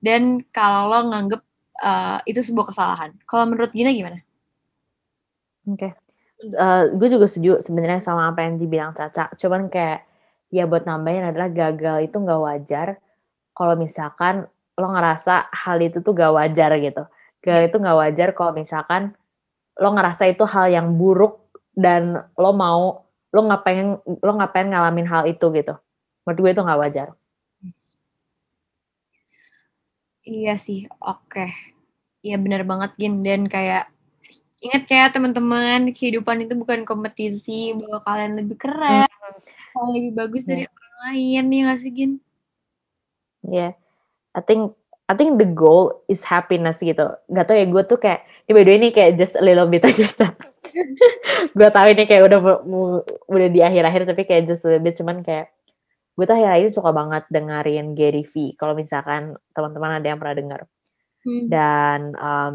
dan 0.00 0.44
kalau 0.52 0.92
lo 0.92 0.98
nganggep 1.08 1.40
uh, 1.80 2.18
itu 2.28 2.40
sebuah 2.44 2.72
kesalahan. 2.72 3.10
Kalau 3.24 3.48
menurut 3.48 3.72
Gina 3.72 3.90
gimana? 3.92 4.20
Oke. 5.68 5.90
Okay. 5.90 5.92
Uh, 6.56 6.96
gue 6.96 7.08
juga 7.12 7.28
setuju 7.28 7.60
sebenarnya 7.60 8.00
sama 8.00 8.32
apa 8.32 8.44
yang 8.44 8.56
dibilang 8.56 8.92
Caca. 8.96 9.28
Cuman 9.36 9.68
kayak 9.68 10.08
ya 10.48 10.64
buat 10.64 10.88
nambahin 10.88 11.32
adalah 11.32 11.52
gagal 11.52 12.08
itu 12.08 12.16
nggak 12.16 12.40
wajar 12.40 12.88
kalau 13.52 13.76
misalkan 13.76 14.48
lo 14.80 14.88
ngerasa 14.88 15.52
hal 15.52 15.76
itu 15.84 16.00
tuh 16.00 16.16
gak 16.16 16.32
wajar 16.32 16.72
gitu. 16.80 17.04
Gagal 17.44 17.62
itu 17.68 17.76
nggak 17.76 17.98
wajar 18.00 18.28
kalau 18.32 18.52
misalkan 18.56 19.12
lo 19.76 19.92
ngerasa 19.92 20.32
itu 20.32 20.48
hal 20.48 20.72
yang 20.72 20.96
buruk 20.96 21.44
dan 21.76 22.24
lo 22.40 22.52
mau 22.56 23.04
lo 23.30 23.40
nggak 23.46 23.62
pengen 23.62 23.88
lo 24.04 24.30
nggak 24.34 24.52
pengen 24.52 24.68
ngalamin 24.74 25.06
hal 25.06 25.22
itu 25.30 25.46
gitu. 25.54 25.74
Menurut 26.26 26.38
gue 26.42 26.50
itu 26.54 26.62
nggak 26.62 26.80
wajar. 26.80 27.08
Iya 30.20 30.54
sih, 30.60 30.84
oke. 31.00 31.48
Iya 32.20 32.36
benar 32.36 32.62
banget 32.68 32.90
Gin 33.00 33.24
dan 33.24 33.48
kayak 33.48 33.88
ingat 34.60 34.82
kayak 34.84 35.16
teman-teman 35.16 35.88
kehidupan 35.96 36.44
itu 36.44 36.52
bukan 36.52 36.84
kompetisi 36.84 37.72
bahwa 37.72 38.04
kalian 38.04 38.32
lebih 38.36 38.60
keren, 38.60 39.08
hmm. 39.08 39.88
lebih 39.96 40.12
bagus 40.12 40.44
yeah. 40.44 40.50
dari 40.52 40.64
orang 40.68 40.94
lain 41.00 41.42
nih 41.48 41.60
nggak 41.64 41.78
sih 41.80 41.92
Gin? 41.96 42.12
Yeah, 43.40 43.72
I 44.36 44.44
think 44.44 44.76
I 45.10 45.18
think 45.18 45.42
the 45.42 45.48
goal 45.50 46.06
is 46.06 46.22
happiness 46.22 46.78
gitu. 46.78 47.10
Gak 47.34 47.50
tau 47.50 47.58
ya 47.58 47.66
gue 47.66 47.82
tuh 47.82 47.98
kayak, 47.98 48.22
ini 48.46 48.54
by 48.54 48.62
the 48.62 48.70
way 48.70 48.78
ini 48.78 48.88
kayak 48.94 49.18
just 49.18 49.34
a 49.34 49.42
little 49.42 49.66
bit 49.66 49.82
aja. 49.82 50.06
gue 51.58 51.68
tau 51.74 51.86
ini 51.90 52.06
kayak 52.06 52.30
udah 52.30 52.38
udah 53.26 53.48
di 53.50 53.58
akhir-akhir 53.58 54.06
tapi 54.06 54.22
kayak 54.22 54.46
just 54.46 54.62
a 54.62 54.70
little 54.70 54.86
bit 54.86 54.94
cuman 54.94 55.26
kayak 55.26 55.50
gue 56.14 56.24
tuh 56.30 56.36
akhir-akhir 56.38 56.70
suka 56.70 56.90
banget 56.94 57.26
dengerin 57.26 57.98
Gary 57.98 58.22
V. 58.22 58.54
Kalau 58.54 58.78
misalkan 58.78 59.34
teman-teman 59.50 59.98
ada 59.98 60.06
yang 60.06 60.18
pernah 60.22 60.36
denger. 60.38 60.60
Hmm. 61.26 61.44
Dan 61.50 62.00
um, 62.14 62.54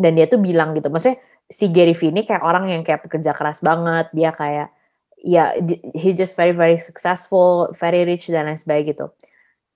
dan 0.00 0.12
dia 0.16 0.24
tuh 0.24 0.40
bilang 0.40 0.72
gitu, 0.72 0.88
maksudnya 0.88 1.20
si 1.44 1.68
Gary 1.68 1.92
V 1.92 2.08
ini 2.08 2.24
kayak 2.24 2.40
orang 2.40 2.72
yang 2.72 2.80
kayak 2.80 3.04
pekerja 3.04 3.36
keras 3.36 3.60
banget, 3.60 4.08
dia 4.16 4.32
kayak 4.32 4.72
ya 5.20 5.52
he 5.92 6.16
just 6.16 6.32
very 6.32 6.56
very 6.56 6.80
successful, 6.80 7.68
very 7.76 8.08
rich 8.08 8.32
dan 8.32 8.48
lain 8.48 8.56
sebagainya 8.56 8.96
gitu. 8.96 9.06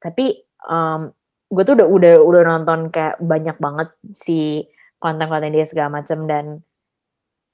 Tapi 0.00 0.43
um, 0.68 1.12
gue 1.52 1.62
tuh 1.62 1.74
udah 1.78 1.86
udah 1.88 2.14
udah 2.24 2.42
nonton 2.44 2.90
kayak 2.90 3.20
banyak 3.22 3.56
banget 3.60 3.88
si 4.10 4.66
konten-konten 4.98 5.52
dia 5.52 5.68
segala 5.68 6.00
macam 6.00 6.24
dan 6.24 6.64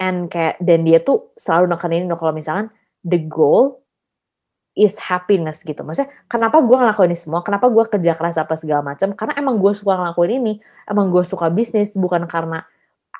and 0.00 0.32
kayak 0.32 0.56
dan 0.62 0.86
dia 0.86 1.02
tuh 1.02 1.34
selalu 1.36 1.76
nekenin 1.76 2.08
kalau 2.16 2.32
misalkan 2.32 2.72
the 3.04 3.20
goal 3.20 3.82
is 4.78 4.96
happiness 4.96 5.66
gitu. 5.66 5.82
Maksudnya 5.82 6.08
kenapa 6.30 6.62
gue 6.62 6.76
ngelakuin 6.78 7.12
ini 7.12 7.18
semua? 7.18 7.44
Kenapa 7.44 7.68
gue 7.68 7.84
kerja 7.84 8.16
keras 8.16 8.38
apa 8.38 8.54
segala 8.54 8.80
macam? 8.94 9.12
Karena 9.12 9.34
emang 9.36 9.58
gue 9.58 9.72
suka 9.74 9.98
ngelakuin 9.98 10.40
ini. 10.40 10.54
Emang 10.88 11.10
gue 11.10 11.26
suka 11.26 11.50
bisnis 11.52 11.98
bukan 11.98 12.24
karena 12.30 12.64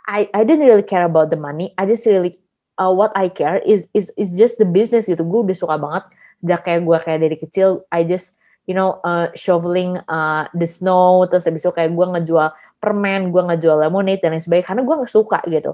I 0.09 0.30
I 0.32 0.47
didn't 0.47 0.64
really 0.64 0.86
care 0.86 1.05
about 1.05 1.28
the 1.28 1.36
money. 1.36 1.74
I 1.76 1.84
just 1.84 2.07
really 2.09 2.41
uh, 2.80 2.95
what 2.95 3.12
I 3.18 3.28
care 3.28 3.61
is 3.61 3.91
is 3.93 4.14
is 4.16 4.32
just 4.38 4.57
the 4.57 4.68
business 4.68 5.11
gitu. 5.11 5.20
Gue 5.26 5.45
udah 5.45 5.59
suka 5.59 5.76
banget. 5.76 6.09
Sejak 6.41 6.61
kayak 6.64 6.80
gue 6.88 6.99
kayak 7.05 7.20
dari 7.20 7.36
kecil 7.36 7.84
I 7.93 8.09
just 8.09 8.39
you 8.68 8.76
know 8.76 9.00
uh, 9.04 9.32
shoveling 9.32 9.96
uh, 10.08 10.48
the 10.56 10.68
snow 10.68 11.24
terus 11.28 11.48
habis 11.48 11.64
itu 11.64 11.72
kayak 11.72 11.92
gue 11.92 12.06
ngejual 12.06 12.48
permen, 12.80 13.28
gue 13.28 13.42
ngejual 13.44 13.76
lemonade 13.86 14.24
dan 14.24 14.32
lain 14.32 14.42
sebagainya 14.42 14.66
karena 14.72 14.82
gue 14.88 14.96
suka 15.06 15.38
gitu. 15.46 15.72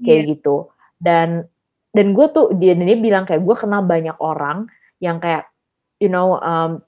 Kayak 0.00 0.18
yeah. 0.24 0.30
gitu. 0.32 0.56
Dan 0.98 1.28
dan 1.92 2.06
gue 2.16 2.26
tuh 2.32 2.56
dia 2.56 2.72
dia 2.72 2.98
bilang 2.98 3.28
kayak 3.28 3.44
gue 3.44 3.56
kenal 3.56 3.84
banyak 3.84 4.16
orang 4.18 4.66
yang 4.98 5.20
kayak 5.20 5.46
you 6.00 6.08
know 6.08 6.40
um, 6.40 6.80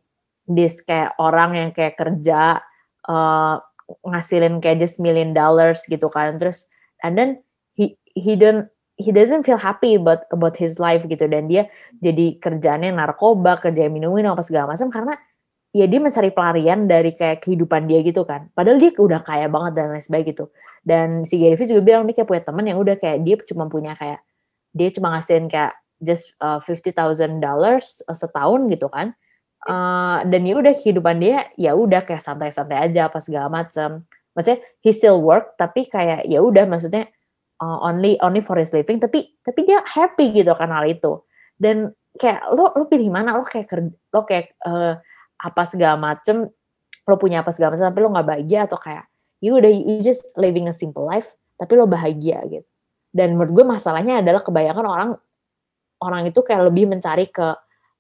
this 0.49 0.81
kayak 0.83 1.15
orang 1.21 1.55
yang 1.55 1.71
kayak 1.71 1.95
kerja 2.01 2.65
uh, 3.07 3.57
ngasilin 4.07 4.59
kayak 4.59 4.81
just 4.83 4.99
million 4.99 5.37
dollars 5.37 5.85
gitu 5.87 6.07
kan 6.11 6.39
terus 6.39 6.71
and 7.03 7.19
then 7.19 7.43
he 7.75 7.99
he 8.15 8.39
don't 8.39 8.71
he 9.01 9.11
doesn't 9.11 9.43
feel 9.43 9.59
happy 9.59 9.99
about 9.99 10.27
about 10.31 10.55
his 10.55 10.79
life 10.79 11.03
gitu 11.11 11.27
dan 11.27 11.51
dia 11.51 11.67
jadi 11.99 12.39
kerjanya 12.39 12.93
narkoba 12.95 13.59
kerja 13.59 13.91
minumin 13.91 14.31
apa 14.31 14.45
segala 14.47 14.75
macam 14.75 14.93
karena 14.93 15.15
ya 15.71 15.87
dia 15.87 16.01
mencari 16.03 16.31
pelarian 16.35 16.91
dari 16.91 17.15
kayak 17.15 17.47
kehidupan 17.47 17.87
dia 17.87 18.03
gitu 18.03 18.27
kan. 18.27 18.51
Padahal 18.55 18.79
dia 18.83 18.91
udah 18.99 19.21
kaya 19.23 19.47
banget 19.47 19.73
dan 19.79 19.95
lain 19.95 20.03
sebagainya 20.03 20.29
gitu. 20.35 20.45
Dan 20.83 21.09
si 21.23 21.39
Gary 21.39 21.55
Vee 21.55 21.71
juga 21.71 21.83
bilang 21.85 22.05
dia 22.09 22.15
kayak 22.19 22.29
punya 22.29 22.43
teman 22.43 22.65
yang 22.67 22.79
udah 22.81 22.97
kayak 22.99 23.19
dia 23.23 23.37
cuma 23.47 23.71
punya 23.71 23.95
kayak 23.95 24.21
dia 24.75 24.89
cuma 24.91 25.15
ngasihin 25.15 25.47
kayak 25.47 25.79
just 26.03 26.35
uh, 26.43 26.59
fifty 26.59 26.91
thousand 26.91 27.39
dollars 27.39 28.03
uh, 28.11 28.17
setahun 28.17 28.67
gitu 28.73 28.91
kan. 28.91 29.15
Uh, 29.69 30.25
dan 30.27 30.49
ya 30.49 30.57
udah 30.57 30.73
kehidupan 30.73 31.21
dia 31.21 31.53
ya 31.61 31.77
udah 31.77 32.03
kayak 32.09 32.25
santai-santai 32.25 32.81
aja 32.81 33.13
apa 33.13 33.21
segala 33.21 33.53
macam 33.53 34.09
maksudnya 34.33 34.65
he 34.81 34.89
still 34.89 35.21
work 35.21 35.53
tapi 35.61 35.85
kayak 35.85 36.25
ya 36.25 36.41
udah 36.41 36.65
maksudnya 36.65 37.13
uh, 37.61 37.79
only 37.85 38.17
only 38.25 38.41
for 38.41 38.57
his 38.57 38.73
living 38.73 38.97
tapi 38.97 39.37
tapi 39.45 39.69
dia 39.69 39.85
happy 39.85 40.33
gitu 40.33 40.57
kan 40.57 40.73
hal 40.73 40.89
itu. 40.89 41.21
Dan 41.61 41.93
kayak 42.17 42.41
lo 42.57 42.73
lo 42.73 42.89
pilih 42.89 43.13
mana? 43.13 43.37
Lo 43.37 43.45
kayak 43.45 43.69
lo 44.17 44.25
kayak 44.25 44.57
uh, 44.65 44.97
apa 45.41 45.63
segala 45.65 45.97
macem 45.97 46.49
lo 47.09 47.17
punya 47.17 47.41
apa 47.41 47.51
segala 47.51 47.75
macam 47.75 47.89
tapi 47.91 48.01
lo 48.05 48.13
nggak 48.13 48.29
bahagia 48.29 48.61
atau 48.69 48.79
kayak 48.79 49.09
you 49.41 49.57
udah 49.57 49.73
you 49.73 49.99
just 50.05 50.37
living 50.37 50.69
a 50.69 50.75
simple 50.77 51.09
life 51.09 51.33
tapi 51.57 51.77
lo 51.77 51.89
bahagia 51.89 52.41
gitu. 52.49 52.69
Dan 53.11 53.35
menurut 53.35 53.53
gue 53.53 53.65
masalahnya 53.67 54.23
adalah 54.23 54.41
kebanyakan 54.41 54.87
orang 54.87 55.11
orang 56.01 56.23
itu 56.31 56.41
kayak 56.41 56.73
lebih 56.73 56.89
mencari 56.89 57.29
ke 57.29 57.53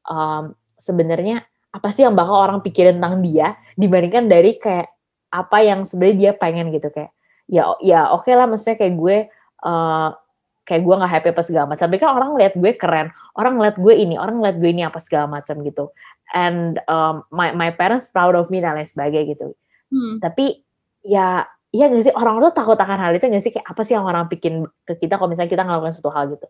um, 0.08 0.54
sebenarnya 0.80 1.44
apa 1.70 1.92
sih 1.92 2.02
yang 2.02 2.16
bakal 2.16 2.40
orang 2.40 2.64
pikirin 2.64 2.98
tentang 2.98 3.20
dia 3.22 3.54
dibandingkan 3.76 4.26
dari 4.26 4.56
kayak 4.56 4.90
apa 5.30 5.58
yang 5.62 5.86
sebenarnya 5.86 6.16
dia 6.16 6.32
pengen 6.34 6.74
gitu 6.74 6.90
kayak 6.90 7.14
ya 7.46 7.78
ya 7.78 8.10
oke 8.10 8.26
okay 8.26 8.34
lah 8.34 8.50
maksudnya 8.50 8.80
kayak 8.80 8.94
gue 8.98 9.16
uh, 9.62 10.08
kayak 10.66 10.82
gue 10.82 10.94
nggak 10.98 11.12
happy 11.12 11.28
apa 11.30 11.42
segala 11.46 11.66
macam 11.70 11.86
tapi 11.86 11.98
kan 12.02 12.10
orang 12.10 12.30
lihat 12.38 12.54
gue 12.58 12.72
keren 12.74 13.14
orang 13.38 13.54
lihat 13.62 13.76
gue 13.78 13.94
ini 13.94 14.18
orang 14.18 14.42
lihat 14.42 14.56
gue 14.58 14.70
ini 14.70 14.82
apa 14.82 14.98
segala 14.98 15.30
macam 15.30 15.62
gitu 15.62 15.94
and 16.32 16.78
um, 16.86 17.26
my 17.34 17.50
my 17.54 17.70
parents 17.74 18.10
proud 18.10 18.34
of 18.38 18.48
me 18.48 18.62
dan 18.62 18.78
lain 18.78 18.86
sebagainya 18.86 19.36
gitu. 19.36 19.48
Hmm. 19.90 20.22
tapi 20.22 20.62
ya 21.02 21.50
Iya 21.70 21.86
gak 21.86 22.02
sih? 22.02 22.14
Orang 22.14 22.42
tuh 22.42 22.50
takut 22.50 22.74
akan 22.74 22.98
hal 22.98 23.12
itu 23.14 23.30
gak 23.30 23.42
sih? 23.46 23.54
Kayak 23.54 23.66
apa 23.70 23.82
sih 23.86 23.94
yang 23.94 24.02
orang 24.02 24.26
bikin 24.26 24.66
ke 24.82 24.98
kita 24.98 25.14
kalau 25.14 25.30
misalnya 25.30 25.54
kita 25.54 25.62
ngelakuin 25.62 25.94
suatu 25.94 26.10
hal 26.10 26.26
gitu? 26.34 26.46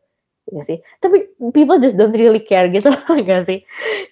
Ya 0.49 0.63
sih? 0.65 0.81
Tapi 0.97 1.37
people 1.53 1.77
just 1.77 2.01
don't 2.01 2.17
really 2.17 2.41
care 2.41 2.73
gitu 2.73 2.89
gak 3.29 3.45
sih? 3.45 3.61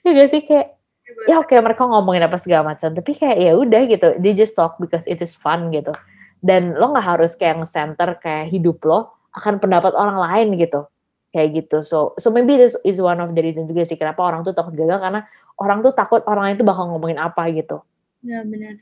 Ya 0.04 0.10
gak 0.12 0.28
sih? 0.28 0.44
Kayak 0.44 0.76
ya 1.24 1.40
oke 1.40 1.48
okay, 1.48 1.64
mereka 1.64 1.88
ngomongin 1.88 2.28
apa 2.28 2.36
segala 2.36 2.76
macam. 2.76 2.92
Tapi 2.92 3.10
kayak 3.16 3.36
ya 3.40 3.52
udah 3.56 3.82
gitu. 3.88 4.08
They 4.20 4.36
just 4.36 4.52
talk 4.52 4.76
because 4.76 5.08
it 5.08 5.24
is 5.24 5.32
fun 5.32 5.72
gitu. 5.72 5.96
Dan 6.44 6.76
lo 6.76 6.92
nggak 6.92 7.06
harus 7.16 7.34
kayak 7.34 7.64
nge-center 7.64 8.20
kayak 8.20 8.52
hidup 8.52 8.78
lo 8.84 9.16
akan 9.32 9.64
pendapat 9.64 9.96
orang 9.96 10.20
lain 10.20 10.60
gitu. 10.60 10.84
Kayak 11.32 11.64
gitu. 11.64 11.80
So 11.88 12.12
so 12.20 12.28
maybe 12.28 12.60
this 12.60 12.76
is 12.84 13.00
one 13.00 13.16
of 13.24 13.32
the 13.32 13.40
reason 13.40 13.64
juga 13.64 13.88
sih 13.88 13.96
kenapa 13.96 14.20
orang 14.20 14.44
tuh 14.44 14.52
takut 14.52 14.76
gagal. 14.76 15.00
Karena 15.00 15.24
orang 15.58 15.82
tuh 15.82 15.92
takut 15.94 16.22
orang 16.26 16.52
lain 16.52 16.56
tuh 16.58 16.68
bakal 16.68 16.90
ngomongin 16.90 17.18
apa 17.18 17.50
gitu 17.54 17.82
ya 18.22 18.42
benar 18.46 18.78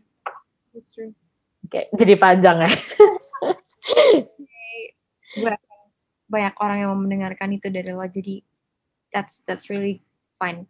that's 0.72 0.93
true 0.93 1.12
Oke, 1.66 1.91
jadi 1.99 2.14
panjang 2.14 2.62
ya. 2.62 2.70
okay 3.91 4.97
banyak 6.27 6.55
orang 6.59 6.79
yang 6.83 6.93
mendengarkan 6.99 7.55
itu 7.55 7.70
dari 7.70 7.95
lo 7.95 8.03
jadi 8.07 8.43
that's 9.14 9.47
that's 9.47 9.70
really 9.70 10.03
fine 10.37 10.66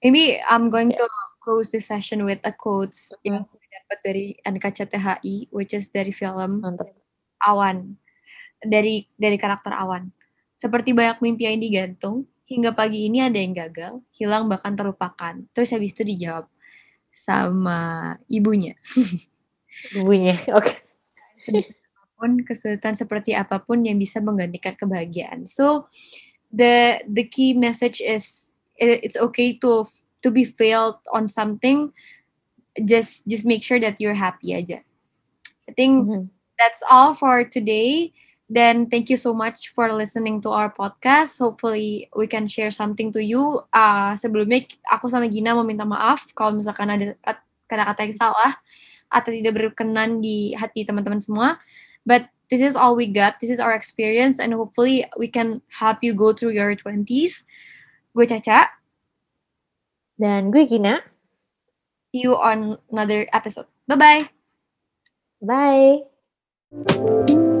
maybe 0.00 0.40
I'm 0.48 0.72
going 0.72 0.90
yeah. 0.92 1.04
to 1.04 1.06
close 1.44 1.70
this 1.70 1.88
session 1.88 2.24
with 2.24 2.40
a 2.42 2.52
quotes 2.52 3.12
mm-hmm. 3.20 3.44
yang 3.44 3.44
dapat 3.48 3.98
dari 4.00 4.26
NKCTHI 4.40 5.52
which 5.52 5.76
is 5.76 5.92
dari 5.92 6.10
film 6.10 6.64
Mantap. 6.64 6.88
Awan 7.44 8.00
dari 8.64 9.04
dari 9.20 9.36
karakter 9.36 9.76
Awan 9.76 10.08
seperti 10.56 10.96
banyak 10.96 11.20
mimpi 11.20 11.44
yang 11.44 11.60
digantung 11.60 12.24
hingga 12.44 12.76
pagi 12.76 13.08
ini 13.08 13.24
ada 13.24 13.38
yang 13.40 13.56
gagal 13.56 14.00
hilang 14.12 14.48
bahkan 14.48 14.76
terlupakan 14.76 15.44
terus 15.56 15.72
habis 15.72 15.96
itu 15.96 16.04
dijawab 16.04 16.48
sama 17.08 18.14
ibunya 18.28 18.76
ibunya 19.98 20.36
oke 20.52 20.64
okay 20.64 20.84
apa 21.48 22.04
pun, 22.16 22.30
kesulitan 22.46 22.94
seperti 22.96 23.36
apa 23.36 23.60
pun 23.60 23.84
yang 23.84 23.98
bisa 24.00 24.22
menggantikan 24.22 24.78
kebahagiaan. 24.78 25.44
So 25.44 25.90
the 26.48 27.02
the 27.04 27.26
key 27.26 27.52
message 27.52 28.00
is 28.00 28.54
it's 28.78 29.18
okay 29.18 29.58
to 29.60 29.90
to 30.22 30.28
be 30.30 30.46
failed 30.46 31.02
on 31.12 31.28
something. 31.28 31.92
Just 32.74 33.28
just 33.28 33.44
make 33.46 33.62
sure 33.62 33.78
that 33.78 34.00
you're 34.00 34.18
happy 34.18 34.56
aja. 34.56 34.82
I 35.68 35.72
think 35.76 36.08
mm-hmm. 36.08 36.24
that's 36.58 36.82
all 36.86 37.14
for 37.14 37.44
today. 37.44 38.14
Then 38.54 38.86
thank 38.86 39.10
you 39.10 39.18
so 39.18 39.34
much 39.34 39.74
for 39.74 39.90
listening 39.90 40.38
to 40.46 40.54
our 40.54 40.70
podcast. 40.70 41.42
Hopefully 41.42 42.06
we 42.14 42.30
can 42.30 42.46
share 42.46 42.70
something 42.70 43.10
to 43.10 43.18
you. 43.18 43.66
Uh, 43.74 44.14
sebelumnya 44.14 44.70
aku 44.86 45.10
sama 45.10 45.26
Gina 45.26 45.58
mau 45.58 45.66
minta 45.66 45.82
maaf 45.82 46.30
kalau 46.38 46.54
misalkan 46.54 46.86
ada 46.86 47.18
kata-kata 47.66 48.06
yang 48.06 48.14
salah 48.14 48.54
atau 49.10 49.34
tidak 49.34 49.58
berkenan 49.58 50.22
di 50.22 50.54
hati 50.54 50.86
teman-teman 50.86 51.18
semua. 51.18 51.58
But 52.06 52.30
this 52.46 52.62
is 52.62 52.78
all 52.78 52.94
we 52.94 53.10
got. 53.10 53.42
This 53.42 53.50
is 53.50 53.58
our 53.58 53.74
experience, 53.74 54.38
and 54.38 54.54
hopefully 54.54 55.02
we 55.18 55.26
can 55.26 55.58
help 55.74 56.06
you 56.06 56.14
go 56.14 56.30
through 56.30 56.54
your 56.54 56.78
20s. 56.78 57.42
Gue 58.14 58.26
Caca. 58.30 58.70
Dan 60.14 60.54
gue 60.54 60.62
Gina. 60.62 61.02
See 62.14 62.22
you 62.22 62.38
on 62.38 62.78
another 62.94 63.26
episode. 63.34 63.66
Bye-bye. 63.90 64.30
Bye. 65.42 66.06
-bye. 66.70 67.34
Bye. 67.34 67.53